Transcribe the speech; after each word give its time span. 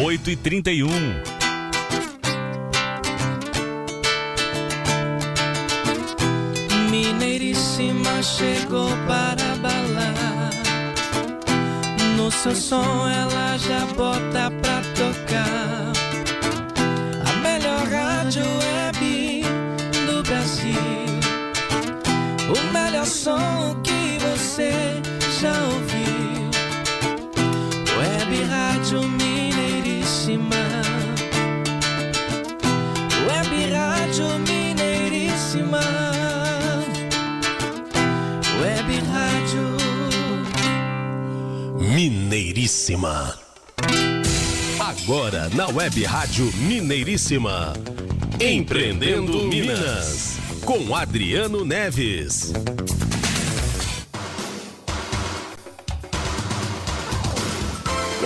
8 0.00 0.30
e 0.30 0.36
31 0.36 0.88
Mineiríssima 6.88 8.22
chegou 8.22 8.90
para 9.08 9.56
balar. 9.56 10.50
No 12.16 12.30
seu 12.30 12.54
som 12.54 13.08
ela 13.08 13.58
já 13.58 13.84
bota 13.96 14.52
pra 14.62 14.82
tocar. 14.94 15.92
A 17.26 17.32
melhor 17.42 17.84
rádio 17.88 18.44
web 18.44 19.42
do 20.06 20.22
Brasil. 20.22 20.74
O 22.48 22.72
melhor 22.72 23.04
som 23.04 23.74
que 23.82 24.16
você 24.20 24.72
já 25.40 25.52
ouviu. 25.64 25.98
Web 27.98 28.44
Rádio 28.44 29.17
Mineiríssima. 42.28 43.38
Agora 44.78 45.48
na 45.54 45.66
Web 45.68 46.04
Rádio 46.04 46.52
Mineiríssima. 46.58 47.72
Empreendendo 48.38 49.44
Minas. 49.44 50.36
Com 50.62 50.94
Adriano 50.94 51.64
Neves. 51.64 52.52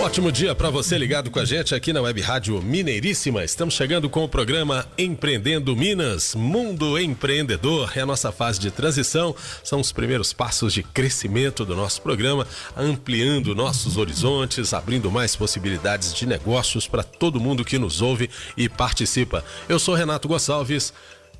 Ótimo 0.03 0.33
dia 0.33 0.53
para 0.53 0.69
você 0.69 0.97
ligado 0.97 1.31
com 1.31 1.39
a 1.39 1.45
gente 1.45 1.73
aqui 1.73 1.93
na 1.93 2.01
Web 2.01 2.19
Rádio 2.19 2.61
Mineiríssima. 2.61 3.41
Estamos 3.41 3.73
chegando 3.73 4.09
com 4.09 4.21
o 4.25 4.27
programa 4.27 4.85
Empreendendo 4.97 5.73
Minas, 5.77 6.35
Mundo 6.35 6.99
Empreendedor. 6.99 7.89
É 7.95 8.01
a 8.01 8.05
nossa 8.05 8.29
fase 8.29 8.59
de 8.59 8.69
transição, 8.69 9.33
são 9.63 9.79
os 9.79 9.93
primeiros 9.93 10.33
passos 10.33 10.73
de 10.73 10.83
crescimento 10.83 11.63
do 11.63 11.73
nosso 11.73 12.01
programa, 12.01 12.45
ampliando 12.75 13.55
nossos 13.55 13.95
horizontes, 13.95 14.73
abrindo 14.73 15.09
mais 15.09 15.37
possibilidades 15.37 16.13
de 16.13 16.25
negócios 16.25 16.85
para 16.85 17.01
todo 17.01 17.39
mundo 17.39 17.63
que 17.63 17.79
nos 17.79 18.01
ouve 18.01 18.29
e 18.57 18.67
participa. 18.67 19.41
Eu 19.69 19.79
sou 19.79 19.95
Renato 19.95 20.27
Gonçalves 20.27 20.93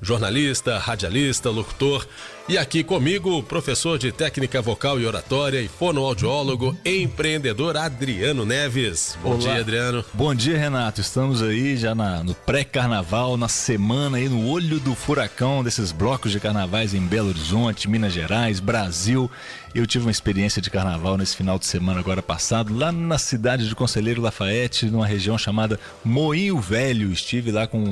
jornalista, 0.04 0.78
radialista, 0.78 1.50
locutor. 1.50 2.06
E 2.46 2.58
aqui 2.58 2.84
comigo, 2.84 3.38
o 3.38 3.42
professor 3.42 3.98
de 3.98 4.12
técnica 4.12 4.60
vocal 4.60 5.00
e 5.00 5.06
oratória 5.06 5.62
e 5.62 5.66
fonoaudiólogo, 5.68 6.76
empreendedor 6.84 7.74
Adriano 7.74 8.44
Neves. 8.44 9.16
Bom 9.22 9.30
Olá. 9.30 9.38
dia, 9.38 9.60
Adriano. 9.60 10.04
Bom 10.12 10.34
dia, 10.34 10.58
Renato. 10.58 11.00
Estamos 11.00 11.40
aí 11.42 11.74
já 11.74 11.94
na- 11.94 12.22
no 12.22 12.34
pré-carnaval, 12.34 13.38
na 13.38 13.48
semana 13.48 14.18
aí 14.18 14.28
no 14.28 14.46
olho 14.50 14.78
do 14.78 14.94
furacão 14.94 15.64
desses 15.64 15.90
blocos 15.90 16.32
de 16.32 16.38
carnavais 16.38 16.92
em 16.92 17.00
Belo 17.00 17.28
Horizonte, 17.30 17.88
Minas 17.88 18.12
Gerais, 18.12 18.60
Brasil. 18.60 19.30
Eu 19.74 19.86
tive 19.86 20.04
uma 20.04 20.10
experiência 20.10 20.60
de 20.62 20.70
carnaval 20.70 21.16
nesse 21.16 21.34
final 21.34 21.58
de 21.58 21.66
semana 21.66 21.98
agora 21.98 22.22
passado, 22.22 22.76
lá 22.76 22.92
na 22.92 23.18
cidade 23.18 23.68
de 23.68 23.74
Conselheiro 23.74 24.20
Lafayette, 24.22 24.86
numa 24.86 25.04
região 25.06 25.36
chamada 25.36 25.80
Moinho 26.04 26.60
Velho. 26.60 27.10
Estive 27.10 27.50
lá 27.50 27.66
com, 27.66 27.82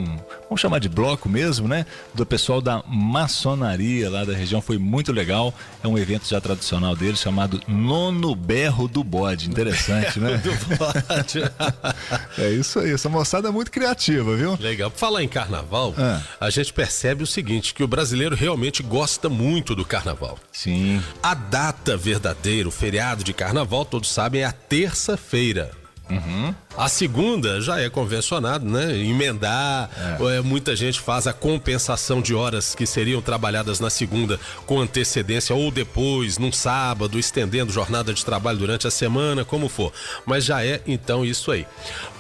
vamos 0.49 0.61
chamar 0.61 0.79
de 0.79 0.89
bloco 0.91 1.29
mesmo, 1.29 1.67
né? 1.67 1.85
Do 2.15 2.25
pessoal 2.25 2.61
da 2.61 2.85
maçonaria 2.87 4.09
lá 4.11 4.25
da 4.25 4.33
região. 4.33 4.42
Foi 4.63 4.79
muito 4.79 5.13
legal. 5.13 5.53
É 5.83 5.89
um 5.89 5.97
evento 5.99 6.29
já 6.29 6.41
tradicional 6.41 6.95
deles 6.97 7.19
chamado 7.21 7.61
Nono 7.69 8.35
Berro 8.35 8.89
do 8.89 9.03
Bode. 9.05 9.49
Interessante, 9.49 10.19
né? 10.21 10.41
É 12.39 12.49
isso 12.51 12.79
aí, 12.79 12.93
essa 12.93 13.09
moçada 13.09 13.49
é 13.49 13.51
muito 13.51 13.71
criativa, 13.71 14.35
viu? 14.37 14.57
Legal. 14.61 14.91
Falar 14.95 15.23
em 15.23 15.29
carnaval, 15.29 15.95
Ah. 15.99 16.21
a 16.41 16.51
gente 16.51 16.73
percebe 16.73 17.23
o 17.23 17.27
seguinte, 17.27 17.75
que 17.75 17.83
o 17.83 17.89
brasileiro 17.89 18.35
realmente 18.35 18.83
gosta 18.83 19.29
muito 19.29 19.75
do 19.75 19.85
carnaval. 19.85 20.39
Sim. 20.53 21.03
A 21.23 21.35
data 21.35 21.97
verdadeira, 21.97 22.69
o 22.69 22.73
feriado 22.73 23.23
de 23.25 23.33
carnaval, 23.33 23.85
todos 23.85 24.11
sabem, 24.11 24.43
é 24.43 24.45
a 24.45 24.53
terça-feira. 24.53 25.71
A 26.77 26.89
segunda 26.89 27.61
já 27.61 27.79
é 27.79 27.91
convencionado, 27.91 28.65
né? 28.65 28.97
Emendar. 28.97 29.91
É, 30.21 30.41
muita 30.41 30.75
gente 30.75 31.01
faz 31.01 31.27
a 31.27 31.33
compensação 31.33 32.23
de 32.23 32.35
horas 32.35 32.75
que 32.75 32.87
seriam 32.87 33.21
trabalhadas 33.21 33.79
na 33.79 33.91
segunda 33.91 34.41
com 34.67 34.81
antecedência 34.81 35.55
ou 35.55 35.71
depois, 35.71 36.39
num 36.39 36.51
sábado, 36.51 37.19
estendendo 37.19 37.73
jornada 37.73 38.15
de 38.15 38.25
trabalho 38.25 38.59
durante 38.59 38.87
a 38.87 38.91
semana, 38.91 39.45
como 39.45 39.69
for. 39.69 39.93
Mas 40.25 40.45
já 40.45 40.65
é 40.65 40.81
então 40.87 41.25
isso 41.25 41.51
aí. 41.51 41.67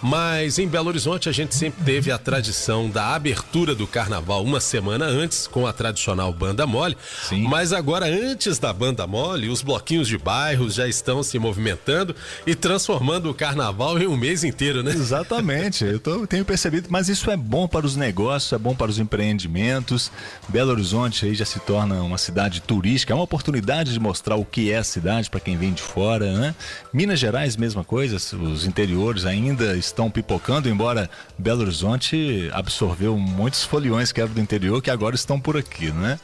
Mas 0.02 0.58
em 0.58 0.69
Belo 0.69 0.88
Horizonte 0.88 1.28
a 1.28 1.32
gente 1.32 1.54
sempre 1.54 1.84
teve 1.84 2.10
a 2.10 2.19
tradição 2.19 2.90
da 2.90 3.14
abertura 3.14 3.74
do 3.74 3.86
carnaval 3.86 4.42
uma 4.42 4.60
semana 4.60 5.06
antes, 5.06 5.46
com 5.46 5.66
a 5.66 5.72
tradicional 5.72 6.32
banda 6.32 6.66
mole. 6.66 6.96
Sim. 7.28 7.42
Mas 7.48 7.72
agora, 7.72 8.06
antes 8.06 8.58
da 8.58 8.72
banda 8.72 9.06
mole, 9.06 9.48
os 9.48 9.62
bloquinhos 9.62 10.08
de 10.08 10.19
bairros 10.19 10.74
já 10.74 10.86
estão 10.86 11.22
se 11.22 11.38
movimentando 11.38 12.14
e 12.46 12.54
transformando 12.54 13.30
o 13.30 13.34
carnaval 13.34 13.98
em 13.98 14.06
um 14.06 14.16
mês 14.16 14.41
inteiro, 14.44 14.82
né? 14.82 14.91
Exatamente, 14.92 15.84
eu 15.84 15.98
tô- 16.00 16.26
tenho 16.26 16.44
percebido, 16.44 16.88
mas 16.91 17.08
isso 17.08 17.30
é 17.30 17.36
bom 17.36 17.66
para 17.69 17.86
os 17.86 17.97
negócios, 17.97 18.53
é 18.53 18.58
bom 18.58 18.75
para 18.75 18.91
os 18.91 18.98
empreendimentos. 18.98 20.10
Belo 20.48 20.70
Horizonte 20.70 21.26
aí 21.26 21.34
já 21.34 21.44
se 21.44 21.60
torna 21.60 22.03
uma 22.03 22.19
cidade 22.19 22.60
turística, 22.60 23.12
é 23.12 23.14
uma 23.16 23.25
oportunidade 23.25 23.92
de 23.92 24.00
mostrar 24.00 24.36
o 24.36 24.44
que 24.44 24.70
é 24.72 24.78
a 24.78 24.84
cidade 24.84 25.28
para 25.31 25.41
quem 25.41 25.56
vem 25.56 25.72
de 25.72 25.82
fora, 25.82 26.36
né? 26.36 26.54
Minas 26.92 27.19
Gerais, 27.19 27.56
mesma 27.56 27.84
coisa, 27.84 28.16
os 28.16 28.66
interiores 28.66 29.25
ainda 29.25 29.76
estão 29.76 30.10
pipocando, 30.10 30.69
embora 30.69 31.08
Belo 31.38 31.62
Horizonte 31.62 32.48
absorveu 32.52 33.16
muitos 33.19 33.64
foliões 33.64 34.12
que 34.12 34.20
eram 34.20 34.32
do 34.32 34.41
interior 34.41 34.81
que 34.82 34.91
agora 34.91 35.14
estão 35.14 35.38
por 35.41 35.56
aqui, 35.56 35.91
né? 35.91 36.19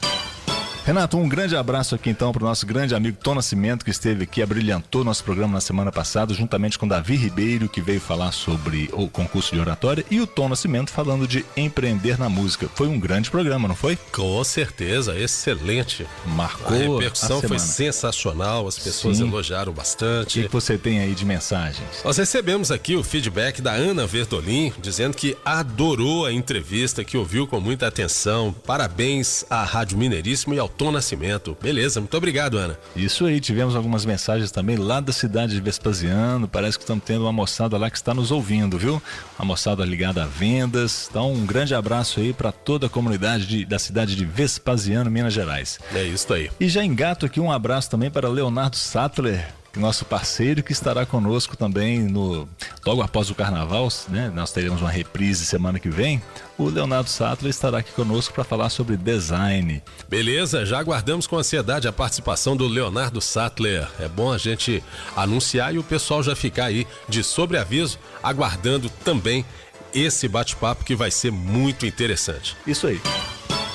Renato, 0.85 1.17
um 1.17 1.29
grande 1.29 1.55
abraço 1.55 1.93
aqui 1.93 2.09
então 2.09 2.31
para 2.31 2.43
o 2.43 2.47
nosso 2.47 2.65
grande 2.65 2.95
amigo 2.95 3.17
Tom 3.21 3.35
Nascimento, 3.35 3.85
que 3.85 3.91
esteve 3.91 4.23
aqui, 4.23 4.41
abrilhantou 4.41 5.03
nosso 5.03 5.23
programa 5.23 5.53
na 5.53 5.61
semana 5.61 5.91
passada, 5.91 6.33
juntamente 6.33 6.79
com 6.79 6.87
Davi 6.87 7.15
Ribeiro, 7.15 7.69
que 7.69 7.79
veio 7.79 7.99
falar 7.99 8.31
sobre 8.31 8.89
o 8.93 9.07
concurso 9.07 9.53
de 9.53 9.61
oratória, 9.61 10.03
e 10.09 10.19
o 10.19 10.25
Tom 10.25 10.49
Nascimento 10.49 10.89
falando 10.89 11.27
de 11.27 11.45
empreender 11.55 12.17
na 12.17 12.27
música. 12.27 12.67
Foi 12.73 12.87
um 12.87 12.99
grande 12.99 13.29
programa, 13.29 13.67
não 13.67 13.75
foi? 13.75 13.97
Com 14.11 14.43
certeza, 14.43 15.15
excelente. 15.17 16.07
Marcou 16.25 16.97
A 16.97 17.01
repercussão 17.01 17.37
a 17.37 17.41
foi 17.41 17.59
sensacional, 17.59 18.67
as 18.67 18.79
pessoas 18.79 19.17
Sim. 19.17 19.27
elogiaram 19.27 19.71
O 19.71 19.75
que, 19.75 19.79
bastante. 19.79 20.41
que 20.43 20.47
você 20.47 20.75
tem 20.77 21.01
aí 21.01 21.13
de 21.13 21.25
mensagens? 21.25 22.01
Nós 22.03 22.17
recebemos 22.17 22.71
aqui 22.71 22.95
o 22.95 23.03
feedback 23.03 23.61
da 23.61 23.73
Ana 23.73 24.07
Verdolim, 24.07 24.73
dizendo 24.81 25.15
que 25.15 25.37
adorou 25.45 26.25
a 26.25 26.33
entrevista, 26.33 27.03
que 27.03 27.15
ouviu 27.17 27.45
com 27.45 27.59
muita 27.59 27.85
atenção. 27.85 28.55
Parabéns 28.65 29.45
à 29.49 29.63
Rádio 29.63 29.97
Mineiríssimo 29.97 30.55
e 30.55 30.59
ao 30.59 30.68
Tom 30.77 30.91
Nascimento. 30.91 31.57
Beleza, 31.61 31.99
muito 31.99 32.15
obrigado, 32.15 32.57
Ana. 32.57 32.77
Isso 32.95 33.25
aí, 33.25 33.39
tivemos 33.39 33.75
algumas 33.75 34.05
mensagens 34.05 34.51
também 34.51 34.75
lá 34.77 34.99
da 34.99 35.11
cidade 35.11 35.53
de 35.53 35.61
Vespasiano. 35.61 36.47
Parece 36.47 36.77
que 36.77 36.83
estamos 36.83 37.03
tendo 37.03 37.21
uma 37.23 37.31
moçada 37.33 37.77
lá 37.77 37.89
que 37.89 37.97
está 37.97 38.13
nos 38.13 38.31
ouvindo, 38.31 38.77
viu? 38.77 39.01
Uma 39.37 39.45
moçada 39.45 39.83
ligada 39.85 40.23
a 40.23 40.25
vendas. 40.25 41.07
Então, 41.09 41.33
um 41.33 41.45
grande 41.45 41.75
abraço 41.75 42.19
aí 42.19 42.31
para 42.33 42.51
toda 42.51 42.87
a 42.87 42.89
comunidade 42.89 43.45
de- 43.45 43.65
da 43.65 43.77
cidade 43.79 44.15
de 44.15 44.25
Vespasiano, 44.25 45.09
Minas 45.11 45.33
Gerais. 45.33 45.79
É 45.93 46.03
isso 46.03 46.33
aí. 46.33 46.49
E 46.59 46.67
já 46.69 46.83
engato 46.83 47.25
aqui 47.25 47.39
um 47.39 47.51
abraço 47.51 47.89
também 47.89 48.09
para 48.09 48.29
Leonardo 48.29 48.77
Sattler, 48.77 49.47
nosso 49.75 50.05
parceiro 50.05 50.63
que 50.63 50.71
estará 50.71 51.05
conosco 51.05 51.55
também 51.55 51.99
no 51.99 52.47
logo 52.85 53.01
após 53.01 53.29
o 53.29 53.35
carnaval, 53.35 53.87
né? 54.09 54.31
Nós 54.33 54.51
teremos 54.51 54.81
uma 54.81 54.89
reprise 54.89 55.45
semana 55.45 55.79
que 55.79 55.89
vem. 55.89 56.21
O 56.57 56.65
Leonardo 56.65 57.09
Sattler 57.09 57.49
estará 57.49 57.79
aqui 57.79 57.91
conosco 57.91 58.33
para 58.33 58.43
falar 58.43 58.69
sobre 58.69 58.97
design. 58.97 59.81
Beleza, 60.09 60.65
já 60.65 60.79
aguardamos 60.79 61.27
com 61.27 61.37
ansiedade 61.37 61.87
a 61.87 61.93
participação 61.93 62.57
do 62.57 62.67
Leonardo 62.67 63.21
Sattler. 63.21 63.87
É 63.99 64.07
bom 64.07 64.31
a 64.31 64.37
gente 64.37 64.83
anunciar 65.15 65.73
e 65.73 65.77
o 65.77 65.83
pessoal 65.83 66.21
já 66.23 66.35
ficar 66.35 66.65
aí 66.65 66.85
de 67.07 67.23
sobreaviso, 67.23 67.97
aguardando 68.21 68.89
também 69.03 69.45
esse 69.93 70.27
bate-papo 70.27 70.83
que 70.83 70.95
vai 70.95 71.11
ser 71.11 71.31
muito 71.31 71.85
interessante. 71.85 72.55
Isso 72.67 72.87
aí. 72.87 73.01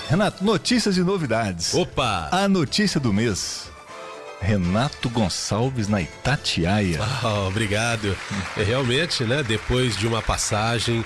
Renato, 0.08 0.44
notícias 0.44 0.96
e 0.96 1.02
novidades. 1.02 1.74
Opa! 1.74 2.28
A 2.30 2.46
notícia 2.46 3.00
do 3.00 3.12
mês. 3.12 3.63
Renato 4.44 5.08
Gonçalves 5.08 5.88
na 5.88 6.02
Itatiaia. 6.02 7.00
Ah, 7.00 7.46
obrigado. 7.48 8.14
É, 8.58 8.62
realmente, 8.62 9.24
né? 9.24 9.42
Depois 9.42 9.96
de 9.96 10.06
uma 10.06 10.20
passagem 10.20 11.02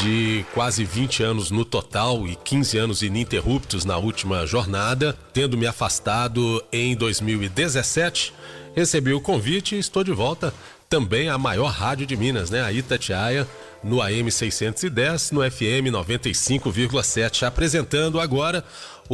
de 0.00 0.44
quase 0.52 0.84
20 0.84 1.22
anos 1.22 1.50
no 1.52 1.64
total 1.64 2.26
e 2.26 2.34
15 2.34 2.78
anos 2.78 3.02
ininterruptos 3.02 3.84
na 3.84 3.96
última 3.96 4.44
jornada, 4.48 5.16
tendo 5.32 5.56
me 5.56 5.66
afastado 5.66 6.62
em 6.72 6.96
2017, 6.96 8.34
recebi 8.74 9.12
o 9.12 9.20
convite 9.20 9.76
e 9.76 9.78
estou 9.78 10.02
de 10.02 10.12
volta 10.12 10.52
também 10.88 11.28
à 11.28 11.38
maior 11.38 11.70
rádio 11.70 12.04
de 12.04 12.16
Minas, 12.16 12.50
né? 12.50 12.62
A 12.62 12.72
Itatiaia, 12.72 13.48
no 13.82 14.02
AM 14.02 14.30
610, 14.30 15.30
no 15.30 15.40
FM 15.50 15.88
95,7, 15.90 17.46
apresentando 17.46 18.20
agora 18.20 18.64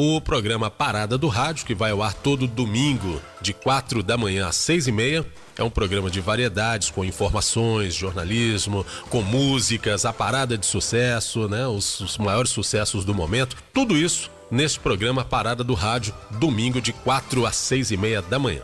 o 0.01 0.21
programa 0.21 0.71
Parada 0.71 1.19
do 1.19 1.27
Rádio, 1.27 1.67
que 1.67 1.75
vai 1.75 1.91
ao 1.91 2.05
ar 2.05 2.15
todo 2.15 2.47
domingo, 2.47 3.21
de 3.41 3.53
4 3.53 4.01
da 4.01 4.17
manhã 4.17 4.47
às 4.47 4.55
6 4.55 4.87
e 4.87 4.93
meia. 4.93 5.27
É 5.57 5.63
um 5.65 5.71
programa 5.71 6.09
de 6.09 6.21
variedades, 6.21 6.89
com 6.89 7.05
informações, 7.05 7.95
jornalismo, 7.95 8.87
com 9.11 9.23
músicas, 9.23 10.05
a 10.05 10.13
parada 10.13 10.57
de 10.57 10.65
sucesso, 10.65 11.49
né? 11.49 11.67
Os, 11.67 11.99
os 11.99 12.17
maiores 12.17 12.53
sucessos 12.53 13.05
do 13.05 13.13
momento. 13.13 13.57
Tudo 13.75 13.97
isso 13.97 14.31
neste 14.49 14.79
programa 14.79 15.25
Parada 15.25 15.65
do 15.65 15.75
Rádio, 15.75 16.15
domingo 16.31 16.81
de 16.81 16.93
4 16.93 17.45
às 17.45 17.57
6 17.57 17.91
e 17.91 17.97
meia 17.97 18.23
da 18.23 18.39
manhã. 18.39 18.63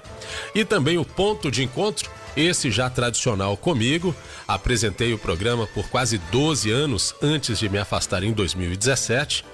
E 0.54 0.64
também 0.64 0.98
o 0.98 1.04
ponto 1.04 1.50
de 1.50 1.64
encontro, 1.64 2.08
esse 2.36 2.70
já 2.70 2.88
tradicional 2.88 3.56
comigo. 3.56 4.14
Apresentei 4.46 5.12
o 5.12 5.18
programa 5.18 5.66
por 5.66 5.88
quase 5.88 6.16
12 6.30 6.70
anos 6.70 7.12
antes 7.20 7.58
de 7.58 7.68
me 7.68 7.78
afastar 7.78 8.22
em 8.22 8.32
2017 8.32 9.44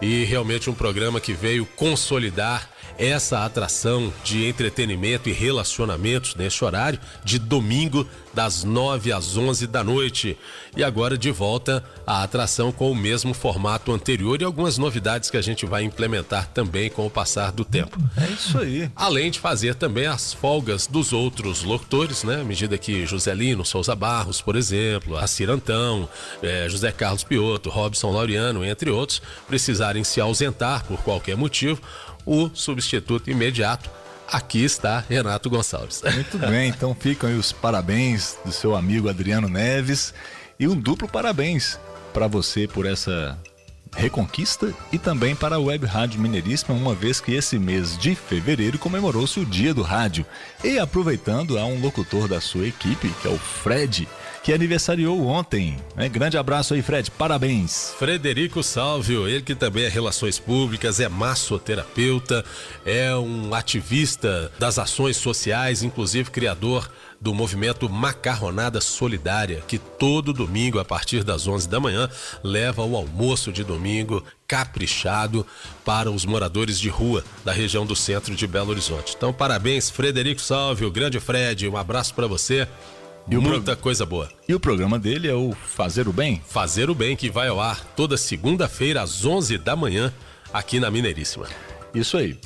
e 0.00 0.24
realmente 0.24 0.70
um 0.70 0.74
programa 0.74 1.20
que 1.20 1.32
veio 1.32 1.66
consolidar 1.66 2.68
essa 2.98 3.44
atração 3.44 4.12
de 4.24 4.46
entretenimento 4.46 5.28
e 5.28 5.32
relacionamentos 5.32 6.34
neste 6.34 6.64
horário 6.64 6.98
de 7.24 7.38
domingo 7.38 8.06
das 8.32 8.64
9 8.64 9.12
às 9.12 9.36
11 9.36 9.66
da 9.66 9.82
noite. 9.82 10.36
E 10.76 10.84
agora 10.84 11.16
de 11.16 11.30
volta 11.30 11.84
a 12.06 12.22
atração 12.22 12.70
com 12.70 12.90
o 12.90 12.94
mesmo 12.94 13.34
formato 13.34 13.92
anterior 13.92 14.40
e 14.40 14.44
algumas 14.44 14.78
novidades 14.78 15.30
que 15.30 15.36
a 15.36 15.42
gente 15.42 15.66
vai 15.66 15.82
implementar 15.82 16.48
também 16.48 16.90
com 16.90 17.06
o 17.06 17.10
passar 17.10 17.52
do 17.52 17.64
tempo. 17.64 17.98
É 18.16 18.26
isso 18.30 18.58
aí. 18.58 18.90
Além 18.94 19.30
de 19.30 19.38
fazer 19.38 19.74
também 19.74 20.06
as 20.06 20.32
folgas 20.32 20.86
dos 20.86 21.12
outros 21.12 21.62
locutores, 21.62 22.24
né? 22.24 22.40
À 22.40 22.44
medida 22.44 22.78
que 22.78 23.06
Joselino 23.06 23.64
Souza 23.64 23.94
Barros, 23.94 24.40
por 24.40 24.56
exemplo, 24.56 25.16
a 25.16 25.26
Cirantão, 25.26 26.08
eh, 26.42 26.66
José 26.68 26.92
Carlos 26.92 27.24
Pioto, 27.24 27.70
Robson 27.70 28.10
Laureano, 28.10 28.64
entre 28.64 28.90
outros, 28.90 29.20
precisarem 29.46 30.04
se 30.04 30.20
ausentar 30.20 30.84
por 30.84 31.02
qualquer 31.02 31.36
motivo, 31.36 31.80
o 32.24 32.50
substituto 32.52 33.30
imediato. 33.30 33.90
Aqui 34.30 34.62
está 34.62 35.02
Renato 35.08 35.48
Gonçalves. 35.48 36.02
Muito 36.14 36.38
bem, 36.38 36.68
então 36.68 36.94
ficam 36.94 37.30
aí 37.30 37.36
os 37.36 37.50
parabéns 37.50 38.36
do 38.44 38.52
seu 38.52 38.76
amigo 38.76 39.08
Adriano 39.08 39.48
Neves 39.48 40.12
e 40.60 40.68
um 40.68 40.76
duplo 40.78 41.08
parabéns 41.08 41.78
para 42.12 42.26
você 42.26 42.68
por 42.68 42.84
essa 42.84 43.38
reconquista 43.96 44.74
e 44.92 44.98
também 44.98 45.34
para 45.34 45.56
a 45.56 45.58
Web 45.58 45.86
Rádio 45.86 46.20
Mineiríssima, 46.20 46.76
uma 46.76 46.94
vez 46.94 47.20
que 47.20 47.32
esse 47.32 47.58
mês 47.58 47.96
de 47.96 48.14
fevereiro 48.14 48.78
comemorou-se 48.78 49.40
o 49.40 49.46
Dia 49.46 49.72
do 49.72 49.82
Rádio. 49.82 50.26
E 50.62 50.78
aproveitando, 50.78 51.58
há 51.58 51.64
um 51.64 51.80
locutor 51.80 52.28
da 52.28 52.40
sua 52.40 52.66
equipe, 52.66 53.08
que 53.22 53.26
é 53.26 53.30
o 53.30 53.38
Fred, 53.38 54.06
que 54.48 54.52
aniversariou 54.54 55.26
ontem. 55.26 55.76
Né? 55.94 56.08
Grande 56.08 56.38
abraço 56.38 56.72
aí, 56.72 56.80
Fred. 56.80 57.10
Parabéns. 57.10 57.92
Frederico 57.98 58.62
Salvio, 58.62 59.28
ele 59.28 59.42
que 59.42 59.54
também 59.54 59.84
é 59.84 59.90
Relações 59.90 60.38
Públicas, 60.38 61.00
é 61.00 61.06
massoterapeuta, 61.06 62.42
é 62.82 63.14
um 63.14 63.52
ativista 63.52 64.50
das 64.58 64.78
ações 64.78 65.18
sociais, 65.18 65.82
inclusive 65.82 66.30
criador 66.30 66.90
do 67.20 67.34
movimento 67.34 67.90
Macarronada 67.90 68.80
Solidária, 68.80 69.62
que 69.68 69.76
todo 69.76 70.32
domingo, 70.32 70.78
a 70.78 70.84
partir 70.84 71.22
das 71.22 71.46
11 71.46 71.68
da 71.68 71.78
manhã, 71.78 72.08
leva 72.42 72.82
o 72.82 72.96
almoço 72.96 73.52
de 73.52 73.62
domingo 73.62 74.24
caprichado 74.46 75.46
para 75.84 76.10
os 76.10 76.24
moradores 76.24 76.80
de 76.80 76.88
rua 76.88 77.22
da 77.44 77.52
região 77.52 77.84
do 77.84 77.94
centro 77.94 78.34
de 78.34 78.46
Belo 78.46 78.70
Horizonte. 78.70 79.12
Então, 79.14 79.30
parabéns, 79.30 79.90
Frederico 79.90 80.40
Salvio, 80.40 80.90
grande 80.90 81.20
Fred, 81.20 81.68
um 81.68 81.76
abraço 81.76 82.14
para 82.14 82.26
você. 82.26 82.66
E 83.30 83.36
muita 83.36 83.72
pro... 83.72 83.82
coisa 83.82 84.06
boa. 84.06 84.28
E 84.48 84.54
o 84.54 84.60
programa 84.60 84.98
dele 84.98 85.28
é 85.28 85.34
o 85.34 85.52
Fazer 85.52 86.08
o 86.08 86.12
Bem? 86.12 86.42
Fazer 86.48 86.88
o 86.88 86.94
Bem, 86.94 87.14
que 87.14 87.30
vai 87.30 87.48
ao 87.48 87.60
ar 87.60 87.84
toda 87.94 88.16
segunda-feira 88.16 89.02
às 89.02 89.24
11 89.24 89.58
da 89.58 89.76
manhã 89.76 90.12
aqui 90.52 90.80
na 90.80 90.90
Mineiríssima. 90.90 91.46
Isso 91.94 92.16
aí. 92.16 92.38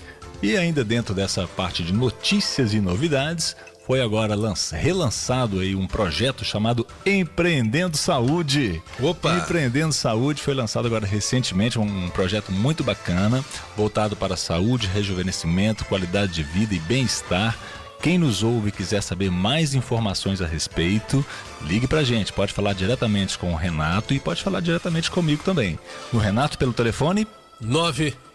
E 0.42 0.56
ainda 0.56 0.82
dentro 0.82 1.14
dessa 1.14 1.46
parte 1.46 1.84
de 1.84 1.92
notícias 1.92 2.74
e 2.74 2.80
novidades, 2.80 3.54
foi 3.86 4.00
agora 4.00 4.34
relançado 4.72 5.60
aí 5.60 5.74
um 5.76 5.86
projeto 5.86 6.44
chamado 6.44 6.84
Empreendendo 7.06 7.96
Saúde. 7.96 8.82
Opa! 9.00 9.36
Empreendendo 9.36 9.92
Saúde 9.92 10.42
foi 10.42 10.54
lançado 10.54 10.86
agora 10.86 11.06
recentemente, 11.06 11.78
um 11.78 12.08
projeto 12.10 12.50
muito 12.50 12.82
bacana, 12.82 13.44
voltado 13.76 14.16
para 14.16 14.36
saúde, 14.36 14.88
rejuvenescimento, 14.88 15.84
qualidade 15.84 16.32
de 16.32 16.42
vida 16.42 16.74
e 16.74 16.80
bem-estar 16.80 17.56
quem 18.02 18.18
nos 18.18 18.42
ouve 18.42 18.68
e 18.68 18.72
quiser 18.72 19.00
saber 19.00 19.30
mais 19.30 19.74
informações 19.74 20.42
a 20.42 20.46
respeito, 20.46 21.24
ligue 21.62 21.86
pra 21.86 22.02
gente. 22.02 22.32
Pode 22.32 22.52
falar 22.52 22.72
diretamente 22.72 23.38
com 23.38 23.52
o 23.52 23.56
Renato 23.56 24.12
e 24.12 24.18
pode 24.18 24.42
falar 24.42 24.60
diretamente 24.60 25.08
comigo 25.08 25.44
também. 25.44 25.78
O 26.12 26.18
Renato 26.18 26.58
pelo 26.58 26.72
telefone 26.72 27.26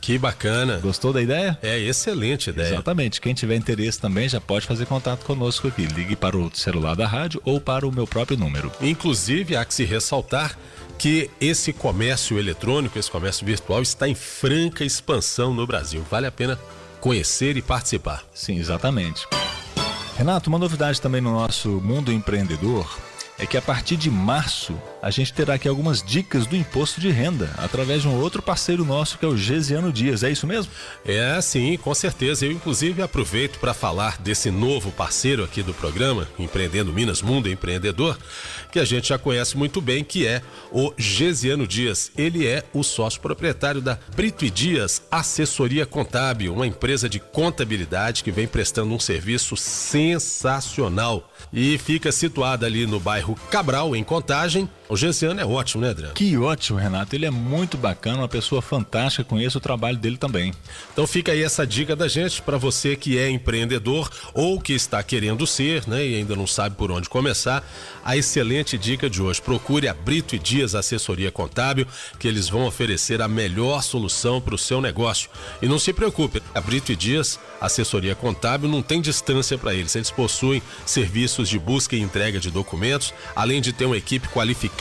Que 0.08 0.18
bacana. 0.18 0.78
Gostou 0.78 1.12
da 1.12 1.22
ideia? 1.22 1.60
É 1.62 1.78
excelente 1.78 2.50
ideia. 2.50 2.76
Exatamente. 2.76 3.20
Quem 3.20 3.34
tiver 3.34 3.58
interesse 3.58 4.00
também 4.00 4.30
já 4.30 4.40
pode 4.40 4.66
fazer 4.66 4.86
contato 4.86 5.26
conosco 5.26 5.68
aqui. 5.68 5.86
Ligue 5.86 6.16
para 6.16 6.38
o 6.38 6.50
celular 6.56 6.96
da 6.96 7.06
rádio 7.06 7.42
ou 7.44 7.60
para 7.60 7.86
o 7.86 7.92
meu 7.92 8.08
próprio 8.08 8.38
número. 8.38 8.72
Inclusive, 8.80 9.58
há 9.58 9.66
que 9.66 9.74
se 9.74 9.84
ressaltar 9.84 10.58
que 10.98 11.30
esse 11.42 11.74
comércio 11.74 12.40
eletrônico, 12.40 12.98
esse 12.98 13.12
comércio 13.12 13.46
virtual 13.46 13.82
está 13.82 14.08
em 14.08 14.16
franca 14.16 14.86
expansão 14.86 15.54
no 15.54 15.68
Brasil. 15.68 16.02
Vale 16.10 16.26
a 16.26 16.32
pena 16.32 16.58
conhecer 17.02 17.58
e 17.58 17.62
participar. 17.62 18.24
Sim, 18.34 18.58
exatamente. 18.60 19.28
Renato, 20.18 20.50
uma 20.50 20.58
novidade 20.58 21.02
também 21.02 21.20
no 21.20 21.34
nosso 21.34 21.68
mundo 21.82 22.14
empreendedor 22.14 22.98
é 23.38 23.46
que 23.46 23.58
a 23.58 23.62
partir 23.62 23.98
de 23.98 24.10
março 24.10 24.74
a 25.02 25.10
gente 25.12 25.34
terá 25.34 25.54
aqui 25.54 25.68
algumas 25.68 26.02
dicas 26.02 26.46
do 26.46 26.56
imposto 26.56 27.00
de 27.00 27.10
renda 27.10 27.52
através 27.58 28.02
de 28.02 28.08
um 28.08 28.20
outro 28.20 28.42
parceiro 28.42 28.84
nosso 28.84 29.18
que 29.18 29.26
é 29.26 29.28
o 29.28 29.38
Gesiano 29.38 29.92
Dias. 29.92 30.24
É 30.24 30.32
isso 30.32 30.48
mesmo? 30.48 30.72
É, 31.06 31.40
sim, 31.42 31.78
com 31.78 31.94
certeza. 31.94 32.46
Eu 32.46 32.52
inclusive 32.52 33.02
aproveito 33.02 33.60
para 33.60 33.74
falar 33.74 34.18
desse 34.18 34.52
novo 34.52 34.92
parceiro 34.92 35.44
aqui 35.44 35.62
do 35.62 35.74
programa, 35.74 36.28
Empreendendo 36.38 36.92
Minas 36.92 37.22
Mundo 37.22 37.50
Empreendedor, 37.50 38.18
que 38.72 38.80
a 38.80 38.86
gente 38.86 39.10
já 39.10 39.18
conhece 39.18 39.56
muito 39.56 39.80
bem, 39.80 40.04
que 40.04 40.26
é 40.26 40.42
o 40.72 40.94
Gesiano 40.98 41.68
Dias. 41.68 42.12
Ele 42.18 42.46
é 42.46 42.64
o 42.74 42.84
sócio 42.84 43.22
proprietário 43.22 43.82
da 43.82 43.98
Brito 44.16 44.44
e 44.46 44.50
Dias 44.50 45.02
Assessoria 45.12 45.86
Contábil, 45.86 46.54
uma 46.54 46.68
empresa 46.68 47.08
de 47.08 47.20
contabilidade 47.20 48.24
que 48.24 48.32
vem 48.32 48.48
prestando 48.48 48.94
um 48.94 49.00
serviço 49.00 49.56
sensacional 49.56 51.32
e 51.54 51.78
fica 51.78 52.12
situada 52.12 52.66
ali 52.66 52.86
no 52.86 53.00
bairro 53.00 53.36
Cabral, 53.50 53.96
em 53.96 54.04
Contagem 54.04 54.70
O 54.90 54.97
Gesiano 54.98 55.40
é 55.40 55.46
ótimo, 55.46 55.84
né, 55.84 55.92
Adriano? 55.92 56.14
Que 56.14 56.36
ótimo, 56.38 56.80
Renato. 56.80 57.16
Ele 57.16 57.26
é 57.26 57.30
muito 57.30 57.78
bacana, 57.78 58.20
uma 58.20 58.28
pessoa 58.28 58.62
fantástica. 58.62 59.24
Conheço 59.24 59.60
o 59.60 59.62
trabalho 59.62 59.98
dele 59.98 60.18
também. 60.18 60.54
Então 60.92 61.06
fica 61.06 61.32
aí 61.32 61.44
essa 61.44 61.68
dica 61.68 61.96
da 61.96 62.08
gente 62.08 62.42
para 62.42 62.58
você 62.58 62.96
que 62.96 63.18
é 63.18 63.30
empreendedor 63.30 64.10
ou 64.34 64.60
que 64.60 64.74
está 64.74 65.04
querendo 65.04 65.46
ser, 65.46 65.88
né, 65.88 66.06
e 66.06 66.16
ainda 66.16 66.36
não 66.36 66.48
sabe 66.48 66.76
por 66.76 66.92
onde 66.92 67.10
começar. 67.10 67.64
A 68.04 68.18
excelente 68.18 68.78
dica 68.78 69.10
de 69.10 69.22
hoje. 69.22 69.42
Procure 69.42 69.88
a 69.88 69.94
Brito 69.94 70.36
e 70.36 70.40
Dias 70.40 70.74
Assessoria 70.74 71.32
Contábil, 71.32 71.86
que 72.18 72.28
eles 72.28 72.50
vão 72.50 72.66
oferecer 72.66 73.22
a 73.22 73.28
melhor 73.28 73.84
solução 73.84 74.42
para 74.42 74.56
o 74.56 74.58
seu 74.58 74.82
negócio. 74.82 75.30
E 75.62 75.68
não 75.68 75.78
se 75.78 75.94
preocupe, 75.94 76.42
a 76.56 76.62
Brito 76.62 76.92
e 76.92 76.96
Dias 76.96 77.40
Assessoria 77.62 78.16
Contábil 78.16 78.70
não 78.70 78.82
tem 78.82 79.02
distância 79.02 79.58
para 79.58 79.74
eles. 79.74 79.96
Eles 79.96 80.10
possuem 80.10 80.62
serviços 80.86 81.50
de 81.50 81.60
busca 81.60 81.96
e 81.96 82.02
entrega 82.02 82.40
de 82.40 82.50
documentos, 82.50 83.14
além 83.36 83.62
de 83.62 83.74
ter 83.74 83.86
uma 83.86 83.98
equipe 83.98 84.28
qualificada 84.30 84.77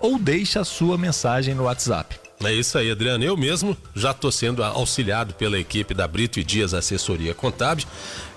ou 0.00 0.18
deixe 0.18 0.58
a 0.58 0.64
sua 0.64 0.98
mensagem 0.98 1.54
no 1.54 1.62
WhatsApp. 1.62 2.18
É 2.44 2.52
isso 2.52 2.76
aí, 2.76 2.90
Adriano. 2.90 3.24
Eu 3.24 3.36
mesmo 3.36 3.76
já 3.94 4.10
estou 4.10 4.32
sendo 4.32 4.62
auxiliado 4.62 5.32
pela 5.34 5.58
equipe 5.58 5.94
da 5.94 6.06
Brito 6.06 6.38
e 6.40 6.44
Dias 6.44 6.74
Assessoria 6.74 7.32
Contábil. 7.32 7.86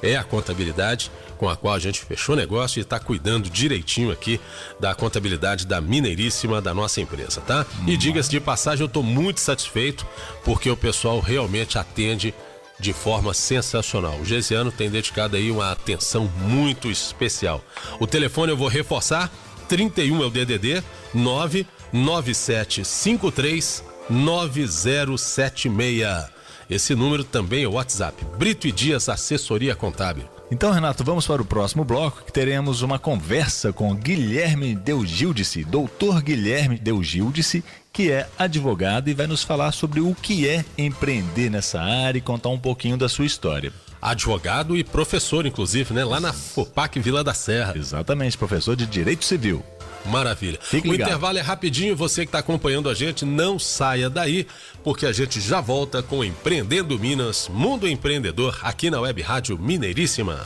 É 0.02 0.16
a 0.16 0.24
contabilidade 0.24 1.12
com 1.38 1.50
a 1.50 1.58
qual 1.58 1.74
a 1.74 1.80
gente 1.80 2.00
fechou 2.00 2.36
negócio 2.36 2.80
e 2.80 2.82
está 2.82 3.00
cuidando 3.00 3.50
direitinho 3.50 4.12
aqui 4.12 4.40
da 4.80 4.94
contabilidade 4.94 5.66
da 5.66 5.82
Mineiríssima 5.82 6.62
da 6.62 6.74
nossa 6.74 7.02
empresa, 7.02 7.42
tá? 7.42 7.66
Hum. 7.82 7.86
E 7.88 7.98
diga-se 7.98 8.30
de 8.30 8.40
passagem, 8.40 8.82
eu 8.82 8.88
estou 8.88 9.04
muito 9.04 9.40
satisfeito 9.40 10.06
porque 10.46 10.70
o 10.70 10.78
pessoal 10.78 11.20
realmente 11.20 11.78
atende 11.78 12.34
de 12.80 12.94
forma 12.94 13.34
sensacional. 13.34 14.18
O 14.20 14.26
Gesiano 14.26 14.72
tem 14.72 14.90
dedicado 14.90 15.36
aí 15.36 15.52
uma 15.52 15.72
atenção 15.72 16.32
muito 16.42 16.90
especial. 16.90 17.62
O 18.00 18.08
telefone 18.08 18.52
eu 18.52 18.58
vou 18.58 18.68
reforçar: 18.68 19.32
31 19.68 20.24
é 20.24 20.26
o 20.26 20.30
DDD 20.30 20.82
99753 21.14 23.84
9076. 24.10 26.40
Esse 26.70 26.94
número 26.94 27.24
também 27.24 27.64
é 27.64 27.68
o 27.68 27.74
WhatsApp. 27.74 28.24
Brito 28.38 28.68
e 28.68 28.72
Dias 28.72 29.10
Assessoria 29.10 29.76
Contábil. 29.76 30.26
Então, 30.52 30.72
Renato, 30.72 31.04
vamos 31.04 31.28
para 31.28 31.42
o 31.42 31.46
próximo 31.46 31.84
bloco 31.84 32.24
que 32.24 32.34
teremos 32.34 32.82
uma 32.82 32.98
conversa 32.98 33.72
com 33.72 33.96
Guilherme 33.96 34.76
Deugildice, 34.76 35.64
doutor 35.64 36.24
Guilherme 36.24 36.80
Deugildice, 36.80 37.64
que 38.00 38.14
é 38.14 38.30
advogado 38.40 39.10
e 39.10 39.14
vai 39.14 39.28
nos 39.28 39.44
falar 39.44 39.74
sobre 39.74 40.00
o 40.00 40.16
que 40.16 40.48
é 40.48 40.64
empreender 40.78 41.50
nessa 41.50 41.82
área 41.82 42.18
e 42.18 42.22
contar 42.22 42.48
um 42.48 42.58
pouquinho 42.58 42.96
da 42.96 43.10
sua 43.10 43.26
história. 43.26 43.74
Advogado 44.02 44.78
e 44.78 44.86
professor, 44.86 45.46
inclusive, 45.46 45.94
né? 45.94 46.06
Lá 46.06 46.18
na 46.18 46.32
FOPAC 46.32 46.98
Vila 47.02 47.26
da 47.26 47.34
Serra. 47.34 47.74
Exatamente, 47.76 48.38
professor 48.38 48.74
de 48.74 48.86
Direito 48.86 49.26
Civil. 49.26 49.62
Maravilha. 50.06 50.58
Fique 50.62 50.88
o 50.88 50.94
ligado. 50.94 51.10
intervalo 51.10 51.40
é 51.40 51.42
rapidinho, 51.42 51.94
você 51.94 52.22
que 52.22 52.30
está 52.30 52.40
acompanhando 52.40 52.88
a 52.88 52.94
gente, 52.94 53.26
não 53.26 53.60
saia 53.60 54.10
daí, 54.10 54.48
porque 54.82 55.06
a 55.06 55.12
gente 55.12 55.42
já 55.42 55.60
volta 55.60 56.02
com 56.02 56.24
Empreendendo 56.24 56.98
Minas, 56.98 57.50
Mundo 57.50 57.86
Empreendedor, 57.86 58.58
aqui 58.64 58.90
na 58.90 59.02
Web 59.02 59.22
Rádio 59.22 59.60
Mineiríssima. 59.60 60.42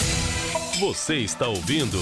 Você 0.80 1.18
está 1.18 1.48
ouvindo 1.48 2.00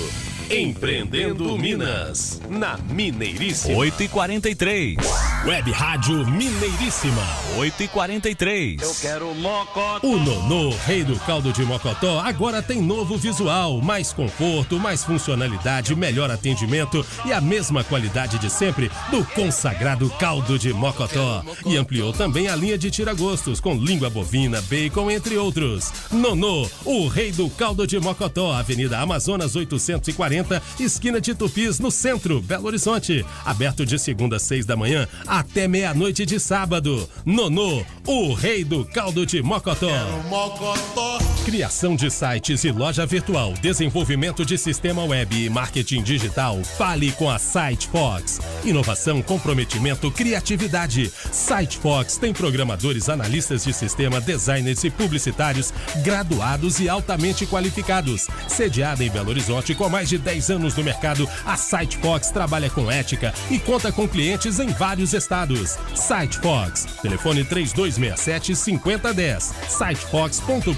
Empreendendo 0.53 1.57
Minas, 1.57 2.41
na 2.49 2.77
Mineiríssima. 2.89 3.73
8 3.77 4.03
e 4.03 4.07
43 4.09 4.97
Web 5.45 5.71
Rádio 5.71 6.27
Mineiríssima. 6.27 7.25
8 7.57 7.83
e 7.83 7.87
43 7.87 8.81
Eu 8.81 8.93
quero 8.95 9.33
Mocotó. 9.33 10.05
O 10.05 10.19
Nonô, 10.19 10.75
rei 10.85 11.05
do 11.05 11.17
caldo 11.21 11.53
de 11.53 11.63
Mocotó, 11.63 12.19
agora 12.19 12.61
tem 12.61 12.81
novo 12.81 13.17
visual, 13.17 13.79
mais 13.81 14.11
conforto, 14.11 14.77
mais 14.77 15.05
funcionalidade, 15.05 15.95
melhor 15.95 16.29
atendimento 16.29 17.05
e 17.25 17.31
a 17.31 17.39
mesma 17.39 17.81
qualidade 17.85 18.37
de 18.37 18.49
sempre 18.49 18.91
do 19.09 19.23
consagrado 19.23 20.09
caldo 20.19 20.59
de 20.59 20.73
Mocotó. 20.73 21.45
E 21.65 21.77
ampliou 21.77 22.11
também 22.11 22.49
a 22.49 22.55
linha 22.57 22.77
de 22.77 22.91
tiragostos 22.91 23.61
com 23.61 23.75
língua 23.75 24.09
bovina, 24.09 24.61
bacon, 24.63 25.09
entre 25.09 25.37
outros. 25.37 25.93
Nonô, 26.11 26.69
o 26.83 27.07
rei 27.07 27.31
do 27.31 27.49
caldo 27.51 27.87
de 27.87 27.97
Mocotó, 28.01 28.51
Avenida 28.51 28.99
Amazonas 28.99 29.55
840 29.55 30.40
esquina 30.79 31.21
de 31.21 31.33
Tupis, 31.35 31.79
no 31.79 31.91
centro, 31.91 32.41
Belo 32.41 32.67
Horizonte. 32.67 33.25
Aberto 33.45 33.85
de 33.85 33.97
segunda 33.99 34.37
a 34.37 34.39
seis 34.39 34.65
da 34.65 34.75
manhã 34.75 35.07
até 35.27 35.67
meia-noite 35.67 36.25
de 36.25 36.39
sábado. 36.39 37.09
Nonô, 37.25 37.83
o 38.05 38.33
rei 38.33 38.63
do 38.63 38.85
caldo 38.85 39.25
de 39.25 39.41
Mocotó. 39.41 39.89
Mocotó. 40.29 41.19
Criação 41.45 41.95
de 41.95 42.09
sites 42.09 42.63
e 42.63 42.71
loja 42.71 43.05
virtual, 43.05 43.53
desenvolvimento 43.61 44.45
de 44.45 44.57
sistema 44.57 45.03
web 45.03 45.35
e 45.35 45.49
marketing 45.49 46.03
digital. 46.03 46.63
Fale 46.77 47.11
com 47.13 47.29
a 47.29 47.39
SiteFox. 47.39 48.39
Inovação, 48.63 49.21
comprometimento, 49.21 50.11
criatividade. 50.11 51.11
SiteFox 51.31 52.17
tem 52.17 52.33
programadores, 52.33 53.09
analistas 53.09 53.63
de 53.63 53.73
sistema, 53.73 54.21
designers 54.21 54.83
e 54.83 54.89
publicitários 54.89 55.73
graduados 56.03 56.79
e 56.79 56.87
altamente 56.87 57.45
qualificados. 57.45 58.27
Sediada 58.47 59.03
em 59.03 59.09
Belo 59.09 59.29
Horizonte 59.29 59.73
com 59.73 59.89
mais 59.89 60.09
de 60.09 60.17
10 60.17 60.30
10 60.31 60.49
anos 60.51 60.75
no 60.77 60.83
mercado, 60.83 61.27
a 61.45 61.57
Sitefox 61.57 62.31
trabalha 62.31 62.69
com 62.69 62.89
ética 62.89 63.33
e 63.49 63.59
conta 63.59 63.91
com 63.91 64.07
clientes 64.07 64.59
em 64.59 64.67
vários 64.67 65.13
estados. 65.13 65.77
Sitefox, 65.93 66.85
telefone 67.01 67.43
3267 67.43 68.55
5010, 68.55 69.53
sitefox.com.br. 69.67 70.71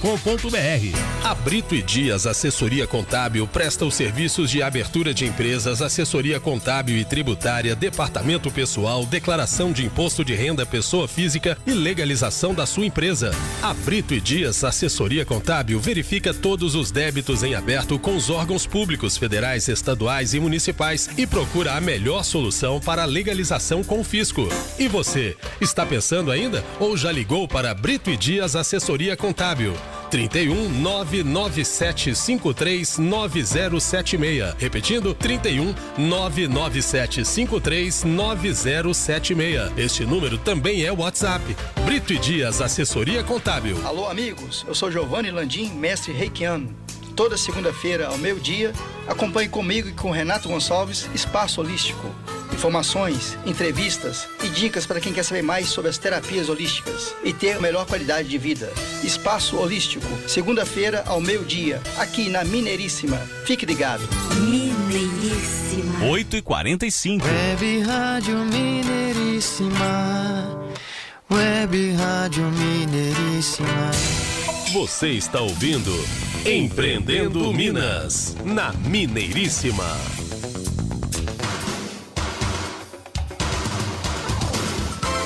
A 1.24 1.36
Brito 1.36 1.76
e 1.76 1.84
Dias 1.84 2.26
Assessoria 2.26 2.88
Contábil 2.88 3.46
presta 3.46 3.86
os 3.86 3.94
serviços 3.94 4.50
de 4.50 4.64
abertura 4.64 5.14
de 5.14 5.26
empresas, 5.26 5.84
assessoria 5.84 6.40
contábil 6.40 6.98
e 6.98 7.06
tributária, 7.06 7.76
departamento 7.76 8.50
pessoal, 8.50 9.06
declaração 9.06 9.72
de 9.72 9.86
imposto 9.86 10.26
de 10.26 10.34
renda 10.34 10.66
pessoa 10.66 11.08
física 11.08 11.56
e 11.68 11.74
legalização 11.74 12.56
da 12.56 12.66
sua 12.66 12.88
empresa. 12.88 13.30
A 13.62 13.72
Brito 13.72 14.16
e 14.16 14.20
Dias 14.20 14.64
Assessoria 14.64 15.24
Contábil 15.24 15.80
verifica 15.80 16.34
todos 16.34 16.74
os 16.74 16.90
débitos 16.90 17.44
em 17.44 17.54
aberto 17.54 18.00
com 18.00 18.16
os 18.16 18.32
órgãos 18.32 18.66
públicos 18.66 19.16
federais 19.16 19.33
federais, 19.34 19.68
estaduais 19.68 20.36
e 20.36 20.40
municipais 20.40 21.10
e 21.18 21.26
procura 21.26 21.74
a 21.74 21.82
melhor 21.82 22.24
solução 22.24 22.80
para 22.80 23.02
a 23.02 23.06
legalização 23.06 23.84
com 23.84 24.04
fisco. 24.04 24.48
E 24.78 24.88
você, 24.88 25.36
está 25.60 25.88
pensando 25.88 26.30
ainda 26.30 26.64
ou 26.80 26.96
já 26.96 27.12
ligou 27.12 27.48
para 27.48 27.74
Brito 27.74 28.12
e 28.12 28.18
Dias 28.18 28.56
Assessoria 28.56 29.18
Contábil? 29.18 29.74
31 30.12 30.70
99753 30.70 33.00
9076. 33.00 34.54
Repetindo, 34.60 35.16
31 35.16 35.74
99753 35.98 38.04
9076. 38.04 39.72
Este 39.76 40.06
número 40.06 40.38
também 40.38 40.84
é 40.84 40.92
WhatsApp. 40.92 41.44
Brito 41.84 42.14
e 42.14 42.20
Dias 42.20 42.62
Assessoria 42.62 43.24
Contábil. 43.24 43.84
Alô, 43.84 44.08
amigos. 44.08 44.64
Eu 44.68 44.76
sou 44.76 44.92
Giovanni 44.92 45.32
Landim, 45.32 45.74
mestre 45.74 46.14
reikiano 46.14 46.83
toda 47.14 47.38
segunda-feira 47.38 48.08
ao 48.08 48.18
meio-dia. 48.18 48.74
Acompanhe 49.08 49.50
comigo 49.50 49.88
e 49.88 49.94
com 49.94 50.12
Renato 50.12 50.50
Gonçalves 50.50 51.10
Espaço 51.14 51.62
Holístico. 51.62 52.14
Informações, 52.54 53.38
entrevistas 53.46 54.28
e 54.44 54.48
dicas 54.48 54.86
para 54.86 55.00
quem 55.00 55.12
quer 55.12 55.24
saber 55.24 55.42
mais 55.42 55.68
sobre 55.68 55.90
as 55.90 55.98
terapias 55.98 56.50
holísticas 56.50 57.14
e 57.24 57.34
ter 57.34 57.60
melhor 57.60 57.86
qualidade 57.86 58.30
de 58.30 58.38
vida. 58.38 58.72
Espaço 59.04 59.58
Holístico, 59.58 60.06
segunda-feira 60.28 61.04
ao 61.08 61.20
meio-dia, 61.20 61.82
aqui 61.98 62.30
na 62.30 62.44
Mineiríssima. 62.44 63.18
Fique 63.46 63.66
ligado. 63.66 64.08
Mineiríssima. 64.40 66.06
8 66.06 66.38
e 66.38 66.42
45 66.42 67.26
Web 67.26 67.80
Rádio 67.82 68.38
Mineiríssima. 68.46 69.84
Web 71.30 71.92
Rádio 71.94 72.44
Mineiríssima. 72.44 73.92
Você 74.72 75.10
está 75.10 75.42
ouvindo 75.42 75.92
Empreendendo 76.46 77.54
Minas, 77.54 78.36
na 78.44 78.74
Mineiríssima. 78.74 79.86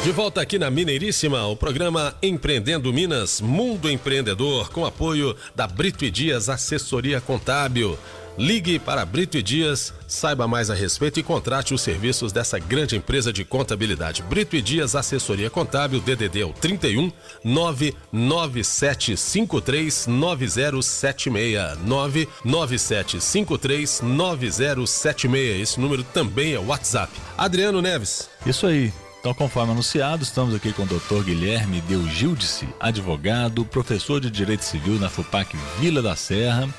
De 0.04 0.12
volta 0.12 0.42
aqui 0.42 0.60
na 0.60 0.70
Mineiríssima, 0.70 1.48
o 1.48 1.56
programa 1.56 2.16
Empreendendo 2.22 2.94
Minas, 2.94 3.42
Mundo 3.42 3.90
Empreendedor, 3.90 4.70
com 4.70 4.86
apoio 4.86 5.36
da 5.56 5.66
Brito 5.66 6.06
e 6.06 6.12
Dias 6.12 6.50
Assessoria 6.50 7.20
Contábil. 7.20 7.98
Ligue 8.38 8.77
para 8.77 9.03
Brito 9.03 9.36
e 9.36 9.41
Dias, 9.41 9.91
saiba 10.08 10.48
mais 10.48 10.70
a 10.70 10.75
respeito 10.75 11.20
e 11.20 11.24
contrate 11.24 11.74
os 11.74 11.82
serviços 11.82 12.32
dessa 12.32 12.60
grande 12.60 12.96
empresa 12.96 13.34
de 13.34 13.44
contabilidade. 13.44 14.22
Brito 14.22 14.56
e 14.56 14.62
Dias 14.62 14.96
Assessoria 14.96 15.50
Contábil, 15.50 16.00
DDD 16.00 16.41
é 16.41 16.46
o 16.46 16.53
31 16.53 17.12
99753 17.44 20.06
9076 20.06 21.79
99753 21.84 24.01
9076. 24.01 25.62
Esse 25.62 25.79
número 25.79 26.03
também 26.03 26.53
é 26.53 26.60
WhatsApp. 26.60 27.12
Adriano 27.36 27.82
Neves. 27.82 28.29
Isso 28.46 28.67
aí. 28.67 28.94
Então, 29.20 29.34
conforme 29.34 29.72
anunciado, 29.72 30.22
estamos 30.22 30.53
aqui 30.53 30.72
com 30.72 30.84
o 30.84 30.86
Dr. 30.86 31.24
Guilherme 31.25 31.82
Deugildice, 31.82 32.70
advogado, 32.79 33.65
professor 33.65 34.22
de 34.22 34.29
Direito 34.29 34.63
Civil 34.63 35.00
na 35.00 35.10
FUPAC 35.10 35.58
Vila 35.79 36.03
da 36.03 36.15
Serra. 36.15 36.70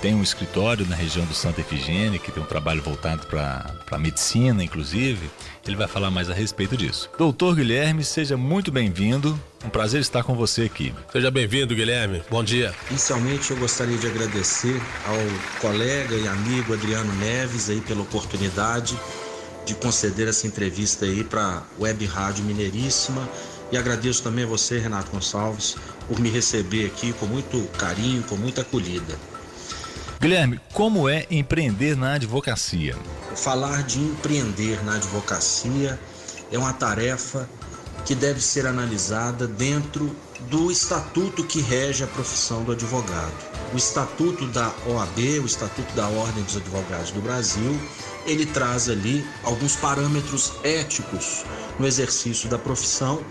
Tem 0.00 0.14
um 0.14 0.22
escritório 0.22 0.86
na 0.86 0.94
região 0.94 1.26
do 1.26 1.34
Santa 1.34 1.60
Efigênia, 1.60 2.20
que 2.20 2.30
tem 2.30 2.40
um 2.40 2.46
trabalho 2.46 2.80
voltado 2.80 3.26
para 3.26 3.98
medicina, 3.98 4.62
inclusive. 4.62 5.28
Ele 5.66 5.74
vai 5.74 5.88
falar 5.88 6.08
mais 6.08 6.30
a 6.30 6.34
respeito 6.34 6.76
disso. 6.76 7.10
Doutor 7.18 7.56
Guilherme, 7.56 8.04
seja 8.04 8.36
muito 8.36 8.70
bem-vindo. 8.70 9.38
Um 9.64 9.68
prazer 9.68 10.00
estar 10.00 10.22
com 10.22 10.36
você 10.36 10.62
aqui. 10.62 10.94
Seja 11.10 11.32
bem-vindo, 11.32 11.74
Guilherme. 11.74 12.22
Bom 12.30 12.44
dia. 12.44 12.72
Inicialmente, 12.90 13.50
eu 13.50 13.56
gostaria 13.56 13.98
de 13.98 14.06
agradecer 14.06 14.80
ao 15.04 15.60
colega 15.60 16.14
e 16.14 16.28
amigo 16.28 16.74
Adriano 16.74 17.12
Neves 17.16 17.68
aí 17.68 17.80
pela 17.80 18.02
oportunidade 18.02 18.96
de 19.66 19.74
conceder 19.74 20.28
essa 20.28 20.46
entrevista 20.46 21.06
aí 21.06 21.24
para 21.24 21.42
a 21.42 21.62
Web 21.76 22.06
Rádio 22.06 22.44
Mineiríssima. 22.44 23.28
E 23.72 23.76
agradeço 23.76 24.22
também 24.22 24.44
a 24.44 24.48
você, 24.48 24.78
Renato 24.78 25.10
Gonçalves, 25.10 25.76
por 26.06 26.20
me 26.20 26.30
receber 26.30 26.86
aqui 26.86 27.12
com 27.14 27.26
muito 27.26 27.60
carinho, 27.76 28.22
com 28.22 28.36
muita 28.36 28.60
acolhida. 28.60 29.18
Guilherme, 30.20 30.60
como 30.72 31.08
é 31.08 31.28
empreender 31.30 31.96
na 31.96 32.14
advocacia? 32.14 32.96
Falar 33.36 33.84
de 33.84 34.00
empreender 34.00 34.84
na 34.84 34.96
advocacia 34.96 35.96
é 36.50 36.58
uma 36.58 36.72
tarefa 36.72 37.48
que 38.04 38.16
deve 38.16 38.40
ser 38.40 38.66
analisada 38.66 39.46
dentro 39.46 40.10
do 40.50 40.72
estatuto 40.72 41.44
que 41.44 41.60
rege 41.60 42.02
a 42.02 42.08
profissão 42.08 42.64
do 42.64 42.72
advogado. 42.72 43.32
O 43.72 43.76
estatuto 43.76 44.44
da 44.48 44.74
OAB, 44.88 45.40
o 45.40 45.46
estatuto 45.46 45.94
da 45.94 46.08
Ordem 46.08 46.42
dos 46.42 46.56
Advogados 46.56 47.12
do 47.12 47.20
Brasil, 47.20 47.78
ele 48.26 48.44
traz 48.44 48.88
ali 48.88 49.24
alguns 49.44 49.76
parâmetros 49.76 50.52
éticos 50.64 51.44
no 51.78 51.86
exercício 51.86 52.48
da 52.48 52.58
profissão, 52.58 53.22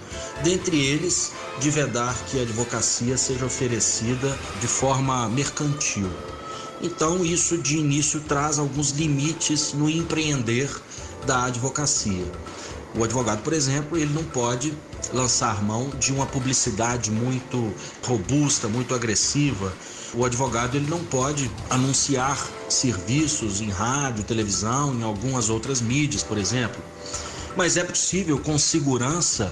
dentre 0.42 0.80
eles 0.80 1.34
de 1.60 1.70
vedar 1.70 2.16
que 2.28 2.40
a 2.40 2.44
advocacia 2.44 3.18
seja 3.18 3.46
oferecida 3.46 4.38
de 4.62 4.68
forma 4.68 5.28
mercantil. 5.28 6.10
Então, 6.82 7.26
isso 7.26 7.58
de 7.58 7.78
início 7.78 8.22
traz 8.22 8.60
alguns 8.60 8.92
limites 8.92 9.74
no 9.74 9.90
empreender 9.90 10.70
da 11.26 11.46
advocacia. 11.46 12.26
O 12.96 13.04
advogado, 13.04 13.42
por 13.44 13.54
exemplo, 13.54 13.98
ele 13.98 14.14
não 14.14 14.24
pode 14.24 14.74
lançar 15.14 15.64
mão 15.64 15.90
de 16.00 16.14
uma 16.14 16.26
publicidade 16.26 17.12
muito 17.12 17.74
robusta, 18.04 18.68
muito 18.68 18.94
agressiva. 18.94 19.74
O 20.14 20.26
advogado 20.26 20.76
ele 20.76 20.90
não 20.90 21.04
pode 21.04 21.50
anunciar 21.70 22.48
serviços 22.70 23.62
em 23.62 23.70
rádio, 23.70 24.24
televisão, 24.24 24.94
em 24.94 25.04
algumas 25.04 25.50
outras 25.50 25.82
mídias, 25.82 26.24
por 26.24 26.38
exemplo. 26.38 26.82
Mas 27.56 27.76
é 27.76 27.84
possível, 27.84 28.40
com 28.40 28.58
segurança 28.58 29.52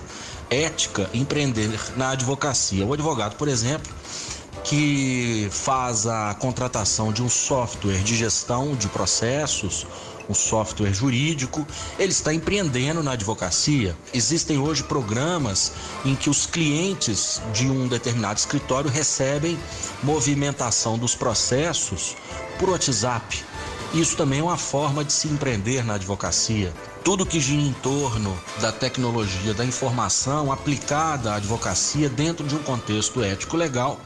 ética, 0.50 1.10
empreender 1.14 1.80
na 1.98 2.12
advocacia. 2.12 2.86
O 2.86 2.94
advogado, 2.94 3.36
por 3.36 3.48
exemplo, 3.48 3.92
que 4.66 5.48
faz 5.52 6.08
a 6.08 6.34
contratação 6.34 7.14
de 7.14 7.22
um 7.22 7.30
software 7.30 8.00
de 8.00 8.16
gestão 8.16 8.76
de 8.76 8.88
processos, 8.88 9.86
um 10.28 10.34
software 10.34 10.92
jurídico, 10.92 11.66
ele 12.00 12.12
está 12.12 12.34
empreendendo 12.34 13.04
na 13.04 13.12
advocacia. 13.12 13.96
Existem 14.12 14.58
hoje 14.58 14.82
programas 14.82 15.72
em 16.04 16.16
que 16.16 16.32
os 16.32 16.48
clientes 16.48 17.40
de 17.54 17.70
um 17.70 17.88
determinado 17.88 18.40
escritório 18.40 18.90
recebem 18.90 19.56
movimentação 20.02 20.98
dos 20.98 21.14
processos 21.14 22.16
por 22.58 22.70
WhatsApp. 22.70 23.44
Isso 23.94 24.18
também 24.18 24.40
é 24.40 24.44
uma 24.44 24.58
forma 24.58 25.06
de 25.06 25.14
se 25.14 25.28
empreender 25.28 25.86
na 25.86 25.94
advocacia. 25.94 26.74
Tudo 27.04 27.24
que 27.24 27.40
gira 27.40 27.62
em 27.62 27.72
torno 27.72 28.36
da 28.60 28.72
tecnologia 28.72 29.54
da 29.54 29.64
informação 29.64 30.52
aplicada 30.52 31.34
à 31.34 31.36
advocacia 31.36 32.10
dentro 32.10 32.48
de 32.48 32.56
um 32.56 32.64
contexto 32.64 33.24
ético-legal 33.24 34.00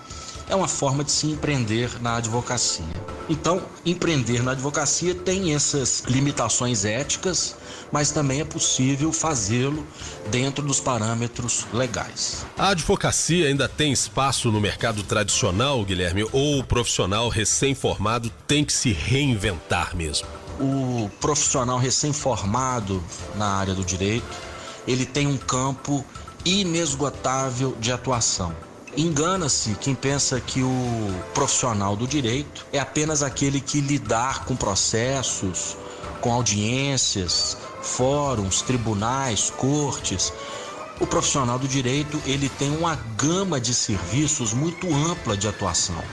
é 0.50 0.56
uma 0.56 0.68
forma 0.68 1.03
de 1.03 1.12
se 1.12 1.27
empreender 1.27 2.01
na 2.01 2.15
advocacia. 2.15 2.84
Então, 3.29 3.62
empreender 3.86 4.44
na 4.44 4.51
advocacia 4.51 5.13
tem 5.13 5.53
essas 5.53 6.03
limitações 6.08 6.84
éticas, 6.84 7.56
mas 7.91 8.12
também 8.12 8.41
é 8.41 8.44
possível 8.44 9.13
fazê-lo 9.13 9.86
dentro 10.32 10.65
dos 10.65 10.80
parâmetros 10.80 11.67
legais. 11.71 12.45
A 12.58 12.69
advocacia 12.69 13.47
ainda 13.47 13.69
tem 13.69 13.91
espaço 13.91 14.52
no 14.52 14.60
mercado 14.60 15.04
tradicional, 15.04 15.86
Guilherme, 15.86 16.28
ou 16.32 16.60
o 16.60 16.63
profissional 16.63 17.30
recém-formado 17.30 18.32
tem 18.47 18.65
que 18.65 18.74
se 18.74 18.91
reinventar 18.91 19.95
mesmo? 19.95 20.28
O 20.60 21.10
profissional 21.21 21.78
recém-formado 21.78 23.02
na 23.36 23.47
área 23.47 23.76
do 23.76 23.86
direito, 23.86 24.26
ele 24.88 25.06
tem 25.06 25.28
um 25.28 25.38
campo 25.38 26.04
inesgotável 26.43 27.78
de 27.80 27.91
atuação 27.91 28.54
Engana-se 28.97 29.75
quem 29.75 29.93
pensa 29.93 30.41
que 30.41 30.63
o 30.63 31.23
profissional 31.34 31.95
do 31.95 32.08
direito 32.08 32.65
é 32.73 32.80
apenas 32.80 33.21
aquele 33.21 33.62
que 33.62 33.80
lidar 33.82 34.45
com 34.45 34.56
processos, 34.56 35.78
com 36.19 36.34
audiências, 36.34 37.58
fóruns, 37.82 38.62
tribunais, 38.62 39.52
cortes. 39.52 40.34
O 40.99 41.08
profissional 41.08 41.58
do 41.58 41.67
direito, 41.67 42.19
ele 42.25 42.49
tem 42.49 42.75
uma 42.75 42.95
gama 43.15 43.60
de 43.60 43.73
serviços 43.73 44.54
muito 44.54 44.93
ampla 44.93 45.38
de 45.38 45.47
atuação. 45.47 46.04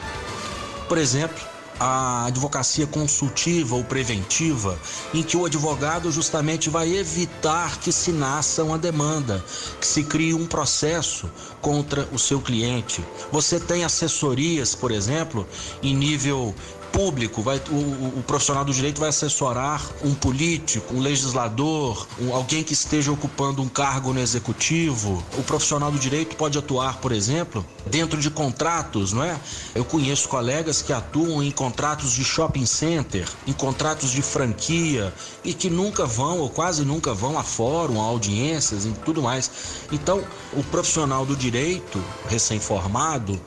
Por 0.88 0.98
exemplo, 0.98 1.42
a 1.78 2.26
advocacia 2.26 2.86
consultiva 2.86 3.74
ou 3.74 3.84
preventiva, 3.84 4.78
em 5.12 5.22
que 5.22 5.36
o 5.36 5.44
advogado 5.44 6.10
justamente 6.10 6.70
vai 6.70 6.96
evitar 6.96 7.78
que 7.78 7.92
se 7.92 8.12
nasça 8.12 8.64
uma 8.64 8.78
demanda, 8.78 9.44
que 9.80 9.86
se 9.86 10.04
crie 10.04 10.34
um 10.34 10.46
processo 10.46 11.30
contra 11.60 12.08
o 12.12 12.18
seu 12.18 12.40
cliente. 12.40 13.04
Você 13.30 13.58
tem 13.60 13.84
assessorias, 13.84 14.74
por 14.74 14.90
exemplo, 14.90 15.46
em 15.82 15.94
nível 15.94 16.54
público, 16.96 17.42
vai, 17.42 17.60
o, 17.68 18.18
o, 18.18 18.24
profissional 18.26 18.64
do 18.64 18.72
direito 18.72 18.98
vai 18.98 19.10
assessorar 19.10 19.86
um 20.02 20.14
político, 20.14 20.94
um 20.94 21.00
legislador, 21.00 22.08
um, 22.18 22.34
alguém 22.34 22.64
que 22.64 22.72
esteja 22.72 23.12
ocupando 23.12 23.60
um 23.60 23.68
cargo 23.68 24.14
no 24.14 24.18
executivo. 24.18 25.22
O 25.36 25.42
profissional 25.42 25.92
do 25.92 25.98
direito 25.98 26.34
pode 26.36 26.56
atuar, 26.56 26.96
por 26.96 27.12
exemplo, 27.12 27.62
dentro 27.84 28.18
de 28.18 28.30
contratos, 28.30 29.12
não 29.12 29.22
é? 29.22 29.38
Eu 29.74 29.84
conheço 29.84 30.26
colegas 30.26 30.80
que 30.80 30.90
atuam 30.90 31.42
em 31.42 31.50
contratos 31.50 32.12
de 32.12 32.24
shopping 32.24 32.64
center, 32.64 33.28
em 33.46 33.52
contratos 33.52 34.10
de 34.10 34.22
franquia 34.22 35.12
e 35.44 35.52
que 35.52 35.68
nunca 35.68 36.06
vão 36.06 36.38
ou 36.38 36.48
quase 36.48 36.82
nunca 36.82 37.12
vão 37.12 37.38
a 37.38 37.42
fórum, 37.42 38.00
a 38.00 38.04
audiências 38.04 38.86
e 38.86 38.90
tudo 39.04 39.20
mais. 39.20 39.50
Então, 39.92 40.24
o 40.54 40.64
profissional 40.64 41.26
do 41.26 41.36
direito 41.36 42.02
recém-formado, 42.26 43.38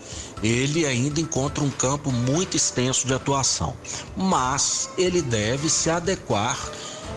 ele 0.44 0.86
ainda 0.86 1.20
encontra 1.20 1.64
um 1.64 1.70
campo 1.70 2.12
muito 2.12 2.56
extenso 2.56 3.06
de 3.06 3.14
atuação, 3.14 3.76
mas 4.16 4.90
ele 4.98 5.22
deve 5.22 5.70
se 5.70 5.90
adequar, 5.90 6.58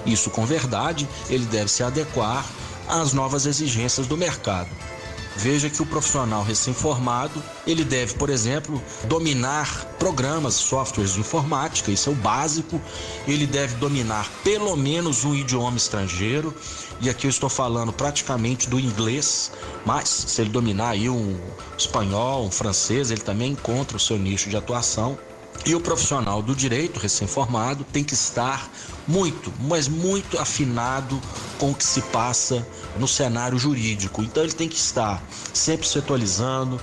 isso 0.04 0.30
com 0.30 0.44
verdade, 0.44 1.08
ele 1.30 1.46
deve 1.46 1.70
se 1.70 1.82
adequar 1.82 2.44
às 2.88 3.12
novas 3.12 3.46
exigências 3.46 4.06
do 4.06 4.16
mercado. 4.16 4.70
Veja 5.36 5.70
que 5.70 5.80
o 5.80 5.86
profissional 5.86 6.42
recém-formado, 6.42 7.42
ele 7.66 7.84
deve, 7.84 8.14
por 8.14 8.28
exemplo, 8.28 8.82
dominar 9.04 9.86
programas, 9.98 10.54
softwares 10.54 11.14
de 11.14 11.20
informática, 11.20 11.90
isso 11.90 12.10
é 12.10 12.12
o 12.12 12.16
básico. 12.16 12.80
Ele 13.26 13.46
deve 13.46 13.74
dominar 13.76 14.30
pelo 14.44 14.76
menos 14.76 15.24
um 15.24 15.34
idioma 15.34 15.76
estrangeiro, 15.76 16.54
e 17.00 17.08
aqui 17.08 17.26
eu 17.26 17.30
estou 17.30 17.48
falando 17.48 17.92
praticamente 17.92 18.68
do 18.68 18.78
inglês, 18.78 19.50
mas 19.84 20.08
se 20.08 20.42
ele 20.42 20.50
dominar 20.50 20.90
aí 20.90 21.08
um 21.08 21.40
espanhol, 21.76 22.44
um 22.46 22.50
francês, 22.50 23.10
ele 23.10 23.22
também 23.22 23.52
encontra 23.52 23.96
o 23.96 24.00
seu 24.00 24.18
nicho 24.18 24.50
de 24.50 24.56
atuação. 24.56 25.18
E 25.64 25.74
o 25.74 25.80
profissional 25.80 26.42
do 26.42 26.56
direito 26.56 26.98
recém-formado 26.98 27.84
tem 27.84 28.02
que 28.02 28.14
estar 28.14 28.68
muito, 29.06 29.52
mas 29.60 29.86
muito 29.86 30.38
afinado 30.38 31.20
com 31.58 31.70
o 31.70 31.74
que 31.74 31.84
se 31.84 32.02
passa 32.02 32.66
no 32.98 33.06
cenário 33.06 33.56
jurídico. 33.56 34.22
Então 34.22 34.42
ele 34.42 34.52
tem 34.52 34.68
que 34.68 34.76
estar 34.76 35.22
sempre 35.54 35.86
se 35.86 35.98
atualizando, 35.98 36.80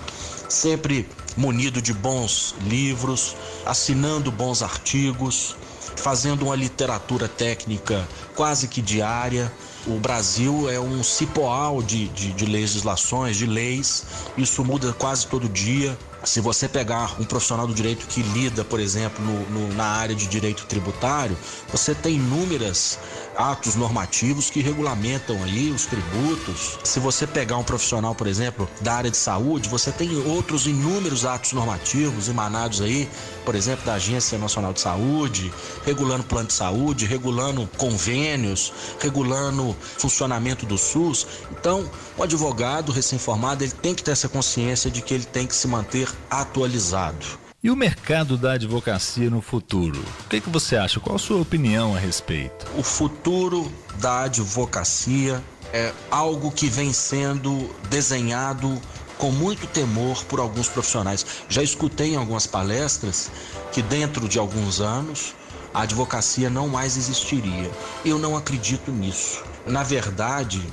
sempre 0.48 1.10
munido 1.36 1.82
de 1.82 1.94
bons 1.94 2.56
livros, 2.62 3.36
assinando 3.66 4.32
bons 4.32 4.62
artigos, 4.62 5.56
fazendo 5.96 6.46
uma 6.46 6.56
literatura 6.56 7.28
técnica 7.28 8.08
quase 8.36 8.68
que 8.68 8.82
diária. 8.82 9.52
O 9.86 10.00
Brasil 10.00 10.70
é 10.70 10.80
um 10.80 11.04
cipoal 11.04 11.82
de, 11.82 12.08
de, 12.10 12.32
de 12.34 12.46
legislações, 12.46 13.38
de 13.38 13.46
leis, 13.46 14.06
isso 14.38 14.64
muda 14.64 14.94
quase 14.94 15.28
todo 15.28 15.48
dia. 15.50 15.98
Se 16.24 16.42
você 16.42 16.68
pegar 16.68 17.16
um 17.20 17.24
profissional 17.24 17.66
do 17.66 17.74
direito 17.74 18.06
que 18.06 18.22
lida, 18.22 18.66
por 18.66 18.80
exemplo, 18.80 19.24
no, 19.24 19.50
no, 19.50 19.74
na 19.74 19.86
área 19.86 20.14
de 20.14 20.28
direito 20.28 20.66
tributário, 20.66 21.38
você 21.72 21.96
tem 21.96 22.16
inúmeras 22.16 23.00
atos 23.40 23.76
normativos 23.76 24.50
que 24.50 24.60
regulamentam 24.60 25.42
aí 25.42 25.72
os 25.72 25.86
tributos. 25.86 26.78
Se 26.84 27.00
você 27.00 27.26
pegar 27.26 27.56
um 27.56 27.64
profissional, 27.64 28.14
por 28.14 28.28
exemplo, 28.28 28.70
da 28.82 28.96
área 28.96 29.10
de 29.10 29.16
saúde, 29.16 29.70
você 29.70 29.94
tem 29.94 30.14
outros 30.28 30.68
inúmeros 30.68 31.24
atos 31.24 31.54
normativos 31.54 32.28
emanados 32.28 32.82
aí, 32.82 33.10
por 33.46 33.56
exemplo, 33.56 33.86
da 33.86 33.94
Agência 33.94 34.38
Nacional 34.38 34.74
de 34.74 34.82
Saúde, 34.82 35.54
regulando 35.86 36.26
plano 36.26 36.48
de 36.48 36.54
saúde, 36.54 37.06
regulando 37.06 37.66
convênios, 37.78 38.74
regulando 39.00 39.74
funcionamento 39.98 40.66
do 40.66 40.78
SUS. 40.78 41.26
Então, 41.50 41.90
o 42.18 42.24
advogado 42.24 42.92
recém-formado, 42.92 43.64
ele 43.64 43.72
tem 43.72 43.96
que 43.96 44.04
ter 44.04 44.12
essa 44.12 44.28
consciência 44.28 44.92
de 44.92 45.02
que 45.02 45.14
ele 45.14 45.26
tem 45.26 45.48
que 45.48 45.56
se 45.56 45.66
manter 45.66 46.10
atualizado. 46.30 47.49
E 47.62 47.70
o 47.70 47.76
mercado 47.76 48.38
da 48.38 48.54
advocacia 48.54 49.30
no 49.30 49.42
futuro? 49.42 50.00
O 50.26 50.30
que, 50.30 50.40
que 50.40 50.50
você 50.50 50.78
acha? 50.78 50.98
Qual 50.98 51.18
a 51.18 51.20
sua 51.20 51.42
opinião 51.42 51.94
a 51.94 52.00
respeito? 52.00 52.66
O 52.78 52.82
futuro 52.82 53.70
da 54.00 54.22
advocacia 54.22 55.44
é 55.74 55.92
algo 56.10 56.52
que 56.52 56.68
vem 56.68 56.94
sendo 56.94 57.70
desenhado 57.90 58.82
com 59.18 59.30
muito 59.30 59.68
temor 59.68 60.24
por 60.24 60.40
alguns 60.40 60.70
profissionais. 60.70 61.26
Já 61.50 61.62
escutei 61.62 62.14
em 62.14 62.16
algumas 62.16 62.48
palestras 62.48 63.30
que 63.74 63.82
dentro 63.82 64.30
de 64.30 64.40
alguns 64.40 64.80
anos 64.80 65.36
a 65.74 65.82
advocacia 65.82 66.50
não 66.50 66.70
mais 66.70 66.96
existiria. 66.96 67.70
Eu 68.06 68.18
não 68.18 68.38
acredito 68.38 68.90
nisso. 68.90 69.44
Na 69.66 69.84
verdade, 69.84 70.66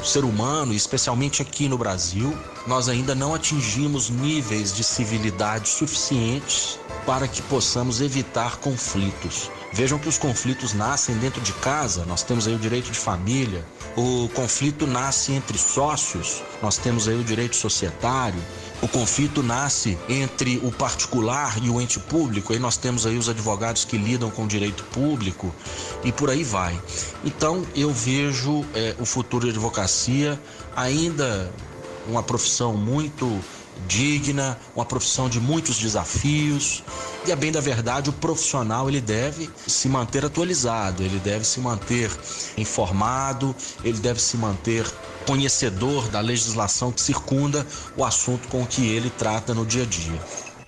o 0.00 0.04
ser 0.04 0.24
humano, 0.24 0.72
especialmente 0.72 1.42
aqui 1.42 1.68
no 1.68 1.78
Brasil, 1.78 2.36
nós 2.66 2.88
ainda 2.88 3.14
não 3.14 3.34
atingimos 3.34 4.10
níveis 4.10 4.74
de 4.74 4.82
civilidade 4.82 5.68
suficientes 5.68 6.78
para 7.06 7.28
que 7.28 7.42
possamos 7.42 8.00
evitar 8.00 8.56
conflitos. 8.56 9.50
Vejam 9.74 9.98
que 9.98 10.08
os 10.08 10.16
conflitos 10.16 10.72
nascem 10.72 11.16
dentro 11.16 11.40
de 11.40 11.52
casa, 11.54 12.04
nós 12.04 12.22
temos 12.22 12.46
aí 12.46 12.54
o 12.54 12.58
direito 12.60 12.92
de 12.92 12.98
família, 12.98 13.66
o 13.96 14.28
conflito 14.28 14.86
nasce 14.86 15.32
entre 15.32 15.58
sócios, 15.58 16.44
nós 16.62 16.78
temos 16.78 17.08
aí 17.08 17.16
o 17.16 17.24
direito 17.24 17.56
societário, 17.56 18.40
o 18.80 18.86
conflito 18.86 19.42
nasce 19.42 19.98
entre 20.08 20.60
o 20.62 20.70
particular 20.70 21.58
e 21.60 21.68
o 21.68 21.80
ente 21.80 21.98
público, 21.98 22.52
aí 22.52 22.58
nós 22.60 22.76
temos 22.76 23.04
aí 23.04 23.18
os 23.18 23.28
advogados 23.28 23.84
que 23.84 23.98
lidam 23.98 24.30
com 24.30 24.44
o 24.44 24.46
direito 24.46 24.84
público 24.84 25.52
e 26.04 26.12
por 26.12 26.30
aí 26.30 26.44
vai. 26.44 26.80
Então 27.24 27.66
eu 27.74 27.92
vejo 27.92 28.64
é, 28.74 28.94
o 29.00 29.04
futuro 29.04 29.44
de 29.44 29.50
advocacia 29.50 30.40
ainda 30.76 31.52
uma 32.06 32.22
profissão 32.22 32.74
muito 32.76 33.40
digna, 33.86 34.58
uma 34.74 34.84
profissão 34.84 35.28
de 35.28 35.40
muitos 35.40 35.78
desafios. 35.78 36.82
E 37.26 37.32
a 37.32 37.36
bem 37.36 37.52
da 37.52 37.60
verdade, 37.60 38.10
o 38.10 38.12
profissional 38.12 38.88
ele 38.88 39.00
deve 39.00 39.50
se 39.66 39.88
manter 39.88 40.24
atualizado, 40.24 41.02
ele 41.02 41.18
deve 41.18 41.44
se 41.44 41.60
manter 41.60 42.10
informado, 42.56 43.54
ele 43.82 43.98
deve 43.98 44.20
se 44.20 44.36
manter 44.36 44.86
conhecedor 45.26 46.08
da 46.08 46.20
legislação 46.20 46.92
que 46.92 47.00
circunda 47.00 47.66
o 47.96 48.04
assunto 48.04 48.48
com 48.48 48.66
que 48.66 48.86
ele 48.86 49.10
trata 49.10 49.54
no 49.54 49.64
dia 49.64 49.82
a 49.84 49.86
dia. 49.86 50.20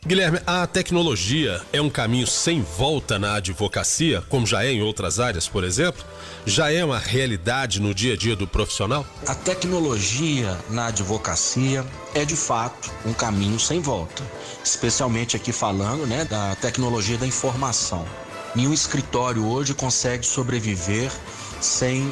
Guilherme, 0.07 0.39
a 0.47 0.65
tecnologia 0.69 1.61
é 1.73 1.81
um 1.81 1.91
caminho 1.91 2.29
sem 2.29 2.63
volta 2.63 3.19
na 3.19 3.35
advocacia, 3.35 4.23
como 4.29 4.47
já 4.47 4.65
é 4.65 4.71
em 4.71 4.81
outras 4.81 5.19
áreas, 5.19 5.49
por 5.49 5.65
exemplo? 5.65 6.05
Já 6.49 6.71
é 6.71 6.85
uma 6.85 6.99
realidade 6.99 7.81
no 7.81 7.93
dia 7.93 8.15
a 8.15 8.17
dia 8.17 8.37
do 8.37 8.47
profissional? 8.47 9.05
A 9.27 9.35
tecnologia 9.35 10.57
na 10.71 10.87
advocacia 10.87 11.85
é 12.15 12.25
de 12.25 12.37
fato 12.37 12.89
um 13.05 13.13
caminho 13.13 13.59
sem 13.59 13.81
volta, 13.81 14.23
especialmente 14.65 15.35
aqui 15.35 15.51
falando, 15.51 16.07
né, 16.07 16.25
da 16.25 16.55
tecnologia 16.55 17.19
da 17.19 17.27
informação. 17.27 18.07
Nenhum 18.57 18.73
escritório 18.73 19.47
hoje 19.47 19.75
consegue 19.75 20.25
sobreviver 20.25 21.13
sem 21.61 22.11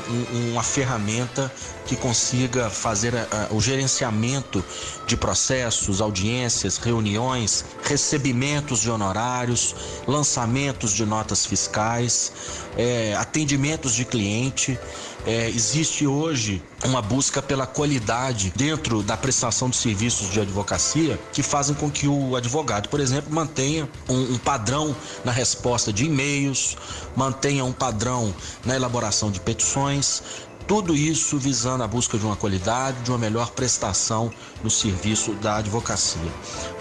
uma 0.52 0.62
ferramenta 0.62 1.50
que 1.86 1.96
consiga 1.96 2.68
fazer 2.68 3.16
a, 3.16 3.48
a, 3.50 3.54
o 3.54 3.62
gerenciamento 3.62 4.62
de 5.06 5.16
processos, 5.16 6.02
audiências, 6.02 6.76
reuniões, 6.76 7.64
recebimentos 7.82 8.80
de 8.80 8.90
honorários, 8.90 9.74
lançamentos 10.06 10.92
de 10.92 11.06
notas 11.06 11.46
fiscais, 11.46 12.30
é, 12.76 13.14
atendimentos 13.14 13.94
de 13.94 14.04
cliente. 14.04 14.78
É, 15.26 15.48
existe 15.48 16.06
hoje 16.06 16.62
uma 16.84 17.00
busca 17.00 17.40
pela 17.40 17.66
qualidade 17.66 18.52
dentro 18.54 19.02
da 19.02 19.16
prestação 19.16 19.70
de 19.70 19.76
serviços 19.76 20.30
de 20.30 20.40
advocacia 20.40 21.18
que 21.32 21.42
fazem 21.42 21.74
com 21.74 21.90
que 21.90 22.06
o 22.06 22.36
advogado, 22.36 22.90
por 22.90 23.00
exemplo, 23.00 23.32
mantenha 23.32 23.88
um, 24.08 24.34
um 24.34 24.38
padrão 24.38 24.94
na 25.24 25.32
resposta 25.32 25.90
de 25.92 26.04
e-mails, 26.04 26.76
mantenha 27.16 27.64
um 27.64 27.72
padrão 27.72 28.34
na 28.66 28.76
elaboração 28.76 29.30
de 29.30 29.40
petições, 29.40 30.22
tudo 30.66 30.96
isso 30.96 31.38
visando 31.38 31.82
a 31.82 31.88
busca 31.88 32.18
de 32.18 32.24
uma 32.24 32.36
qualidade, 32.36 33.02
de 33.02 33.10
uma 33.10 33.18
melhor 33.18 33.50
prestação 33.50 34.30
no 34.62 34.70
serviço 34.70 35.32
da 35.34 35.56
advocacia. 35.56 36.32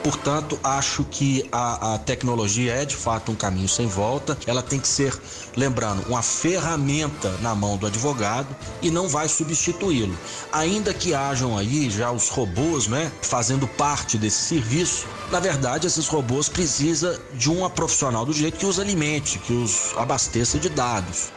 Portanto, 0.04 0.60
acho 0.64 1.04
que 1.06 1.48
a, 1.52 1.94
a, 1.94 1.98
tecnologia 1.98 2.74
é 2.74 2.86
de 2.86 2.96
fato 2.96 3.32
um 3.32 3.36
caminho 3.36 3.68
sem 3.68 3.88
volta. 3.88 4.38
Ela 4.46 4.62
tem 4.62 4.80
que 4.80 4.88
ser, 4.88 5.18
lembrando, 5.56 6.04
uma 6.08 6.22
ferramenta 6.22 7.30
na 7.42 7.54
mão 7.56 7.78
do 7.78 7.88
advogado 7.88 8.48
e 8.82 8.90
não 8.90 9.08
vai 9.08 9.28
substituí-lo. 9.28 10.18
Ainda 10.52 10.94
que 10.94 11.14
hajam 11.14 11.58
aí 11.58 11.90
já 11.90 12.12
os 12.12 12.30
robôs, 12.30 12.88
né, 12.88 13.12
fazendo 13.22 13.68
parte 13.68 14.18
desse 14.18 14.42
serviço, 14.42 15.06
na 15.32 15.40
verdade, 15.40 15.88
esses 15.88 16.08
robôs 16.08 16.48
precisam 16.50 17.18
de 17.34 17.50
uma 17.50 17.70
profissional 17.70 18.26
do 18.26 18.34
direito 18.34 18.58
que 18.58 18.66
os 18.66 18.80
alimente, 18.80 19.40
que 19.40 19.54
os 19.54 19.94
abasteça 19.98 20.60
de 20.60 20.70
dados. 20.70 21.32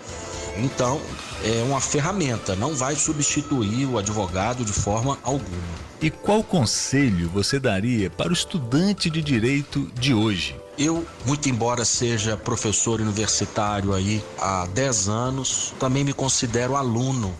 Então, 0.58 1.00
é 1.44 1.62
uma 1.62 1.80
ferramenta, 1.80 2.56
não 2.56 2.74
vai 2.74 2.96
substituir 2.96 3.86
o 3.86 3.98
advogado 3.98 4.64
de 4.64 4.72
forma 4.72 5.18
alguma. 5.22 5.86
E 6.00 6.10
qual 6.10 6.42
conselho 6.42 7.28
você 7.30 7.58
daria 7.58 8.10
para 8.10 8.28
o 8.28 8.32
estudante 8.32 9.08
de 9.08 9.22
direito 9.22 9.90
de 9.94 10.12
hoje? 10.12 10.54
Eu, 10.78 11.06
muito 11.24 11.48
embora 11.48 11.84
seja 11.84 12.36
professor 12.36 13.00
universitário 13.00 13.94
aí 13.94 14.22
há 14.38 14.66
10 14.74 15.08
anos, 15.08 15.74
também 15.80 16.04
me 16.04 16.12
considero 16.12 16.76
aluno. 16.76 17.34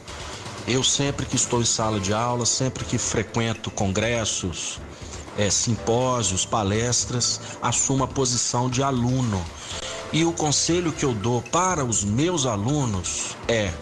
Eu 0.66 0.82
sempre 0.82 1.26
que 1.26 1.36
estou 1.36 1.60
em 1.60 1.66
sala 1.66 2.00
de 2.00 2.14
aula, 2.14 2.46
sempre 2.46 2.84
que 2.84 2.96
frequento 2.96 3.70
congressos, 3.70 4.80
é, 5.36 5.50
simpósios, 5.50 6.46
palestras, 6.46 7.40
assumo 7.60 8.04
a 8.04 8.08
posição 8.08 8.70
de 8.70 8.82
aluno. 8.82 9.44
E 10.12 10.24
o 10.24 10.32
conselho 10.32 10.92
que 10.92 11.04
eu 11.04 11.12
dou 11.12 11.42
para 11.42 11.84
os 11.84 12.04
meus 12.04 12.46
alunos 12.46 13.36
é 13.48 13.72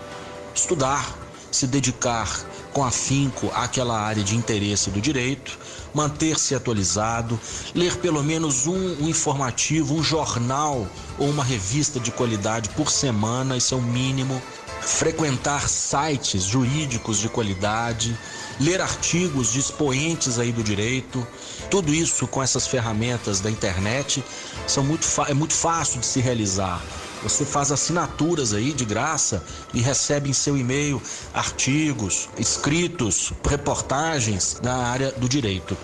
estudar, 0.55 1.17
se 1.51 1.67
dedicar 1.67 2.29
com 2.73 2.85
afinco 2.85 3.51
àquela 3.55 4.01
área 4.01 4.25
de 4.25 4.35
interesse 4.35 4.91
do 4.91 5.01
direito, 5.01 5.57
manter-se 5.95 6.55
atualizado, 6.55 7.39
ler 7.73 7.97
pelo 7.99 8.23
menos 8.23 8.67
um, 8.67 9.09
informativo, 9.09 9.95
um 9.95 10.03
jornal 10.03 10.87
ou 11.17 11.31
uma 11.31 11.45
revista 11.45 12.01
de 12.01 12.11
qualidade 12.11 12.69
por 12.71 12.91
semana, 12.91 13.57
isso 13.57 13.75
é 13.75 13.79
o 13.79 13.83
mínimo. 13.83 14.43
Frequentar 14.81 15.69
sites 15.69 16.43
jurídicos 16.43 17.19
de 17.19 17.29
qualidade, 17.29 18.19
ler 18.61 18.81
artigos 18.81 19.53
de 19.53 19.61
expoentes 19.61 20.38
aí 20.38 20.53
do 20.53 20.62
direito, 20.62 21.27
tudo 21.71 21.93
isso 21.93 22.27
com 22.27 22.43
essas 22.43 22.67
ferramentas 22.67 23.40
da 23.40 23.51
internet 23.51 24.25
são 24.67 24.85
muito 24.85 25.07
é 25.29 25.35
muito 25.35 25.55
fácil 25.55 26.01
de 26.01 26.07
se 26.07 26.21
realizar. 26.21 26.83
Você 27.23 27.45
faz 27.45 27.73
assinaturas 27.73 28.53
aí 28.53 28.73
de 28.73 28.85
graça 28.85 29.43
e 29.73 29.81
recebe 29.81 30.29
em 30.29 30.35
seu 30.35 30.59
e-mail 30.59 31.01
artigos, 31.33 32.29
escritos, 32.38 33.33
reportagens 33.49 34.59
na 34.62 34.75
área 34.75 35.11
do 35.12 35.27
direito. 35.27 35.77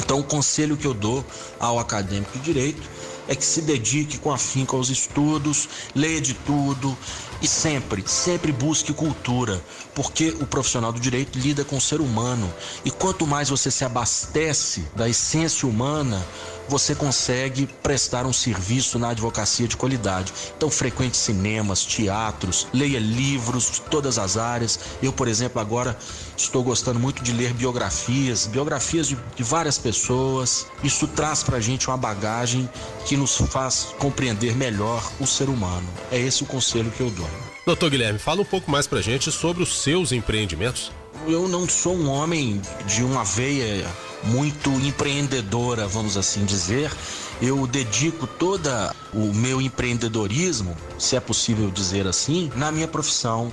Então, 0.00 0.18
o 0.18 0.24
conselho 0.24 0.76
que 0.76 0.86
eu 0.86 0.94
dou 0.94 1.24
ao 1.60 1.78
acadêmico 1.78 2.38
de 2.38 2.44
direito 2.44 2.82
é 3.28 3.34
que 3.34 3.44
se 3.44 3.62
dedique 3.62 4.18
com 4.18 4.32
afinco 4.32 4.76
aos 4.76 4.90
estudos, 4.90 5.68
leia 5.94 6.20
de 6.20 6.34
tudo 6.34 6.96
e 7.42 7.46
sempre, 7.46 8.02
sempre 8.06 8.52
busque 8.52 8.92
cultura, 8.92 9.62
porque 9.94 10.30
o 10.40 10.46
profissional 10.46 10.92
do 10.92 11.00
direito 11.00 11.38
lida 11.38 11.64
com 11.64 11.76
o 11.76 11.80
ser 11.80 12.00
humano. 12.00 12.52
E 12.84 12.90
quanto 12.90 13.26
mais 13.26 13.48
você 13.48 13.70
se 13.70 13.84
abastece 13.84 14.86
da 14.94 15.08
essência 15.08 15.68
humana, 15.68 16.24
você 16.68 16.94
consegue 16.94 17.66
prestar 17.82 18.26
um 18.26 18.32
serviço 18.32 18.98
na 18.98 19.10
advocacia 19.10 19.68
de 19.68 19.76
qualidade. 19.76 20.32
Então, 20.56 20.70
frequente 20.70 21.16
cinemas, 21.16 21.84
teatros, 21.84 22.66
leia 22.72 22.98
livros 22.98 23.70
de 23.70 23.80
todas 23.82 24.18
as 24.18 24.36
áreas. 24.36 24.78
Eu, 25.02 25.12
por 25.12 25.28
exemplo, 25.28 25.60
agora 25.60 25.96
estou 26.36 26.62
gostando 26.62 26.98
muito 26.98 27.22
de 27.22 27.32
ler 27.32 27.52
biografias, 27.52 28.46
biografias 28.46 29.08
de, 29.08 29.16
de 29.36 29.42
várias 29.42 29.78
pessoas. 29.78 30.66
Isso 30.82 31.06
traz 31.08 31.42
para 31.42 31.58
a 31.58 31.60
gente 31.60 31.88
uma 31.88 31.96
bagagem 31.96 32.68
que 33.06 33.16
nos 33.16 33.36
faz 33.36 33.88
compreender 33.98 34.56
melhor 34.56 35.02
o 35.20 35.26
ser 35.26 35.48
humano. 35.48 35.86
É 36.10 36.18
esse 36.18 36.42
o 36.42 36.46
conselho 36.46 36.90
que 36.90 37.00
eu 37.00 37.10
dou. 37.10 37.28
Doutor 37.66 37.90
Guilherme, 37.90 38.18
fala 38.18 38.42
um 38.42 38.44
pouco 38.44 38.70
mais 38.70 38.86
para 38.86 38.98
a 38.98 39.02
gente 39.02 39.32
sobre 39.32 39.62
os 39.62 39.82
seus 39.82 40.12
empreendimentos. 40.12 40.92
eu 41.26 41.48
não 41.48 41.66
sou 41.66 41.96
um 41.96 42.08
homem 42.10 42.60
de 42.86 43.02
uma 43.02 43.24
veia 43.24 43.86
muito 44.26 44.70
empreendedora, 44.70 45.86
vamos 45.86 46.16
assim 46.16 46.44
dizer. 46.44 46.92
Eu 47.40 47.66
dedico 47.66 48.26
toda 48.26 48.94
o 49.12 49.32
meu 49.32 49.60
empreendedorismo, 49.60 50.76
se 50.98 51.16
é 51.16 51.20
possível 51.20 51.70
dizer 51.70 52.06
assim, 52.06 52.50
na 52.56 52.70
minha 52.70 52.88
profissão 52.88 53.52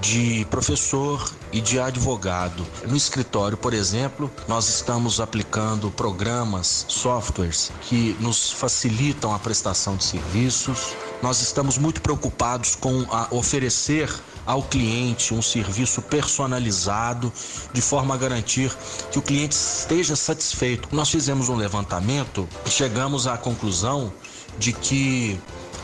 de 0.00 0.46
professor 0.50 1.28
e 1.52 1.60
de 1.60 1.78
advogado. 1.78 2.64
No 2.86 2.96
escritório, 2.96 3.56
por 3.56 3.74
exemplo, 3.74 4.30
nós 4.46 4.68
estamos 4.68 5.20
aplicando 5.20 5.90
programas, 5.90 6.86
softwares 6.88 7.72
que 7.82 8.16
nos 8.20 8.52
facilitam 8.52 9.34
a 9.34 9.38
prestação 9.38 9.96
de 9.96 10.04
serviços. 10.04 10.94
Nós 11.22 11.42
estamos 11.42 11.78
muito 11.78 12.00
preocupados 12.00 12.76
com 12.76 13.04
oferecer 13.30 14.08
ao 14.46 14.62
cliente 14.62 15.34
um 15.34 15.42
serviço 15.42 16.00
personalizado, 16.00 17.32
de 17.72 17.82
forma 17.82 18.14
a 18.14 18.16
garantir 18.16 18.74
que 19.10 19.18
o 19.18 19.22
cliente 19.22 19.54
esteja 19.54 20.16
satisfeito. 20.16 20.88
Nós 20.92 21.10
fizemos 21.10 21.48
um 21.48 21.56
levantamento 21.56 22.48
e 22.64 22.70
chegamos 22.70 23.26
à 23.26 23.36
conclusão 23.36 24.12
de 24.58 24.72
que 24.72 25.38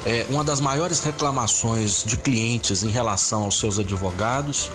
é, 0.07 0.25
uma 0.31 0.45
das 0.45 0.61
maiores 0.61 1.01
reclamações 1.01 2.05
de 2.05 2.17
clientes 2.17 2.83
em 2.83 2.89
relação 2.89 3.43
aos 3.43 3.59
seus 3.59 3.79
advogados 3.79 4.71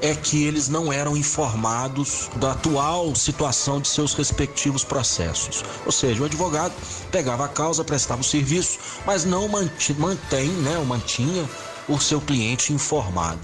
é 0.00 0.14
que 0.14 0.44
eles 0.44 0.68
não 0.68 0.92
eram 0.92 1.16
informados 1.16 2.30
da 2.36 2.52
atual 2.52 3.14
situação 3.14 3.80
de 3.80 3.88
seus 3.88 4.14
respectivos 4.14 4.84
processos. 4.84 5.64
Ou 5.84 5.92
seja, 5.92 6.22
o 6.22 6.26
advogado 6.26 6.72
pegava 7.10 7.44
a 7.44 7.48
causa, 7.48 7.84
prestava 7.84 8.20
o 8.20 8.24
serviço, 8.24 8.78
mas 9.06 9.24
não 9.24 9.48
mantém, 9.48 10.48
né, 10.48 10.78
ou 10.78 10.84
mantinha 10.84 11.48
o 11.88 11.98
seu 11.98 12.20
cliente 12.20 12.72
informado. 12.72 13.40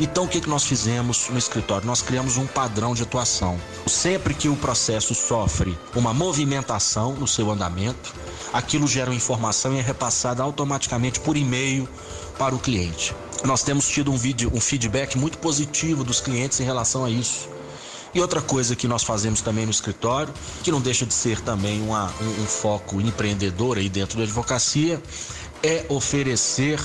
Então, 0.00 0.24
o 0.24 0.28
que, 0.28 0.40
que 0.40 0.48
nós 0.48 0.64
fizemos 0.64 1.28
no 1.30 1.38
escritório? 1.38 1.86
Nós 1.86 2.02
criamos 2.02 2.36
um 2.36 2.46
padrão 2.46 2.92
de 2.92 3.04
atuação. 3.04 3.58
Sempre 3.86 4.34
que 4.34 4.48
o 4.48 4.56
processo 4.56 5.14
sofre 5.14 5.78
uma 5.94 6.12
movimentação 6.12 7.12
no 7.12 7.28
seu 7.28 7.50
andamento, 7.50 8.12
aquilo 8.52 8.88
gera 8.88 9.14
informação 9.14 9.72
e 9.74 9.78
é 9.78 9.82
repassada 9.82 10.42
automaticamente 10.42 11.20
por 11.20 11.36
e-mail 11.36 11.88
para 12.38 12.54
o 12.54 12.58
cliente. 12.58 13.14
Nós 13.44 13.62
temos 13.62 13.88
tido 13.88 14.10
um, 14.10 14.16
vídeo, 14.16 14.50
um 14.54 14.60
feedback 14.60 15.18
muito 15.18 15.38
positivo 15.38 16.02
dos 16.02 16.20
clientes 16.20 16.58
em 16.60 16.64
relação 16.64 17.04
a 17.04 17.10
isso. 17.10 17.48
E 18.14 18.20
outra 18.20 18.40
coisa 18.40 18.76
que 18.76 18.86
nós 18.86 19.02
fazemos 19.02 19.40
também 19.40 19.64
no 19.64 19.72
escritório, 19.72 20.32
que 20.62 20.70
não 20.70 20.80
deixa 20.80 21.04
de 21.04 21.12
ser 21.12 21.40
também 21.40 21.82
uma, 21.82 22.12
um, 22.20 22.42
um 22.42 22.46
foco 22.46 23.00
empreendedor 23.00 23.76
aí 23.76 23.88
dentro 23.88 24.16
da 24.16 24.24
advocacia, 24.24 25.02
é 25.62 25.84
oferecer 25.88 26.80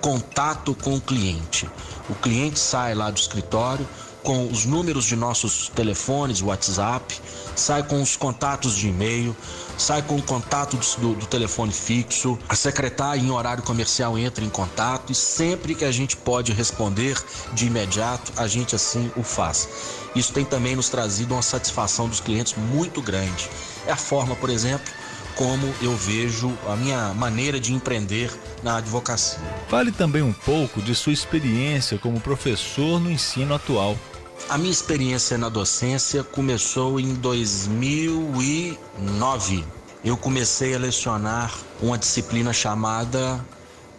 contato 0.00 0.74
com 0.74 0.94
o 0.94 1.00
cliente. 1.00 1.68
O 2.08 2.14
cliente 2.14 2.58
sai 2.58 2.94
lá 2.94 3.10
do 3.10 3.18
escritório 3.18 3.86
com 4.28 4.46
os 4.46 4.66
números 4.66 5.06
de 5.06 5.16
nossos 5.16 5.70
telefones, 5.70 6.42
WhatsApp, 6.42 7.18
sai 7.56 7.82
com 7.82 8.02
os 8.02 8.14
contatos 8.14 8.76
de 8.76 8.88
e-mail, 8.88 9.34
sai 9.78 10.02
com 10.02 10.16
o 10.16 10.22
contato 10.22 10.76
do, 11.00 11.14
do, 11.14 11.24
telefone 11.24 11.72
fixo, 11.72 12.38
a 12.46 12.54
secretária 12.54 13.18
em 13.18 13.30
horário 13.30 13.62
comercial 13.62 14.18
entra 14.18 14.44
em 14.44 14.50
contato 14.50 15.10
e 15.10 15.14
sempre 15.14 15.74
que 15.74 15.82
a 15.82 15.90
gente 15.90 16.14
pode 16.14 16.52
responder 16.52 17.16
de 17.54 17.68
imediato, 17.68 18.30
a 18.36 18.46
gente 18.46 18.76
assim 18.76 19.10
o 19.16 19.22
faz. 19.22 19.66
Isso 20.14 20.30
tem 20.34 20.44
também 20.44 20.76
nos 20.76 20.90
trazido 20.90 21.32
uma 21.32 21.40
satisfação 21.40 22.06
dos 22.06 22.20
clientes 22.20 22.54
muito 22.54 23.00
grande. 23.00 23.48
É 23.86 23.92
a 23.92 23.96
forma, 23.96 24.36
por 24.36 24.50
exemplo, 24.50 24.92
como 25.36 25.72
eu 25.80 25.96
vejo 25.96 26.52
a 26.66 26.76
minha 26.76 27.14
maneira 27.14 27.58
de 27.58 27.72
empreender 27.72 28.30
na 28.62 28.76
advocacia. 28.76 29.38
Fale 29.68 29.90
também 29.90 30.20
um 30.20 30.34
pouco 30.34 30.82
de 30.82 30.94
sua 30.94 31.14
experiência 31.14 31.96
como 31.96 32.20
professor 32.20 33.00
no 33.00 33.10
ensino 33.10 33.54
atual. 33.54 33.96
A 34.48 34.56
minha 34.56 34.72
experiência 34.72 35.36
na 35.36 35.50
docência 35.50 36.24
começou 36.24 36.98
em 36.98 37.12
2009. 37.12 39.62
Eu 40.02 40.16
comecei 40.16 40.74
a 40.74 40.78
lecionar 40.78 41.54
uma 41.82 41.98
disciplina 41.98 42.50
chamada 42.50 43.44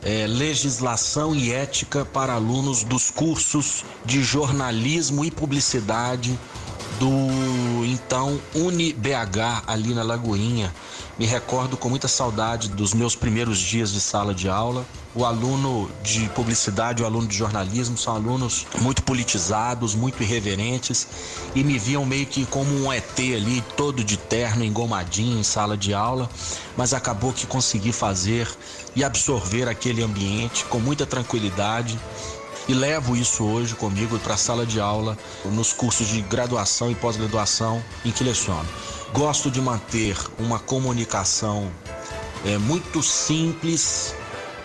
é, 0.02 0.26
Legislação 0.26 1.36
e 1.36 1.52
Ética 1.52 2.04
para 2.04 2.34
alunos 2.34 2.84
dos 2.84 3.12
cursos 3.12 3.86
de 4.04 4.24
jornalismo 4.24 5.24
e 5.24 5.30
publicidade 5.30 6.40
do 7.00 7.86
então 7.86 8.40
UniBH 8.54 9.64
ali 9.66 9.94
na 9.94 10.04
Lagoinha. 10.04 10.74
Me 11.18 11.26
recordo 11.26 11.78
com 11.78 11.90
muita 11.90 12.08
saudade 12.08 12.70
dos 12.70 12.94
meus 12.94 13.16
primeiros 13.16 13.58
dias 13.58 13.92
de 13.92 14.00
sala 14.00 14.34
de 14.34 14.48
aula. 14.48 14.86
O 15.16 15.26
aluno 15.26 15.90
de 16.04 16.30
publicidade, 16.30 17.02
o 17.02 17.06
aluno 17.06 17.28
de 17.28 17.36
jornalismo 17.36 17.98
são 17.98 18.16
alunos 18.16 18.68
muito 18.80 19.02
politizados, 19.04 19.96
muito 19.96 20.22
irreverentes 20.22 21.08
e 21.56 21.64
me 21.64 21.80
viam 21.80 22.06
meio 22.06 22.26
que 22.26 22.46
como 22.46 22.72
um 22.76 22.94
ET 22.94 23.18
ali, 23.18 23.64
todo 23.76 24.04
de 24.04 24.18
terno, 24.18 24.64
engomadinho 24.64 25.40
em 25.40 25.44
sala 25.44 25.76
de 25.76 25.94
aula, 25.94 26.30
mas 26.78 26.94
acabou 26.94 27.34
que 27.34 27.48
consegui 27.48 27.92
fazer 27.92 28.48
e 28.96 29.04
absorver 29.04 29.68
aquele 29.68 30.04
ambiente 30.04 30.64
com 30.66 30.80
muita 30.80 31.06
tranquilidade 31.06 32.00
e 32.70 32.74
levo 32.76 33.18
isso 33.18 33.44
hoje 33.44 33.74
comigo 33.74 34.20
para 34.20 34.36
a 34.36 34.38
sala 34.38 34.64
de 34.64 34.80
aula 34.80 35.18
nos 35.44 35.74
cursos 35.74 36.08
de 36.08 36.22
graduação 36.22 36.92
e 36.92 36.96
pós-graduação 36.96 37.84
em 38.06 38.12
que 38.12 38.24
leciono. 38.24 38.70
Gosto 39.12 39.50
de 39.50 39.60
manter 39.60 40.16
uma 40.38 40.60
comunicação 40.60 41.72
é, 42.46 42.60
muito 42.60 43.02
simples 43.02 44.14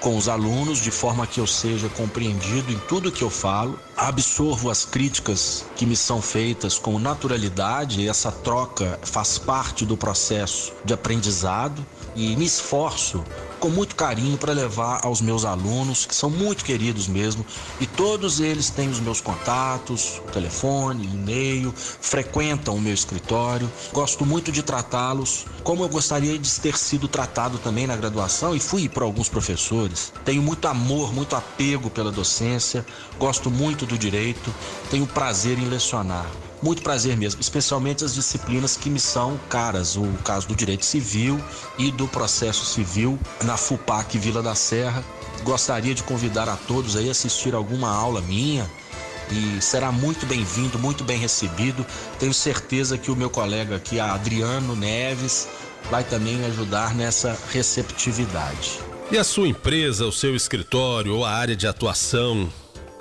com 0.03 0.19
os 0.19 0.29
alunos, 0.29 0.81
de 0.81 0.91
forma 0.91 1.27
que 1.27 1.41
eu 1.41 1.47
seja 1.47 1.89
compreendido 1.89 2.71
em 2.71 2.79
tudo 2.81 3.11
que 3.11 3.23
eu 3.23 3.31
falo. 3.31 3.81
Absorvo 3.97 4.69
as 4.69 4.85
críticas 4.85 5.65
que 5.75 5.87
me 5.87 5.97
são 5.97 6.21
feitas 6.21 6.79
com 6.79 6.99
naturalidade, 6.99 8.03
e 8.03 8.09
essa 8.09 8.31
troca 8.31 9.01
faz 9.03 9.39
parte 9.39 9.87
do 9.87 9.97
processo 9.97 10.75
de 10.85 10.93
aprendizado 10.93 11.83
e 12.15 12.37
me 12.37 12.45
esforço 12.45 13.25
com 13.65 13.71
muito 13.71 13.97
carinho 13.97 14.37
para 14.37 14.53
levar 14.53 15.01
aos 15.07 15.23
meus 15.23 15.43
alunos, 15.43 16.05
que 16.05 16.15
são 16.15 16.29
muito 16.29 16.63
queridos 16.63 17.09
mesmo, 17.09 17.47
e 17.81 17.87
todos 17.87 18.39
eles 18.39 18.69
têm 18.69 18.91
os 18.91 19.01
meus 19.01 19.23
contatos, 19.23 20.21
telefone, 20.35 21.07
e-mail, 21.07 21.73
frequentam 21.75 22.77
o 22.77 22.81
meu 22.81 22.93
escritório. 22.93 23.73
Gosto 23.91 24.27
muito 24.27 24.53
de 24.53 24.63
tratá-los 24.63 25.47
como 25.63 25.83
eu 25.83 25.89
gostaria 25.89 26.39
de 26.39 26.61
ter 26.61 26.77
sido 26.77 27.09
tratado 27.09 27.57
também 27.57 27.87
na 27.87 27.97
graduação 27.97 28.55
e 28.55 28.61
fui 28.61 28.87
para 28.87 29.03
alguns 29.03 29.31
professores. 29.31 30.13
Tenho 30.27 30.43
muito 30.43 30.69
amor, 30.69 31.15
muito 31.15 31.35
apego 31.35 31.89
pela 31.89 32.13
docência, 32.13 32.85
gosto 33.19 33.51
muito 33.51 33.87
do 33.87 33.97
direito, 33.97 34.55
tenho 34.91 35.07
prazer 35.07 35.59
em 35.59 35.65
lecionar 35.65 36.27
muito 36.63 36.83
prazer 36.83 37.17
mesmo, 37.17 37.41
especialmente 37.41 38.05
as 38.05 38.15
disciplinas 38.15 38.77
que 38.77 38.89
me 38.89 39.01
são 39.01 39.39
caras, 39.49 39.97
o 39.97 40.07
caso 40.25 40.49
do 40.49 40.55
direito 40.55 40.85
civil 40.85 41.43
e 41.79 41.91
do 41.91 42.09
processo 42.09 42.65
civil 42.65 43.19
na 43.43 43.57
FUPAC 43.57 44.19
Vila 44.19 44.43
da 44.43 44.55
Serra. 44.55 45.05
Gostaria 45.43 45.95
de 45.95 46.03
convidar 46.03 46.49
a 46.49 46.57
todos 46.57 46.97
aí 46.97 47.09
a 47.09 47.13
assistir 47.13 47.55
alguma 47.55 47.91
aula 47.91 48.21
minha 48.23 48.71
e 49.31 49.61
será 49.61 49.91
muito 49.91 50.27
bem-vindo, 50.27 50.79
muito 50.79 51.05
bem 51.05 51.19
recebido. 51.19 51.85
Tenho 52.19 52.35
certeza 52.35 52.97
que 52.97 53.11
o 53.11 53.17
meu 53.17 53.31
colega 53.31 53.77
aqui, 53.77 53.99
Adriano 53.99 54.77
Neves, 54.77 55.49
vai 55.91 56.05
também 56.05 56.45
ajudar 56.47 56.95
nessa 56.95 57.39
receptividade. 57.51 58.81
E 59.11 59.19
a 59.19 59.25
sua 59.25 59.49
empresa, 59.49 60.07
o 60.07 60.13
seu 60.13 60.35
escritório 60.35 61.15
ou 61.15 61.25
a 61.25 61.31
área 61.31 61.55
de 61.55 61.67
atuação 61.67 62.51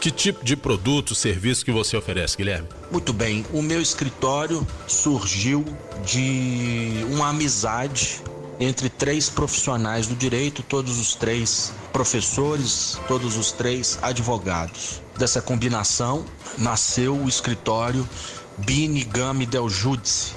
que 0.03 0.11
tipo 0.11 0.43
de 0.43 0.57
produto, 0.57 1.15
serviço 1.15 1.63
que 1.63 1.71
você 1.71 1.95
oferece, 1.95 2.35
Guilherme? 2.35 2.67
Muito 2.91 3.13
bem, 3.13 3.45
o 3.53 3.61
meu 3.61 3.81
escritório 3.81 4.67
surgiu 4.85 5.63
de 6.05 7.05
uma 7.09 7.29
amizade 7.29 8.21
entre 8.59 8.89
três 8.89 9.29
profissionais 9.29 10.05
do 10.05 10.13
direito, 10.13 10.61
todos 10.61 10.99
os 10.99 11.15
três 11.15 11.71
professores, 11.93 12.99
todos 13.07 13.37
os 13.37 13.53
três 13.53 13.97
advogados. 14.01 15.01
Dessa 15.17 15.41
combinação 15.41 16.25
nasceu 16.57 17.15
o 17.15 17.29
escritório 17.29 18.05
Bini 18.57 19.05
Gama 19.05 19.45
Del 19.45 19.69
Judice. 19.69 20.33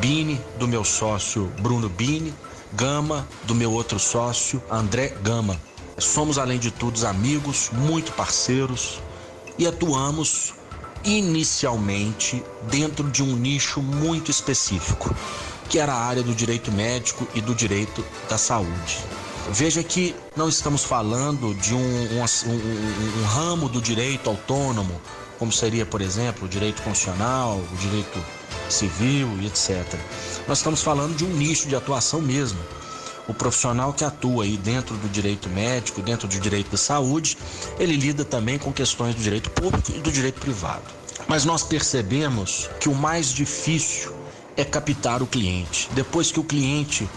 Bini, 0.00 0.40
do 0.58 0.66
meu 0.66 0.82
sócio 0.82 1.52
Bruno 1.60 1.90
Bini, 1.90 2.32
Gama, 2.72 3.28
do 3.42 3.54
meu 3.54 3.70
outro 3.70 3.98
sócio 3.98 4.62
André 4.70 5.08
Gama. 5.22 5.60
Somos, 5.98 6.38
além 6.38 6.58
de 6.58 6.70
tudo, 6.70 7.06
amigos, 7.06 7.70
muito 7.72 8.12
parceiros 8.12 9.00
e 9.56 9.66
atuamos 9.66 10.54
inicialmente 11.04 12.42
dentro 12.68 13.08
de 13.10 13.22
um 13.22 13.36
nicho 13.36 13.80
muito 13.80 14.30
específico, 14.30 15.14
que 15.68 15.78
era 15.78 15.92
a 15.92 16.04
área 16.04 16.22
do 16.22 16.34
direito 16.34 16.72
médico 16.72 17.28
e 17.34 17.40
do 17.40 17.54
direito 17.54 18.04
da 18.28 18.38
saúde. 18.38 18.98
Veja 19.50 19.82
que 19.82 20.16
não 20.34 20.48
estamos 20.48 20.82
falando 20.82 21.54
de 21.54 21.74
um, 21.74 21.78
um, 21.78 22.22
um, 22.22 23.20
um 23.20 23.24
ramo 23.26 23.68
do 23.68 23.80
direito 23.80 24.30
autônomo, 24.30 25.00
como 25.38 25.52
seria, 25.52 25.84
por 25.84 26.00
exemplo, 26.00 26.46
o 26.46 26.48
direito 26.48 26.82
constitucional, 26.82 27.58
o 27.72 27.76
direito 27.76 28.18
civil 28.68 29.28
e 29.40 29.46
etc. 29.46 29.84
Nós 30.48 30.58
estamos 30.58 30.82
falando 30.82 31.14
de 31.14 31.24
um 31.24 31.28
nicho 31.28 31.68
de 31.68 31.76
atuação 31.76 32.20
mesmo 32.20 32.58
o 33.26 33.34
profissional 33.34 33.92
que 33.92 34.04
atua 34.04 34.44
aí 34.44 34.56
dentro 34.56 34.96
do 34.96 35.08
direito 35.08 35.48
médico, 35.48 36.02
dentro 36.02 36.28
do 36.28 36.38
direito 36.38 36.70
da 36.70 36.76
saúde, 36.76 37.38
ele 37.78 37.96
lida 37.96 38.24
também 38.24 38.58
com 38.58 38.72
questões 38.72 39.14
do 39.14 39.22
direito 39.22 39.50
público 39.50 39.92
e 39.92 40.00
do 40.00 40.12
direito 40.12 40.40
privado. 40.40 40.84
Mas 41.26 41.44
nós 41.44 41.62
percebemos 41.62 42.68
que 42.80 42.88
o 42.88 42.94
mais 42.94 43.28
difícil 43.28 44.12
é 44.56 44.64
captar 44.64 45.22
o 45.22 45.26
cliente. 45.26 45.88
Depois 45.92 46.30
que 46.30 46.40
o 46.40 46.44
cliente 46.44 47.08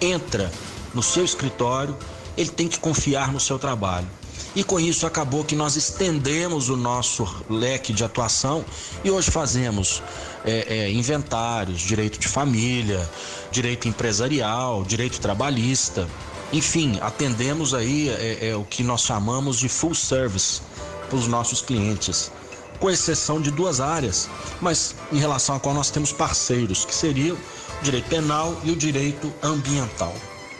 entra 0.00 0.52
no 0.92 1.02
seu 1.02 1.24
escritório, 1.24 1.96
ele 2.36 2.50
tem 2.50 2.68
que 2.68 2.78
confiar 2.78 3.32
no 3.32 3.40
seu 3.40 3.58
trabalho. 3.58 4.06
E 4.54 4.62
com 4.62 4.78
isso 4.78 5.06
acabou 5.06 5.44
que 5.44 5.56
nós 5.56 5.74
estendemos 5.74 6.68
o 6.68 6.76
nosso 6.76 7.26
leque 7.48 7.92
de 7.92 8.04
atuação 8.04 8.64
e 9.02 9.10
hoje 9.10 9.30
fazemos 9.30 10.02
é, 10.44 10.78
é, 10.78 10.92
inventários, 10.92 11.80
direito 11.80 12.18
de 12.18 12.28
família, 12.28 13.08
direito 13.50 13.88
empresarial, 13.88 14.84
direito 14.84 15.20
trabalhista. 15.20 16.08
Enfim, 16.52 16.98
atendemos 17.00 17.74
aí 17.74 18.10
é, 18.10 18.50
é 18.50 18.56
o 18.56 18.64
que 18.64 18.82
nós 18.82 19.02
chamamos 19.02 19.58
de 19.58 19.68
full 19.68 19.94
service 19.94 20.60
para 21.08 21.16
os 21.16 21.26
nossos 21.26 21.60
clientes, 21.60 22.30
com 22.78 22.90
exceção 22.90 23.40
de 23.40 23.50
duas 23.50 23.80
áreas, 23.80 24.28
mas 24.60 24.94
em 25.10 25.18
relação 25.18 25.56
a 25.56 25.60
qual 25.60 25.74
nós 25.74 25.90
temos 25.90 26.12
parceiros, 26.12 26.84
que 26.84 26.94
seriam 26.94 27.36
o 27.80 27.84
direito 27.84 28.08
penal 28.08 28.60
e 28.62 28.70
o 28.70 28.76
direito 28.76 29.32
ambiental. 29.42 30.14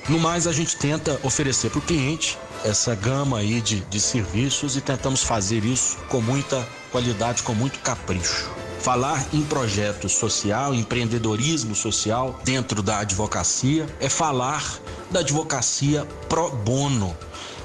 No 0.09 0.19
mais, 0.19 0.47
a 0.47 0.53
gente 0.53 0.77
tenta 0.77 1.19
oferecer 1.23 1.71
para 1.71 1.79
o 1.79 1.83
cliente 1.83 2.39
essa 2.65 2.95
gama 2.95 3.39
aí 3.39 3.61
de, 3.61 3.81
de 3.81 4.01
serviços 4.01 4.75
e 4.77 4.81
tentamos 4.81 5.23
fazer 5.23 5.65
isso 5.65 5.99
com 6.09 6.21
muita 6.21 6.67
qualidade, 6.91 7.43
com 7.43 7.55
muito 7.55 7.79
capricho. 7.81 8.51
Falar 8.81 9.25
em 9.33 9.43
projeto 9.43 10.09
social, 10.09 10.75
empreendedorismo 10.75 11.75
social 11.75 12.41
dentro 12.43 12.83
da 12.83 12.99
advocacia 12.99 13.87
é 14.01 14.09
falar 14.09 14.79
da 15.11 15.21
advocacia 15.21 16.07
pro 16.29 16.51
bono 16.51 17.17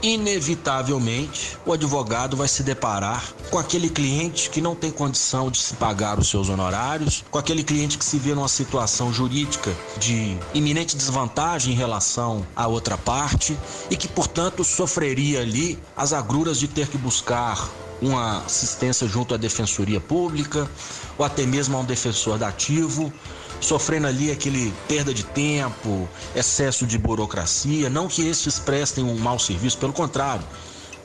inevitavelmente 0.02 1.58
o 1.66 1.74
advogado 1.74 2.38
vai 2.38 2.48
se 2.48 2.64
deparar 2.64 3.34
com 3.50 3.58
aquele 3.58 3.90
cliente 3.90 4.50
que 4.50 4.62
não 4.62 4.76
tem 4.76 4.92
condição 4.92 5.52
de 5.52 5.58
se 5.58 5.74
pagar 5.74 6.20
os 6.20 6.30
seus 6.30 6.50
honorários, 6.50 7.24
com 7.30 7.38
aquele 7.38 7.64
cliente 7.64 7.98
que 7.98 8.06
se 8.06 8.18
vê 8.18 8.34
numa 8.34 8.48
situação 8.48 9.12
jurídica 9.14 9.76
de 9.98 10.38
iminente 10.54 10.96
desvantagem 10.96 11.74
em 11.74 11.78
relação 11.78 12.46
à 12.56 12.68
outra 12.68 12.98
parte 12.98 13.58
e 13.90 13.98
que, 13.98 14.08
portanto, 14.08 14.64
sofreria 14.64 15.42
ali 15.42 15.80
as 15.96 16.14
agruras 16.14 16.60
de 16.60 16.68
ter 16.68 16.88
que 16.88 16.98
buscar 16.98 17.70
uma 18.02 18.40
assistência 18.46 19.08
junto 19.08 19.34
à 19.34 19.38
defensoria 19.38 20.00
pública 20.00 20.70
ou 21.18 21.26
até 21.26 21.46
mesmo 21.46 21.76
a 21.76 21.82
um 21.82 21.86
defensor 21.86 22.38
dativo 22.38 23.12
sofrendo 23.60 24.08
ali 24.08 24.32
aquele 24.32 24.74
perda 24.88 25.14
de 25.14 25.24
tempo, 25.24 26.08
excesso 26.36 26.86
de 26.86 26.98
burocracia. 26.98 27.90
Não 27.90 28.08
que 28.08 28.28
estes 28.28 28.60
prestem 28.60 29.04
um 29.04 29.18
mau 29.18 29.40
serviço, 29.40 29.78
pelo 29.78 29.94
contrário. 29.94 30.46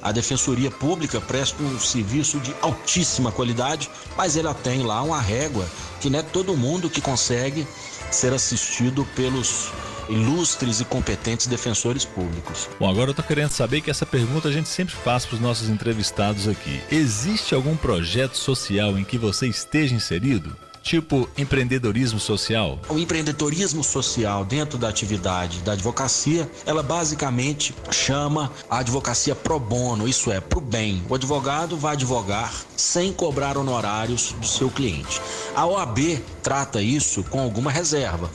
A 0.03 0.13
Defensoria 0.13 0.71
Pública 0.71 1.19
presta 1.19 1.63
um 1.63 1.81
serviço 1.81 2.39
de 2.39 2.55
altíssima 2.61 3.33
qualidade, 3.33 3.91
mas 4.17 4.37
ela 4.37 4.53
tem 4.53 4.83
lá 4.83 5.03
uma 5.03 5.19
régua 5.19 5.67
que 5.99 6.11
não 6.11 6.19
é 6.19 6.23
todo 6.23 6.55
mundo 6.55 6.91
que 6.91 7.01
consegue 7.01 7.67
ser 8.11 8.35
assistido 8.35 9.07
pelos 9.17 9.71
ilustres 10.09 10.81
e 10.81 10.85
competentes 10.85 11.47
defensores 11.47 12.05
públicos. 12.05 12.69
Bom, 12.79 12.89
agora 12.89 13.09
eu 13.09 13.13
estou 13.13 13.25
querendo 13.25 13.51
saber 13.53 13.81
que 13.81 13.91
essa 13.91 14.05
pergunta 14.05 14.49
a 14.49 14.53
gente 14.53 14.69
sempre 14.69 14.95
faz 14.95 15.25
para 15.25 15.37
os 15.37 15.41
nossos 15.41 15.71
entrevistados 15.71 16.47
aqui. 16.47 16.83
Existe 16.91 17.55
algum 17.55 17.75
projeto 17.75 18.37
social 18.37 18.99
em 18.99 19.05
que 19.05 19.17
você 19.17 19.47
esteja 19.47 19.95
inserido? 19.95 20.55
Tipo 20.85 21.27
empreendedorismo 21.37 22.21
social? 22.21 22.79
O 22.91 22.99
empreendedorismo 22.99 23.83
social 23.83 24.45
dentro 24.45 24.79
da 24.79 24.89
atividade 24.89 25.61
da 25.61 25.73
advocacia, 25.73 26.49
ela 26.67 26.83
basicamente 26.83 27.75
chama 27.91 28.53
a 28.69 28.79
advocacia 28.79 29.35
pro 29.35 29.59
bono, 29.59 30.07
isso 30.07 30.31
é, 30.31 30.41
pro 30.41 30.61
bem. 30.61 31.03
O 31.09 31.15
advogado 31.15 31.77
vai 31.77 31.95
advogar 31.95 32.53
sem 32.77 33.13
cobrar 33.13 33.57
honorários 33.57 34.33
do 34.33 34.47
seu 34.47 34.71
cliente. 34.71 35.21
A 35.57 35.65
OAB 35.65 36.23
trata 36.43 36.83
isso 36.83 37.25
com 37.25 37.41
alguma 37.41 37.71
reserva. 37.71 38.31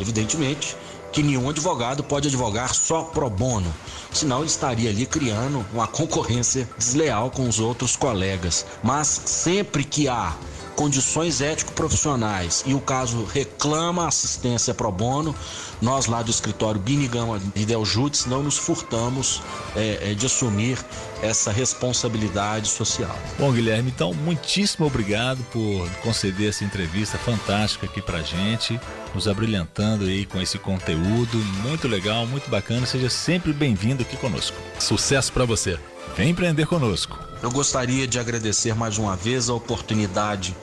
Evidentemente, 0.00 0.76
que 1.12 1.22
nenhum 1.22 1.50
advogado 1.50 2.02
pode 2.02 2.28
advogar 2.28 2.74
só 2.74 3.02
pro 3.02 3.28
bono, 3.30 3.72
senão 4.10 4.38
ele 4.38 4.46
estaria 4.46 4.90
ali 4.90 5.06
criando 5.06 5.64
uma 5.72 5.86
concorrência 5.86 6.68
desleal 6.76 7.30
com 7.30 7.46
os 7.46 7.60
outros 7.60 7.94
colegas. 7.94 8.66
Mas 8.82 9.06
sempre 9.06 9.84
que 9.84 10.08
há 10.08 10.34
condições 10.76 11.40
ético-profissionais 11.40 12.62
e 12.66 12.74
o 12.74 12.80
caso 12.80 13.24
reclama 13.24 14.06
assistência 14.06 14.74
pro 14.74 14.90
bono, 14.90 15.34
nós 15.80 16.06
lá 16.06 16.22
do 16.22 16.30
escritório 16.30 16.80
Binigama 16.80 17.40
e 17.54 17.64
Deljutes 17.64 18.26
não 18.26 18.42
nos 18.42 18.58
furtamos 18.58 19.42
é, 19.76 20.10
é, 20.10 20.14
de 20.14 20.26
assumir 20.26 20.78
essa 21.22 21.52
responsabilidade 21.52 22.68
social. 22.68 23.16
Bom, 23.38 23.52
Guilherme, 23.52 23.92
então 23.94 24.12
muitíssimo 24.14 24.86
obrigado 24.86 25.42
por 25.52 25.88
conceder 26.02 26.48
essa 26.48 26.64
entrevista 26.64 27.18
fantástica 27.18 27.86
aqui 27.86 28.02
pra 28.02 28.22
gente, 28.22 28.80
nos 29.14 29.28
abrilhantando 29.28 30.04
aí 30.04 30.26
com 30.26 30.40
esse 30.40 30.58
conteúdo 30.58 31.38
muito 31.62 31.86
legal, 31.86 32.26
muito 32.26 32.50
bacana. 32.50 32.86
Seja 32.86 33.10
sempre 33.10 33.52
bem-vindo 33.52 34.02
aqui 34.02 34.16
conosco. 34.16 34.56
Sucesso 34.78 35.32
para 35.32 35.44
você. 35.44 35.78
Vem 36.16 36.30
empreender 36.30 36.66
conosco. 36.66 37.18
Eu 37.42 37.50
gostaria 37.50 38.06
de 38.06 38.18
agradecer 38.18 38.74
mais 38.74 38.98
uma 38.98 39.16
vez 39.16 39.48
a 39.48 39.54
oportunidade 39.54 40.54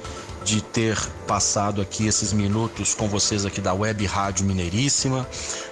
de 0.44 0.62
ter 0.62 0.98
passado 1.28 1.82
aqui 1.82 2.08
esses 2.08 2.32
minutos 2.32 2.96
com 2.96 3.08
vocês 3.08 3.46
aqui 3.46 3.60
da 3.60 3.74
Web 3.74 4.06
Rádio 4.06 4.46
Mineiríssima, 4.46 5.28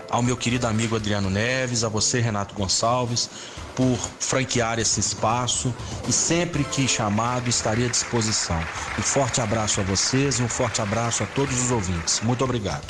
ao 0.10 0.22
meu 0.22 0.36
querido 0.36 0.68
amigo 0.68 0.96
Adriano 0.96 1.30
Neves, 1.30 1.84
a 1.84 1.90
você 1.90 2.20
Renato 2.20 2.54
Gonçalves, 2.54 3.30
por 3.76 3.98
franquear 4.20 4.80
esse 4.80 5.00
espaço 5.00 5.74
e 6.08 6.12
sempre 6.12 6.64
que 6.64 6.88
chamado 6.88 7.48
estarei 7.48 7.86
à 7.86 7.90
disposição. 7.90 8.60
Um 8.98 9.02
forte 9.02 9.40
abraço 9.40 9.80
a 9.80 9.84
vocês 9.84 10.40
e 10.40 10.44
um 10.44 10.50
forte 10.50 10.82
abraço 10.82 11.24
a 11.24 11.26
todos 11.28 11.62
os 11.62 11.72
ouvintes. 11.72 12.20
Muito 12.22 12.44
obrigado. 12.44 12.86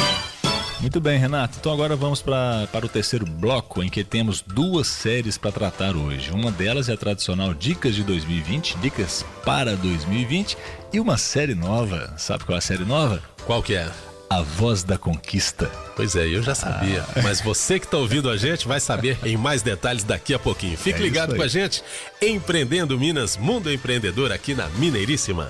Muito 0.80 1.02
bem, 1.02 1.18
Renato. 1.18 1.58
Então 1.60 1.74
agora 1.74 1.96
vamos 1.96 2.22
pra, 2.22 2.68
para 2.72 2.86
o 2.86 2.90
terceiro 2.90 3.26
bloco, 3.26 3.84
em 3.84 3.90
que 3.90 4.04
temos 4.04 4.42
duas 4.42 4.88
séries 4.88 5.38
para 5.38 5.52
tratar 5.52 5.96
hoje. 5.96 6.32
Uma 6.32 6.52
delas 6.52 6.88
é 6.88 6.94
a 6.94 6.98
tradicional 6.98 7.54
Dicas 7.54 7.96
de 7.96 8.04
2020, 8.04 8.78
Dicas 8.78 9.26
para 9.44 9.76
2020, 9.76 10.58
e 10.94 11.00
uma 11.00 11.18
série 11.18 11.56
nova. 11.56 12.14
Sabe 12.18 12.46
qual 12.46 12.56
é 12.56 12.60
a 12.60 12.62
série 12.62 12.86
nova? 12.86 13.22
Qual 13.46 13.64
que 13.64 13.74
é? 13.76 13.90
A 14.30 14.42
Voz 14.42 14.84
da 14.84 14.98
Conquista. 14.98 15.72
Pois 15.96 16.16
é, 16.16 16.28
eu 16.28 16.44
já 16.44 16.54
sabia. 16.54 17.04
Ah. 17.16 17.22
Mas 17.24 17.42
você 17.42 17.80
que 17.80 17.86
está 17.86 17.98
ouvindo 17.98 18.30
a 18.30 18.38
gente 18.38 18.68
vai 18.68 18.80
saber 18.80 19.18
em 19.24 19.38
mais 19.38 19.62
detalhes 19.62 20.04
daqui 20.04 20.34
a 20.34 20.40
pouquinho. 20.40 20.78
Fique 20.78 21.00
é 21.00 21.02
ligado 21.02 21.36
com 21.36 21.42
a 21.42 21.48
gente. 21.48 21.82
Empreendendo 22.22 23.00
Minas, 23.00 23.38
Mundo 23.38 23.72
Empreendedor 23.72 24.32
aqui 24.32 24.54
na 24.54 24.68
Mineiríssima. 24.70 25.50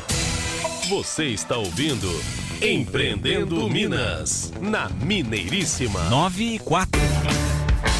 Você 0.87 1.25
está 1.25 1.57
ouvindo 1.57 2.07
Empreendendo 2.61 3.69
Minas, 3.69 4.53
na 4.61 4.87
Mineiríssima. 4.87 6.01
9 6.05 6.55
e 6.55 6.59
4. 6.59 7.01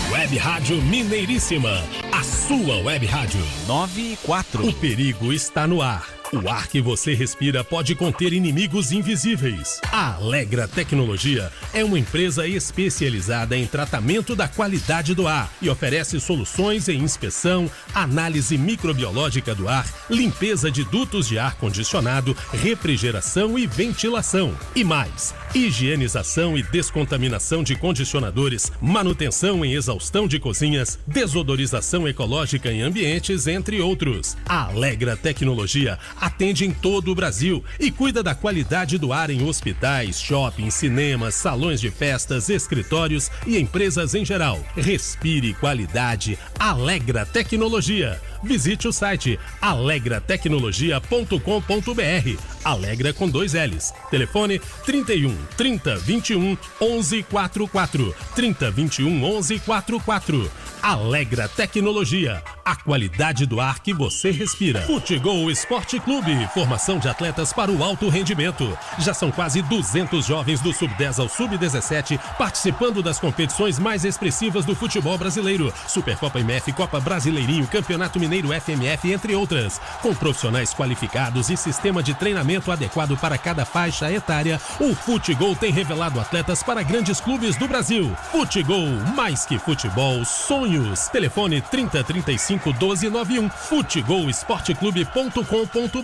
Web 0.10 0.38
Rádio 0.38 0.82
Mineiríssima, 0.84 1.84
a 2.13 2.23
sua 2.23 2.78
web 2.78 3.06
rádio. 3.06 3.41
9 3.67 4.02
e 4.13 4.17
4. 4.23 4.69
O 4.69 4.73
perigo 4.73 5.34
está 5.34 5.67
no 5.67 5.82
ar. 5.82 6.16
O 6.34 6.50
ar 6.50 6.68
que 6.68 6.82
você 6.82 7.13
respira 7.13 7.63
pode 7.63 7.96
conter 7.96 8.34
inimigos 8.34 8.92
invisíveis. 8.92 9.80
A 9.90 10.16
Alegra 10.16 10.68
Tecnologia 10.68 11.50
é 11.74 11.86
uma 11.86 11.98
empresa 11.98 12.46
especializada 12.46 13.56
em 13.56 13.66
tratamento 13.66 14.36
da 14.36 14.46
qualidade 14.46 15.16
do 15.16 15.26
ar 15.26 15.50
e 15.62 15.70
oferece 15.70 16.20
soluções 16.20 16.90
em 16.90 16.98
inspeção, 16.98 17.72
análise 17.94 18.58
microbiológica 18.58 19.56
do 19.56 19.70
ar, 19.70 19.88
limpeza 20.10 20.70
de 20.70 20.84
dutos 20.84 21.30
de 21.30 21.40
ar 21.40 21.56
condicionado, 21.56 22.36
refrigeração 22.52 23.58
e 23.58 23.66
ventilação. 23.66 24.54
E 24.76 24.84
mais, 24.84 25.34
higienização 25.56 26.58
e 26.58 26.63
descontaminação 26.63 27.63
de 27.63 27.78
condicionadores, 27.78 28.70
manutenção 28.82 29.63
em 29.63 29.76
exaustão 29.76 30.28
de 30.28 30.40
cozinhas, 30.40 31.00
desodorização 31.08 32.06
ecológica 32.06 32.70
em 32.70 32.82
ambientes, 32.82 33.48
entre 33.48 33.80
outros. 33.80 34.36
A 34.46 34.66
Alegra 34.66 35.16
Tecnologia 35.16 35.98
atende 36.19 36.65
em 36.65 36.71
todo 36.71 37.12
o 37.12 37.15
Brasil 37.15 37.63
e 37.80 37.91
cuida 37.91 38.23
da 38.23 38.36
qualidade 38.36 38.97
do 38.97 39.13
ar 39.13 39.30
em 39.30 39.47
hospitais, 39.47 40.19
shoppings, 40.19 40.73
cinemas, 40.73 41.36
salões 41.36 41.80
de 41.80 41.91
festas, 41.91 42.49
escritórios 42.49 43.30
e 43.45 43.58
empresas 43.58 44.15
em 44.15 44.25
geral. 44.25 44.60
Respire 44.75 45.53
qualidade, 45.53 46.38
Alegra 46.60 47.25
Tecnologia. 47.25 48.19
Visite 48.43 48.88
o 48.88 48.93
site 48.93 49.39
alegratecnologia.com.br. 49.62 52.41
Alegra 52.63 53.13
com 53.13 53.30
dois 53.30 53.53
L's. 53.53 53.93
Telefone 54.10 54.60
31 54.86 55.36
30 55.56 55.97
21 55.97 56.58
11 56.82 57.21
44. 57.23 58.15
30 58.36 58.71
21 58.71 59.23
11 59.23 59.60
44. 59.60 60.51
Alegra 60.82 61.47
Tecnologia 61.49 62.41
a 62.67 62.75
qualidade 62.75 63.45
do 63.45 63.62
ar 63.62 63.80
que 63.80 63.93
você 63.93 64.30
respira. 64.30 64.82
Futegol 64.82 65.49
Esporte 65.49 65.97
Clube, 66.08 66.48
formação 66.54 66.98
de 67.00 67.10
atletas 67.10 67.52
para 67.52 67.70
o 67.70 67.84
alto 67.84 68.08
rendimento. 68.08 68.80
Já 68.98 69.13
são 69.13 69.30
quase 69.30 69.62
200 69.62 70.26
jovens 70.26 70.62
do 70.62 70.72
sub-10 70.72 71.20
ao 71.20 71.28
sub-17 71.28 72.17
participando 72.38 73.04
das 73.04 73.19
competições 73.19 73.77
mais 73.77 74.06
expressivas 74.06 74.63
do 74.63 74.73
futebol 74.73 75.17
brasileiro. 75.17 75.73
Supercopa 75.86 76.40
MF, 76.40 76.71
Copa 76.71 77.02
Brasileirinho, 77.02 77.67
Campeonato 77.67 78.21
Mineiro 78.21 78.54
FMF, 78.54 79.12
entre 79.12 79.36
outras. 79.36 79.81
Com 80.02 80.15
profissionais 80.15 80.73
qualificados 80.73 81.50
e 81.50 81.58
sistema 81.58 82.02
de 82.02 82.13
treinamento 82.13 82.71
adequado 82.71 83.17
para 83.17 83.38
cada 83.38 83.65
faixa 83.65 84.10
etária, 84.10 84.62
o 84.79 84.96
Futegol 84.96 85.58
tem 85.58 85.73
revelado 85.73 86.21
atletas 86.21 86.63
para 86.63 86.84
grandes 86.84 87.19
clubes 87.19 87.58
do 87.58 87.67
Brasil. 87.67 88.15
Futegol, 88.31 88.88
mais 89.13 89.46
que 89.46 89.60
futebol, 89.60 90.23
sonhos. 90.23 91.10
Telefone 91.10 91.60
3035 91.60 92.69
1291 92.69 93.50
futegolsporteclube.com.br. 93.50 95.96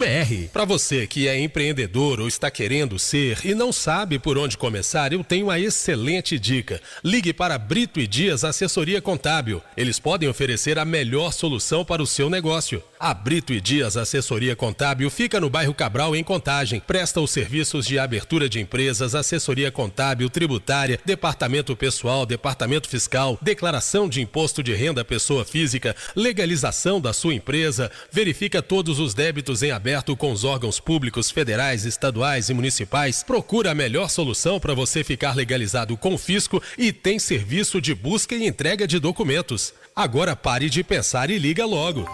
Para 0.51 0.65
você 0.65 1.05
que 1.05 1.27
é 1.27 1.39
empreendedor 1.39 2.19
ou 2.19 2.27
está 2.27 2.49
querendo 2.49 2.97
ser 2.97 3.39
e 3.45 3.53
não 3.53 3.71
sabe 3.71 4.17
por 4.17 4.37
onde 4.37 4.57
começar, 4.57 5.13
eu 5.13 5.23
tenho 5.23 5.47
uma 5.47 5.59
excelente 5.59 6.39
dica. 6.39 6.81
Ligue 7.03 7.33
para 7.33 7.57
Brito 7.57 7.99
e 7.99 8.07
Dias 8.07 8.43
Assessoria 8.43 9.01
Contábil. 9.01 9.61
Eles 9.77 9.99
podem 9.99 10.27
oferecer 10.29 10.79
a 10.79 10.85
melhor 10.85 11.31
solução 11.31 11.85
para 11.85 12.01
o 12.01 12.07
seu 12.07 12.29
negócio. 12.29 12.83
A 13.05 13.13
Brito 13.13 13.51
e 13.51 13.59
Dias 13.59 13.97
Assessoria 13.97 14.55
Contábil 14.55 15.09
fica 15.09 15.37
no 15.37 15.49
bairro 15.49 15.73
Cabral, 15.73 16.15
em 16.15 16.23
Contagem. 16.23 16.79
Presta 16.79 17.19
os 17.19 17.31
serviços 17.31 17.85
de 17.85 17.99
abertura 17.99 18.47
de 18.47 18.61
empresas, 18.61 19.13
assessoria 19.13 19.69
contábil, 19.69 20.29
tributária, 20.29 20.97
departamento 21.03 21.75
pessoal, 21.75 22.25
departamento 22.25 22.87
fiscal, 22.87 23.37
declaração 23.41 24.07
de 24.07 24.21
imposto 24.21 24.63
de 24.63 24.73
renda 24.73 25.03
pessoa 25.03 25.43
física, 25.43 25.93
legalização 26.15 27.01
da 27.01 27.11
sua 27.11 27.33
empresa, 27.33 27.91
verifica 28.09 28.61
todos 28.61 28.99
os 28.99 29.13
débitos 29.13 29.61
em 29.61 29.71
aberto 29.71 30.15
com 30.15 30.31
os 30.31 30.45
órgãos 30.45 30.79
públicos 30.79 31.29
federais, 31.29 31.83
estaduais 31.83 32.47
e 32.47 32.53
municipais, 32.53 33.21
procura 33.21 33.71
a 33.71 33.75
melhor 33.75 34.09
solução 34.09 34.61
para 34.61 34.73
você 34.73 35.03
ficar 35.03 35.35
legalizado 35.35 35.97
com 35.97 36.13
o 36.13 36.17
fisco 36.17 36.63
e 36.77 36.93
tem 36.93 37.19
serviço 37.19 37.81
de 37.81 37.93
busca 37.93 38.33
e 38.33 38.47
entrega 38.47 38.87
de 38.87 38.97
documentos. 38.97 39.73
Agora 39.95 40.35
pare 40.35 40.71
de 40.71 40.83
pensar 40.83 41.29
e 41.29 41.37
liga 41.37 41.67
logo. 41.67 42.09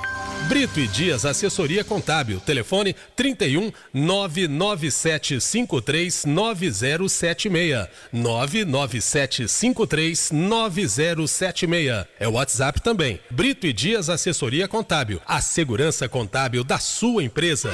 Brito 0.50 0.82
e 0.82 0.88
Dias 0.88 1.26
Assessoria 1.26 1.82
Contábil. 1.82 2.42
Telefone 2.42 2.94
31 3.16 3.72
99753 3.94 6.26
9076. 6.26 7.88
99753 8.12 10.32
9076. 10.32 12.06
É 12.20 12.28
o 12.28 12.34
WhatsApp 12.34 12.82
também. 12.82 13.18
Brito 13.30 13.66
e 13.66 13.72
Dias 13.72 14.10
Assessoria 14.10 14.68
Contábil. 14.68 15.22
A 15.26 15.40
segurança 15.40 16.10
contábil 16.10 16.66
da 16.66 16.80
sua 16.80 17.24
empresa. 17.24 17.72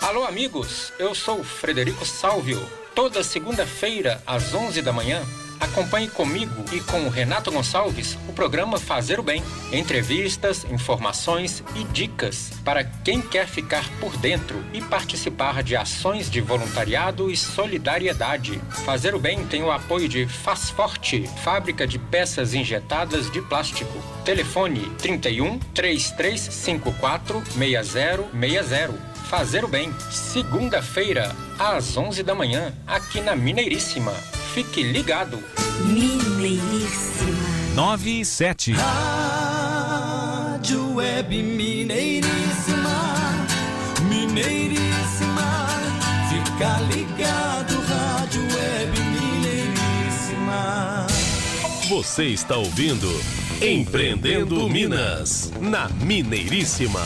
Alô, 0.00 0.24
amigos. 0.24 0.92
Eu 0.98 1.14
sou 1.14 1.44
Frederico 1.44 2.04
Salvio. 2.04 2.60
Toda 2.96 3.22
segunda-feira, 3.22 4.20
às 4.26 4.52
11 4.54 4.82
da 4.82 4.92
manhã, 4.92 5.22
Acompanhe 5.58 6.08
comigo 6.08 6.64
e 6.72 6.80
com 6.80 7.06
o 7.06 7.08
Renato 7.08 7.50
Gonçalves 7.50 8.18
o 8.28 8.32
programa 8.32 8.78
Fazer 8.78 9.18
o 9.18 9.22
Bem. 9.22 9.42
Entrevistas, 9.72 10.64
informações 10.64 11.62
e 11.74 11.84
dicas 11.84 12.52
para 12.64 12.84
quem 12.84 13.20
quer 13.20 13.46
ficar 13.46 13.88
por 13.98 14.16
dentro 14.16 14.62
e 14.72 14.80
participar 14.80 15.62
de 15.62 15.76
ações 15.76 16.30
de 16.30 16.40
voluntariado 16.40 17.30
e 17.30 17.36
solidariedade. 17.36 18.60
Fazer 18.84 19.14
o 19.14 19.18
Bem 19.18 19.46
tem 19.46 19.62
o 19.62 19.70
apoio 19.70 20.08
de 20.08 20.26
Faz 20.26 20.70
Forte, 20.70 21.28
fábrica 21.42 21.86
de 21.86 21.98
peças 21.98 22.54
injetadas 22.54 23.30
de 23.30 23.40
plástico. 23.40 24.02
Telefone 24.24 24.90
31 24.98 25.58
3354 25.74 27.42
6060. 27.46 29.16
Fazer 29.28 29.64
o 29.64 29.68
Bem, 29.68 29.92
segunda-feira, 30.08 31.34
às 31.58 31.96
11 31.96 32.22
da 32.22 32.32
manhã, 32.32 32.72
aqui 32.86 33.20
na 33.20 33.34
Mineiríssima. 33.34 34.14
Fique 34.56 34.82
ligado. 34.82 35.38
Mineiríssima. 35.84 37.46
9 37.74 38.20
e 38.20 38.24
7. 38.24 38.72
Rádio 38.72 40.14
Web 40.94 41.42
Mineiríssima. 41.42 43.34
Mineiríssima. 44.08 45.68
Fica 46.30 46.80
ligado, 46.90 47.82
Rádio 47.86 48.40
Web 48.44 48.98
Mineiríssima. 49.20 51.06
Você 51.90 52.24
está 52.28 52.56
ouvindo 52.56 53.10
Empreendendo 53.60 54.66
Minas, 54.70 55.52
na 55.60 55.90
Mineiríssima. 56.02 57.02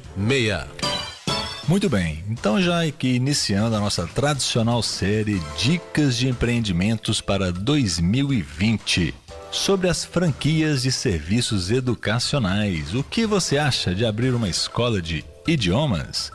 Muito 1.67 1.87
bem, 1.87 2.23
então 2.27 2.59
já 2.59 2.83
aqui 2.83 3.13
iniciando 3.13 3.75
a 3.75 3.79
nossa 3.79 4.07
tradicional 4.07 4.81
série 4.81 5.39
Dicas 5.55 6.17
de 6.17 6.27
Empreendimentos 6.27 7.21
para 7.21 7.51
2020 7.51 9.13
sobre 9.51 9.89
as 9.89 10.05
franquias 10.05 10.83
de 10.83 10.91
serviços 10.91 11.71
educacionais. 11.71 12.93
O 12.93 13.03
que 13.03 13.25
você 13.25 13.57
acha 13.57 13.95
de 13.95 14.05
abrir 14.05 14.33
uma 14.33 14.49
escola 14.49 15.01
de 15.01 15.25
idiomas? 15.47 16.31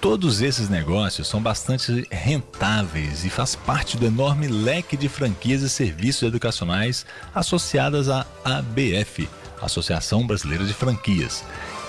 Todos 0.00 0.42
esses 0.42 0.68
negócios 0.68 1.28
são 1.28 1.40
bastante 1.40 2.06
rentáveis 2.10 3.24
e 3.24 3.30
faz 3.30 3.54
parte 3.54 3.96
do 3.96 4.06
enorme 4.06 4.48
leque 4.48 4.96
de 4.96 5.08
franquias 5.08 5.62
e 5.62 5.68
serviços 5.68 6.22
educacionais 6.22 7.06
associadas 7.34 8.08
à 8.08 8.26
ABF, 8.44 9.28
Associação 9.60 10.26
Brasileira 10.26 10.64
de 10.64 10.74
Franquias. 10.74 11.44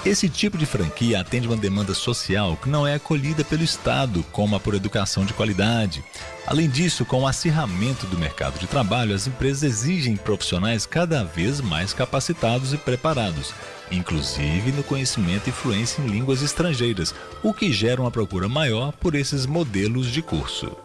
Esse 0.05 0.27
tipo 0.27 0.57
de 0.57 0.65
franquia 0.65 1.21
atende 1.21 1.47
uma 1.47 1.55
demanda 1.55 1.93
social 1.93 2.57
que 2.57 2.67
não 2.67 2.85
é 2.85 2.95
acolhida 2.95 3.41
pelo 3.41 3.63
Estado, 3.63 4.21
como 4.33 4.53
a 4.53 4.59
por 4.59 4.75
educação 4.75 5.23
de 5.23 5.33
qualidade. 5.33 6.03
Além 6.45 6.69
disso, 6.69 7.05
com 7.05 7.21
o 7.21 7.27
acirramento 7.27 8.05
do 8.07 8.17
mercado 8.17 8.59
de 8.59 8.67
trabalho, 8.67 9.15
as 9.15 9.27
empresas 9.27 9.63
exigem 9.63 10.17
profissionais 10.17 10.85
cada 10.85 11.23
vez 11.23 11.61
mais 11.61 11.93
capacitados 11.93 12.73
e 12.73 12.77
preparados, 12.77 13.53
inclusive 13.89 14.73
no 14.73 14.83
conhecimento 14.83 15.49
e 15.49 15.53
fluência 15.53 16.01
em 16.01 16.07
línguas 16.07 16.41
estrangeiras, 16.41 17.15
o 17.41 17.53
que 17.53 17.71
gera 17.71 18.01
uma 18.01 18.11
procura 18.11 18.49
maior 18.49 18.91
por 18.91 19.15
esses 19.15 19.45
modelos 19.45 20.07
de 20.07 20.21
curso. 20.21 20.75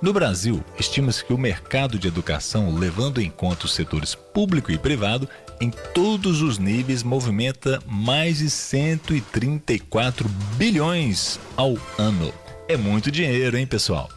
No 0.00 0.12
Brasil, 0.12 0.64
estima-se 0.78 1.24
que 1.24 1.32
o 1.32 1.38
mercado 1.38 1.98
de 1.98 2.08
educação, 2.08 2.74
levando 2.74 3.20
em 3.20 3.30
conta 3.30 3.66
os 3.66 3.74
setores 3.74 4.14
público 4.14 4.70
e 4.70 4.78
privado, 4.78 5.28
em 5.60 5.70
todos 5.94 6.42
os 6.42 6.58
níveis 6.58 7.02
movimenta 7.02 7.80
mais 7.86 8.38
de 8.38 8.50
134 8.50 10.28
bilhões 10.56 11.38
ao 11.56 11.76
ano. 11.98 12.32
É 12.68 12.76
muito 12.76 13.10
dinheiro, 13.10 13.56
hein, 13.56 13.66
pessoal? 13.66 14.10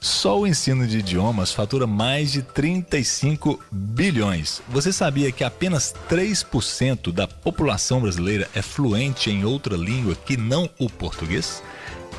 Só 0.00 0.38
o 0.38 0.46
ensino 0.46 0.86
de 0.86 0.98
idiomas 0.98 1.52
fatura 1.52 1.86
mais 1.86 2.30
de 2.30 2.42
35 2.42 3.58
bilhões. 3.72 4.62
Você 4.68 4.92
sabia 4.92 5.32
que 5.32 5.42
apenas 5.42 5.94
3% 6.08 7.10
da 7.10 7.26
população 7.26 8.00
brasileira 8.00 8.48
é 8.54 8.62
fluente 8.62 9.30
em 9.30 9.44
outra 9.44 9.76
língua 9.76 10.14
que 10.14 10.36
não 10.36 10.68
o 10.78 10.88
português? 10.88 11.62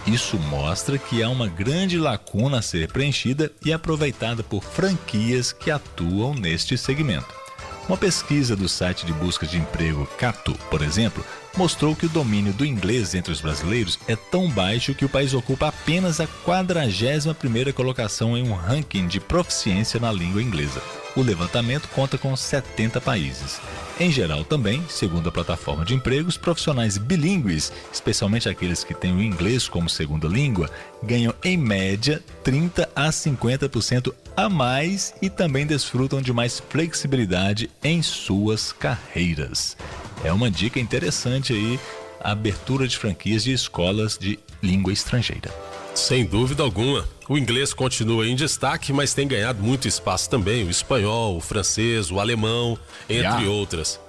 Isso 0.06 0.38
mostra 0.38 0.98
que 0.98 1.22
há 1.22 1.30
uma 1.30 1.48
grande 1.48 1.98
lacuna 1.98 2.60
a 2.60 2.62
ser 2.62 2.92
preenchida 2.92 3.52
e 3.64 3.72
aproveitada 3.72 4.42
por 4.42 4.64
franquias 4.64 5.52
que 5.52 5.70
atuam 5.70 6.34
neste 6.34 6.78
segmento. 6.78 7.47
Uma 7.88 7.98
pesquisa 7.98 8.54
do 8.54 8.68
site 8.68 9.06
de 9.06 9.14
busca 9.14 9.48
de 9.48 9.58
emprego 9.58 10.06
Cato, 10.18 10.54
por 10.70 10.82
exemplo, 10.82 11.24
mostrou 11.58 11.96
que 11.96 12.06
o 12.06 12.10
domínio 12.10 12.54
do 12.54 12.64
inglês 12.64 13.16
entre 13.16 13.32
os 13.32 13.42
brasileiros 13.42 13.98
é 14.08 14.16
tão 14.16 14.48
baixo 14.48 14.94
que 14.94 15.04
o 15.04 15.10
país 15.10 15.34
ocupa 15.34 15.70
apenas 15.70 16.20
a 16.20 16.28
41ª 16.46 17.74
colocação 17.74 18.38
em 18.38 18.48
um 18.48 18.54
ranking 18.54 19.08
de 19.08 19.20
proficiência 19.20 20.00
na 20.00 20.12
língua 20.12 20.42
inglesa. 20.42 20.82
O 21.16 21.22
levantamento 21.22 21.90
conta 21.90 22.16
com 22.16 22.36
70 22.36 23.02
países. 23.02 23.60
Em 24.00 24.12
geral, 24.12 24.46
também, 24.46 24.84
segundo 24.88 25.30
a 25.30 25.32
plataforma 25.32 25.84
de 25.84 25.96
empregos, 25.96 26.38
profissionais 26.38 27.00
bilíngues, 27.00 27.74
especialmente 27.92 28.48
aqueles 28.48 28.84
que 28.84 28.94
têm 28.94 29.16
o 29.16 29.24
inglês 29.24 29.68
como 29.68 29.90
segunda 29.90 30.28
língua, 30.28 30.70
ganham 31.02 31.34
em 31.44 31.58
média 31.58 32.24
30 32.44 32.88
a 32.96 33.10
50% 33.10 34.14
a 34.36 34.48
mais 34.48 35.16
e 35.20 35.28
também 35.28 35.66
desfrutam 35.66 36.22
de 36.22 36.32
mais 36.32 36.60
flexibilidade 36.70 37.72
em 37.84 38.04
suas 38.04 38.72
carreiras. 38.72 39.76
É 40.24 40.32
uma 40.32 40.50
dica 40.50 40.80
interessante 40.80 41.54
aí 41.54 41.80
a 42.20 42.32
abertura 42.32 42.88
de 42.88 42.98
franquias 42.98 43.44
de 43.44 43.54
escolas 43.54 44.18
de 44.18 44.40
língua 44.62 44.92
estrangeira. 44.92 45.54
Sem 45.94 46.26
dúvida 46.26 46.64
alguma. 46.64 47.08
O 47.28 47.38
inglês 47.38 47.74
continua 47.74 48.28
em 48.28 48.36
destaque, 48.36 48.94
mas 48.94 49.14
tem 49.14 49.28
ganhado 49.28 49.62
muito 49.62 49.88
espaço 49.88 50.30
também. 50.30 50.64
O 50.64 50.70
espanhol, 50.70 51.38
o 51.38 51.42
francês, 51.42 52.12
o 52.12 52.20
alemão, 52.20 52.78
entre 53.10 53.24
yeah. 53.24 53.50
outras. 53.50 54.00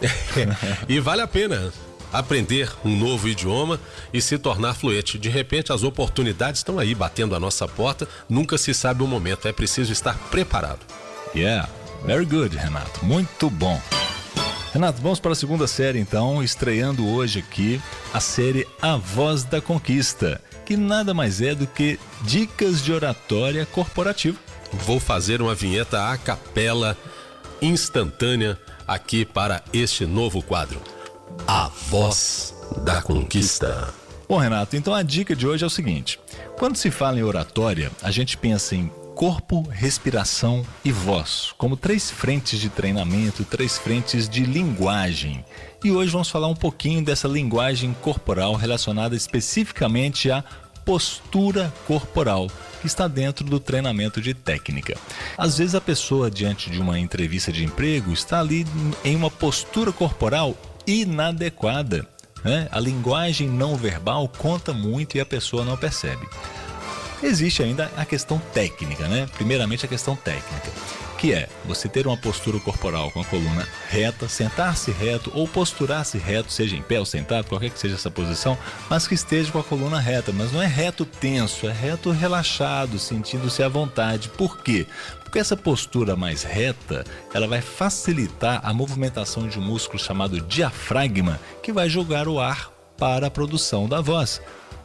e 0.88 1.00
vale 1.00 1.22
a 1.22 1.26
pena 1.26 1.72
aprender 2.12 2.70
um 2.84 2.96
novo 2.96 3.28
idioma 3.28 3.80
e 4.12 4.20
se 4.20 4.38
tornar 4.38 4.74
fluente. 4.74 5.18
De 5.18 5.28
repente, 5.28 5.72
as 5.72 5.82
oportunidades 5.82 6.60
estão 6.60 6.78
aí 6.78 6.94
batendo 6.94 7.34
a 7.34 7.40
nossa 7.40 7.66
porta. 7.68 8.08
Nunca 8.28 8.58
se 8.58 8.74
sabe 8.74 9.02
o 9.02 9.06
momento. 9.06 9.46
É 9.48 9.52
preciso 9.52 9.92
estar 9.92 10.16
preparado. 10.30 10.80
Yeah, 11.34 11.68
very 12.04 12.24
good, 12.24 12.56
Renato. 12.56 13.04
Muito 13.04 13.50
bom. 13.50 13.80
Renato, 14.78 15.02
vamos 15.02 15.18
para 15.18 15.32
a 15.32 15.34
segunda 15.34 15.66
série 15.66 15.98
então, 15.98 16.40
estreando 16.40 17.04
hoje 17.04 17.40
aqui 17.40 17.82
a 18.14 18.20
série 18.20 18.64
A 18.80 18.96
Voz 18.96 19.42
da 19.42 19.60
Conquista 19.60 20.40
que 20.64 20.76
nada 20.76 21.12
mais 21.12 21.40
é 21.40 21.52
do 21.52 21.66
que 21.66 21.98
dicas 22.22 22.80
de 22.80 22.92
oratória 22.92 23.66
corporativa. 23.66 24.38
Vou 24.72 25.00
fazer 25.00 25.42
uma 25.42 25.52
vinheta 25.52 26.12
a 26.12 26.16
capela 26.16 26.96
instantânea 27.60 28.56
aqui 28.86 29.24
para 29.24 29.64
este 29.72 30.06
novo 30.06 30.40
quadro. 30.40 30.80
A 31.44 31.66
Voz 31.88 32.54
da 32.84 33.02
Conquista. 33.02 33.92
Bom, 34.28 34.38
Renato, 34.38 34.76
então 34.76 34.94
a 34.94 35.02
dica 35.02 35.34
de 35.34 35.44
hoje 35.44 35.64
é 35.64 35.66
o 35.66 35.70
seguinte: 35.70 36.20
quando 36.56 36.76
se 36.76 36.92
fala 36.92 37.18
em 37.18 37.24
oratória, 37.24 37.90
a 38.00 38.12
gente 38.12 38.36
pensa 38.36 38.76
em 38.76 38.92
corpo, 39.18 39.62
respiração 39.68 40.64
e 40.84 40.92
voz, 40.92 41.52
como 41.58 41.76
três 41.76 42.08
frentes 42.08 42.60
de 42.60 42.68
treinamento, 42.68 43.44
três 43.44 43.76
frentes 43.76 44.28
de 44.28 44.44
linguagem. 44.44 45.44
E 45.82 45.90
hoje 45.90 46.12
vamos 46.12 46.30
falar 46.30 46.46
um 46.46 46.54
pouquinho 46.54 47.04
dessa 47.04 47.26
linguagem 47.26 47.92
corporal 48.00 48.54
relacionada 48.54 49.16
especificamente 49.16 50.30
à 50.30 50.44
postura 50.84 51.74
corporal, 51.84 52.46
que 52.80 52.86
está 52.86 53.08
dentro 53.08 53.44
do 53.44 53.58
treinamento 53.58 54.20
de 54.20 54.34
técnica. 54.34 54.96
Às 55.36 55.58
vezes 55.58 55.74
a 55.74 55.80
pessoa 55.80 56.30
diante 56.30 56.70
de 56.70 56.80
uma 56.80 56.96
entrevista 56.96 57.50
de 57.50 57.64
emprego 57.64 58.12
está 58.12 58.38
ali 58.38 58.64
em 59.04 59.16
uma 59.16 59.32
postura 59.32 59.90
corporal 59.90 60.56
inadequada. 60.86 62.06
Né? 62.44 62.68
A 62.70 62.78
linguagem 62.78 63.48
não 63.48 63.74
verbal 63.74 64.28
conta 64.28 64.72
muito 64.72 65.16
e 65.16 65.20
a 65.20 65.26
pessoa 65.26 65.64
não 65.64 65.76
percebe. 65.76 66.24
Existe 67.22 67.62
ainda 67.62 67.90
a 67.96 68.04
questão 68.04 68.38
técnica, 68.52 69.08
né? 69.08 69.28
Primeiramente 69.36 69.84
a 69.84 69.88
questão 69.88 70.14
técnica 70.14 70.70
que 71.18 71.34
é 71.34 71.48
você 71.64 71.88
ter 71.88 72.06
uma 72.06 72.16
postura 72.16 72.60
corporal 72.60 73.10
com 73.10 73.20
a 73.20 73.24
coluna 73.24 73.66
reta, 73.88 74.28
sentar-se 74.28 74.92
reto 74.92 75.30
ou 75.34 75.48
posturar-se 75.48 76.16
reto, 76.16 76.52
seja 76.52 76.76
em 76.76 76.82
pé 76.82 77.00
ou 77.00 77.04
sentado, 77.04 77.48
qualquer 77.48 77.70
que 77.70 77.78
seja 77.78 77.96
essa 77.96 78.10
posição, 78.10 78.56
mas 78.88 79.08
que 79.08 79.14
esteja 79.14 79.50
com 79.50 79.58
a 79.58 79.64
coluna 79.64 79.98
reta. 79.98 80.32
Mas 80.32 80.52
não 80.52 80.62
é 80.62 80.66
reto 80.66 81.04
tenso, 81.04 81.66
é 81.66 81.72
reto 81.72 82.10
relaxado, 82.10 82.98
sentindo-se 83.00 83.62
à 83.62 83.68
vontade. 83.68 84.28
Por 84.28 84.62
quê? 84.62 84.86
Porque 85.24 85.40
essa 85.40 85.56
postura 85.56 86.14
mais 86.14 86.44
reta, 86.44 87.04
ela 87.34 87.48
vai 87.48 87.60
facilitar 87.60 88.60
a 88.62 88.72
movimentação 88.72 89.48
de 89.48 89.58
um 89.58 89.62
músculo 89.62 89.98
chamado 89.98 90.40
diafragma, 90.40 91.40
que 91.62 91.72
vai 91.72 91.88
jogar 91.88 92.28
o 92.28 92.38
ar 92.38 92.70
para 92.96 93.26
a 93.26 93.30
produção 93.30 93.88
da 93.88 94.00
voz. 94.00 94.40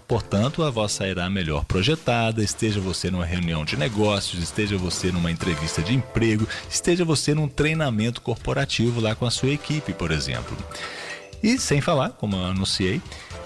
Portanto, 0.07 0.63
a 0.63 0.69
voz 0.69 0.91
sairá 0.91 1.29
melhor 1.29 1.65
projetada, 1.65 2.43
esteja 2.43 2.79
você 2.79 3.09
numa 3.09 3.25
reunião 3.25 3.63
de 3.63 3.77
negócios, 3.77 4.43
esteja 4.43 4.77
você 4.77 5.11
numa 5.11 5.31
entrevista 5.31 5.81
de 5.81 5.93
emprego, 5.93 6.47
esteja 6.69 7.05
você 7.05 7.33
num 7.33 7.47
treinamento 7.47 8.21
corporativo 8.21 8.99
lá 8.99 9.15
com 9.15 9.25
a 9.25 9.31
sua 9.31 9.49
equipe, 9.49 9.93
por 9.93 10.11
exemplo. 10.11 10.57
E 11.41 11.57
sem 11.57 11.81
falar, 11.81 12.11
como 12.11 12.35
eu 12.35 12.45
anunciei, 12.45 13.01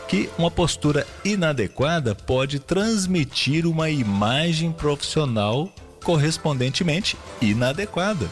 que 0.08 0.30
uma 0.38 0.49
postura 0.49 1.05
inadequada 1.26 2.16
pode 2.16 2.60
transmitir 2.60 3.66
uma 3.66 3.89
imagem 3.89 4.72
profissional 4.72 5.70
correspondentemente 6.03 7.18
inadequada. 7.41 8.32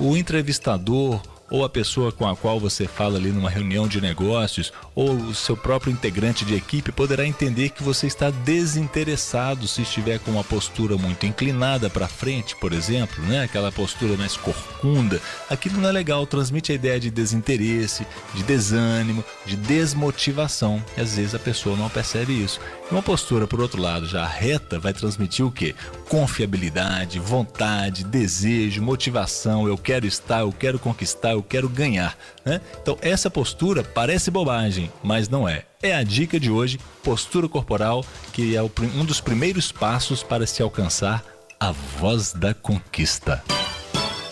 O 0.00 0.16
entrevistador 0.16 1.20
ou 1.52 1.66
a 1.66 1.68
pessoa 1.68 2.10
com 2.10 2.26
a 2.26 2.34
qual 2.34 2.58
você 2.58 2.88
fala 2.88 3.18
ali 3.18 3.30
numa 3.30 3.50
reunião 3.50 3.86
de 3.86 4.00
negócios, 4.00 4.72
ou 4.94 5.12
o 5.12 5.34
seu 5.34 5.54
próprio 5.54 5.92
integrante 5.92 6.46
de 6.46 6.54
equipe 6.54 6.90
poderá 6.90 7.26
entender 7.26 7.68
que 7.68 7.82
você 7.82 8.06
está 8.06 8.30
desinteressado 8.30 9.68
se 9.68 9.82
estiver 9.82 10.18
com 10.18 10.30
uma 10.30 10.42
postura 10.42 10.96
muito 10.96 11.26
inclinada 11.26 11.90
para 11.90 12.08
frente, 12.08 12.56
por 12.56 12.72
exemplo, 12.72 13.22
né? 13.26 13.42
Aquela 13.42 13.70
postura 13.70 14.16
mais 14.16 14.34
corcunda. 14.34 15.20
Aquilo 15.50 15.78
não 15.78 15.90
é 15.90 15.92
legal, 15.92 16.26
transmite 16.26 16.72
a 16.72 16.74
ideia 16.74 16.98
de 16.98 17.10
desinteresse, 17.10 18.06
de 18.32 18.42
desânimo, 18.44 19.22
de 19.44 19.54
desmotivação. 19.54 20.82
E 20.96 21.02
às 21.02 21.16
vezes 21.16 21.34
a 21.34 21.38
pessoa 21.38 21.76
não 21.76 21.90
percebe 21.90 22.32
isso. 22.32 22.58
Uma 22.92 23.02
postura, 23.02 23.46
por 23.46 23.58
outro 23.58 23.80
lado, 23.80 24.06
já 24.06 24.26
reta, 24.26 24.78
vai 24.78 24.92
transmitir 24.92 25.46
o 25.46 25.50
quê? 25.50 25.74
Confiabilidade, 26.10 27.18
vontade, 27.18 28.04
desejo, 28.04 28.82
motivação. 28.82 29.66
Eu 29.66 29.78
quero 29.78 30.06
estar, 30.06 30.40
eu 30.40 30.52
quero 30.52 30.78
conquistar, 30.78 31.30
eu 31.30 31.42
quero 31.42 31.70
ganhar. 31.70 32.14
Né? 32.44 32.60
Então, 32.82 32.98
essa 33.00 33.30
postura 33.30 33.82
parece 33.82 34.30
bobagem, 34.30 34.92
mas 35.02 35.26
não 35.26 35.48
é. 35.48 35.64
É 35.82 35.96
a 35.96 36.02
dica 36.02 36.38
de 36.38 36.50
hoje: 36.50 36.78
postura 37.02 37.48
corporal, 37.48 38.04
que 38.30 38.54
é 38.54 38.62
um 38.62 39.06
dos 39.06 39.22
primeiros 39.22 39.72
passos 39.72 40.22
para 40.22 40.46
se 40.46 40.62
alcançar 40.62 41.24
a 41.58 41.72
voz 41.72 42.34
da 42.34 42.52
conquista. 42.52 43.42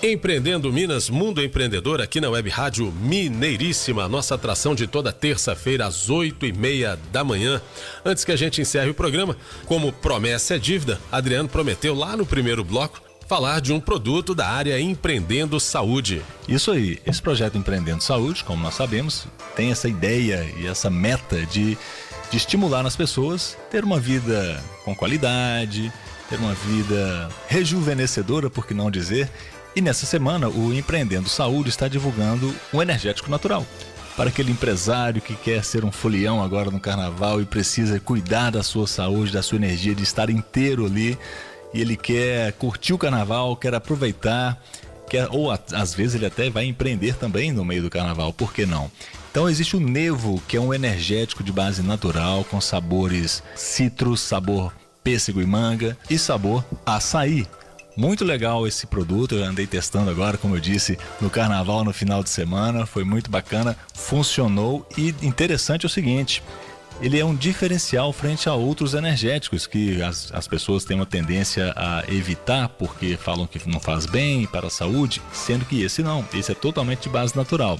Empreendendo 0.02 0.72
Minas, 0.72 1.10
Mundo 1.10 1.44
Empreendedor, 1.44 2.00
aqui 2.00 2.22
na 2.22 2.30
Web 2.30 2.48
Rádio 2.48 2.90
Mineiríssima, 2.90 4.08
nossa 4.08 4.34
atração 4.34 4.74
de 4.74 4.86
toda 4.86 5.12
terça-feira 5.12 5.84
às 5.84 6.08
oito 6.08 6.46
e 6.46 6.54
meia 6.54 6.98
da 7.12 7.22
manhã. 7.22 7.60
Antes 8.02 8.24
que 8.24 8.32
a 8.32 8.36
gente 8.36 8.62
encerre 8.62 8.88
o 8.88 8.94
programa, 8.94 9.36
como 9.66 9.92
promessa 9.92 10.56
é 10.56 10.58
dívida, 10.58 10.98
Adriano 11.12 11.50
prometeu 11.50 11.94
lá 11.94 12.16
no 12.16 12.24
primeiro 12.24 12.64
bloco 12.64 13.02
falar 13.28 13.60
de 13.60 13.74
um 13.74 13.78
produto 13.78 14.34
da 14.34 14.48
área 14.48 14.80
Empreendendo 14.80 15.60
Saúde. 15.60 16.22
Isso 16.48 16.70
aí, 16.70 16.98
esse 17.04 17.20
projeto 17.20 17.58
Empreendendo 17.58 18.02
Saúde, 18.02 18.42
como 18.42 18.62
nós 18.62 18.76
sabemos, 18.76 19.26
tem 19.54 19.70
essa 19.70 19.86
ideia 19.86 20.50
e 20.56 20.66
essa 20.66 20.88
meta 20.88 21.44
de, 21.44 21.76
de 22.30 22.36
estimular 22.38 22.82
nas 22.82 22.96
pessoas 22.96 23.54
ter 23.70 23.84
uma 23.84 24.00
vida 24.00 24.64
com 24.82 24.96
qualidade, 24.96 25.92
ter 26.30 26.36
uma 26.36 26.54
vida 26.54 27.28
rejuvenescedora, 27.48 28.48
por 28.48 28.66
que 28.66 28.72
não 28.72 28.90
dizer, 28.90 29.28
e 29.74 29.80
nessa 29.80 30.06
semana, 30.06 30.48
o 30.48 30.74
Empreendendo 30.74 31.28
Saúde 31.28 31.68
está 31.68 31.88
divulgando 31.88 32.54
um 32.72 32.82
energético 32.82 33.30
natural. 33.30 33.66
para 34.16 34.28
aquele 34.28 34.52
empresário 34.52 35.22
que 35.22 35.34
quer 35.34 35.64
ser 35.64 35.82
um 35.82 35.90
folião 35.90 36.42
agora 36.42 36.70
no 36.70 36.78
carnaval 36.78 37.40
e 37.40 37.46
precisa 37.46 37.98
cuidar 37.98 38.50
da 38.50 38.62
sua 38.62 38.86
saúde, 38.86 39.32
da 39.32 39.42
sua 39.42 39.56
energia, 39.56 39.94
de 39.94 40.02
estar 40.02 40.28
inteiro 40.28 40.84
ali. 40.84 41.18
E 41.72 41.80
ele 41.80 41.96
quer 41.96 42.52
curtir 42.52 42.92
o 42.92 42.98
carnaval, 42.98 43.56
quer 43.56 43.74
aproveitar, 43.74 44.60
quer, 45.08 45.28
ou 45.30 45.50
às 45.50 45.94
vezes 45.94 46.16
ele 46.16 46.26
até 46.26 46.50
vai 46.50 46.66
empreender 46.66 47.14
também 47.14 47.50
no 47.50 47.64
meio 47.64 47.82
do 47.82 47.88
carnaval, 47.88 48.30
por 48.32 48.52
que 48.52 48.66
não? 48.66 48.90
Então 49.30 49.48
existe 49.48 49.76
o 49.76 49.80
Nevo, 49.80 50.42
que 50.46 50.56
é 50.56 50.60
um 50.60 50.74
energético 50.74 51.42
de 51.42 51.52
base 51.52 51.80
natural, 51.82 52.44
com 52.44 52.60
sabores 52.60 53.42
citros, 53.54 54.20
sabor 54.20 54.72
pêssego 55.02 55.40
e 55.40 55.46
manga 55.46 55.96
e 56.10 56.18
sabor 56.18 56.64
açaí. 56.84 57.46
Muito 58.00 58.24
legal 58.24 58.66
esse 58.66 58.86
produto, 58.86 59.34
eu 59.34 59.44
andei 59.44 59.66
testando 59.66 60.10
agora, 60.10 60.38
como 60.38 60.56
eu 60.56 60.60
disse, 60.60 60.98
no 61.20 61.28
carnaval 61.28 61.84
no 61.84 61.92
final 61.92 62.22
de 62.22 62.30
semana, 62.30 62.86
foi 62.86 63.04
muito 63.04 63.30
bacana, 63.30 63.76
funcionou 63.92 64.88
e 64.96 65.14
interessante 65.20 65.84
é 65.84 65.86
o 65.86 65.90
seguinte, 65.90 66.42
ele 67.02 67.18
é 67.18 67.24
um 67.24 67.34
diferencial 67.36 68.10
frente 68.10 68.48
a 68.48 68.54
outros 68.54 68.94
energéticos 68.94 69.66
que 69.66 70.00
as, 70.00 70.32
as 70.32 70.48
pessoas 70.48 70.82
têm 70.82 70.96
uma 70.96 71.04
tendência 71.04 71.74
a 71.76 72.02
evitar 72.08 72.70
porque 72.70 73.18
falam 73.18 73.46
que 73.46 73.60
não 73.68 73.78
faz 73.78 74.06
bem 74.06 74.46
para 74.46 74.68
a 74.68 74.70
saúde, 74.70 75.20
sendo 75.30 75.66
que 75.66 75.82
esse 75.82 76.02
não, 76.02 76.26
esse 76.32 76.52
é 76.52 76.54
totalmente 76.54 77.02
de 77.02 77.10
base 77.10 77.36
natural. 77.36 77.78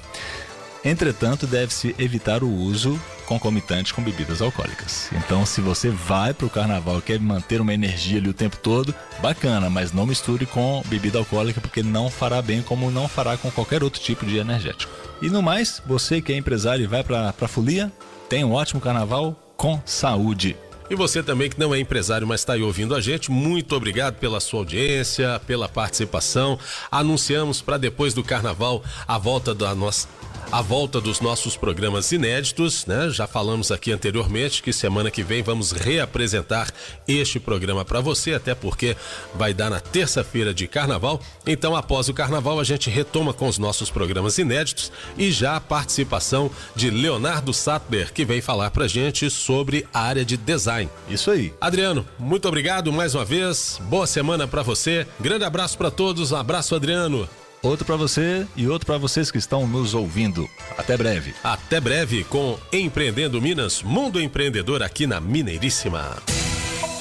Entretanto, 0.85 1.47
deve-se 1.47 1.95
evitar 1.99 2.43
o 2.43 2.51
uso 2.51 2.99
concomitante 3.27 3.93
com 3.93 4.03
bebidas 4.03 4.41
alcoólicas. 4.41 5.11
Então, 5.13 5.45
se 5.45 5.61
você 5.61 5.91
vai 5.91 6.33
para 6.33 6.47
o 6.47 6.51
carnaval 6.51 6.99
e 6.99 7.03
quer 7.03 7.21
manter 7.21 7.61
uma 7.61 7.75
energia 7.75 8.19
ali 8.19 8.29
o 8.29 8.35
tempo 8.35 8.57
todo, 8.57 8.95
bacana, 9.21 9.69
mas 9.69 9.93
não 9.93 10.07
misture 10.07 10.47
com 10.47 10.83
bebida 10.87 11.19
alcoólica 11.19 11.61
porque 11.61 11.83
não 11.83 12.11
fará 12.11 12.41
bem 12.41 12.63
como 12.63 12.91
não 12.91 13.07
fará 13.07 13.37
com 13.37 13.51
qualquer 13.51 13.85
outro 13.85 14.01
tipo 14.01 14.25
de 14.25 14.39
energético. 14.39 14.93
E 15.21 15.29
no 15.29 15.43
mais, 15.43 15.83
você 15.87 16.21
que 16.23 16.33
é 16.33 16.37
empresário 16.37 16.83
e 16.83 16.87
vai 16.87 17.05
para 17.05 17.29
a 17.29 17.49
folia, 17.49 17.93
tenha 18.29 18.47
um 18.47 18.53
ótimo 18.53 18.81
carnaval 18.81 19.39
com 19.57 19.81
saúde. 19.85 20.57
E 20.89 20.97
você 20.97 21.23
também 21.23 21.49
que 21.49 21.61
não 21.61 21.73
é 21.73 21.79
empresário, 21.79 22.27
mas 22.27 22.41
está 22.41 22.55
aí 22.55 22.63
ouvindo 22.63 22.97
a 22.97 23.01
gente, 23.01 23.31
muito 23.31 23.77
obrigado 23.77 24.17
pela 24.17 24.41
sua 24.41 24.59
audiência, 24.59 25.41
pela 25.47 25.69
participação. 25.69 26.59
Anunciamos 26.91 27.63
para 27.63 27.79
depois 27.79 28.13
do 28.13 28.25
carnaval 28.25 28.83
a 29.07 29.17
volta 29.17 29.55
da 29.55 29.73
nossa 29.73 30.09
a 30.53 30.63
volta 30.63 31.01
dos 31.01 31.21
nossos 31.21 31.57
programas 31.57 32.11
inéditos, 32.13 32.87
né? 32.87 33.09
Já 33.11 33.27
falamos 33.27 33.71
aqui 33.71 33.93
anteriormente 33.93 34.63
que 34.63 34.73
semana 34.73 35.11
que 35.11 35.23
vem 35.23 35.43
vamos 35.43 35.73
reapresentar 35.73 36.73
este 37.07 37.39
programa 37.39 37.85
para 37.85 38.01
você, 38.01 38.35
até 38.35 38.55
porque 38.55 38.97
vai 39.35 39.55
dar 39.55 39.71
na 39.71 39.81
terça-feira 39.81 40.53
de 40.53 40.67
carnaval. 40.67 41.21
Então, 41.47 41.77
após 41.77 42.09
o 42.09 42.15
carnaval, 42.15 42.59
a 42.59 42.65
gente 42.65 42.91
retoma 42.91 43.33
com 43.33 43.49
os 43.49 43.59
nossos 43.59 43.91
programas 43.91 44.39
inéditos 44.39 44.91
e 45.17 45.31
já 45.31 45.57
a 45.57 45.61
participação 45.61 46.51
de 46.75 46.91
Leonardo 46.91 47.53
Sattler, 47.53 48.13
que 48.13 48.25
vem 48.25 48.41
falar 48.41 48.71
pra 48.71 48.89
gente 48.89 49.31
sobre 49.31 49.87
a 49.93 50.01
área 50.01 50.25
de 50.25 50.37
design. 50.37 50.91
Isso 51.09 51.31
aí. 51.31 51.55
Adriano, 51.61 52.07
muito 52.19 52.49
obrigado 52.49 52.93
mais 52.93 53.15
uma 53.15 53.25
vez. 53.25 53.81
Boa 53.83 54.07
semana 54.07 54.47
para 54.47 54.63
você. 54.63 55.07
Grande 55.21 55.45
abraço 55.45 55.79
para 55.79 55.91
todos. 55.91 56.33
Um 56.33 56.37
abraço, 56.37 56.75
Adriano. 56.75 57.29
Outro 57.63 57.85
para 57.85 57.97
você 57.97 58.47
e 58.57 58.67
outro 58.67 58.87
para 58.87 58.97
vocês 58.97 59.31
que 59.31 59.37
estão 59.37 59.67
nos 59.67 59.93
ouvindo. 59.93 60.49
Até 60.79 60.97
breve. 60.97 61.35
Até 61.45 61.79
breve 61.79 62.25
com 62.25 62.59
Empreendendo 62.73 63.41
Minas, 63.41 63.83
Mundo 63.83 64.19
Empreendedor 64.19 64.83
aqui 64.83 65.07
na 65.07 65.21
Mineiríssima. 65.21 66.17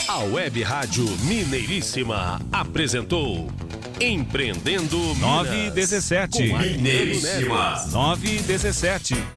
A 0.05 0.17
Web 0.19 0.61
Rádio 0.63 1.05
Mineiríssima 1.23 2.41
apresentou 2.51 3.49
Empreendendo 4.01 4.97
Minas. 4.97 5.19
9 5.19 5.67
e 5.67 5.71
17. 5.71 6.53
Mineiríssima. 6.53 7.85
9 7.91 8.35
e 8.35 8.39
17. 8.41 9.15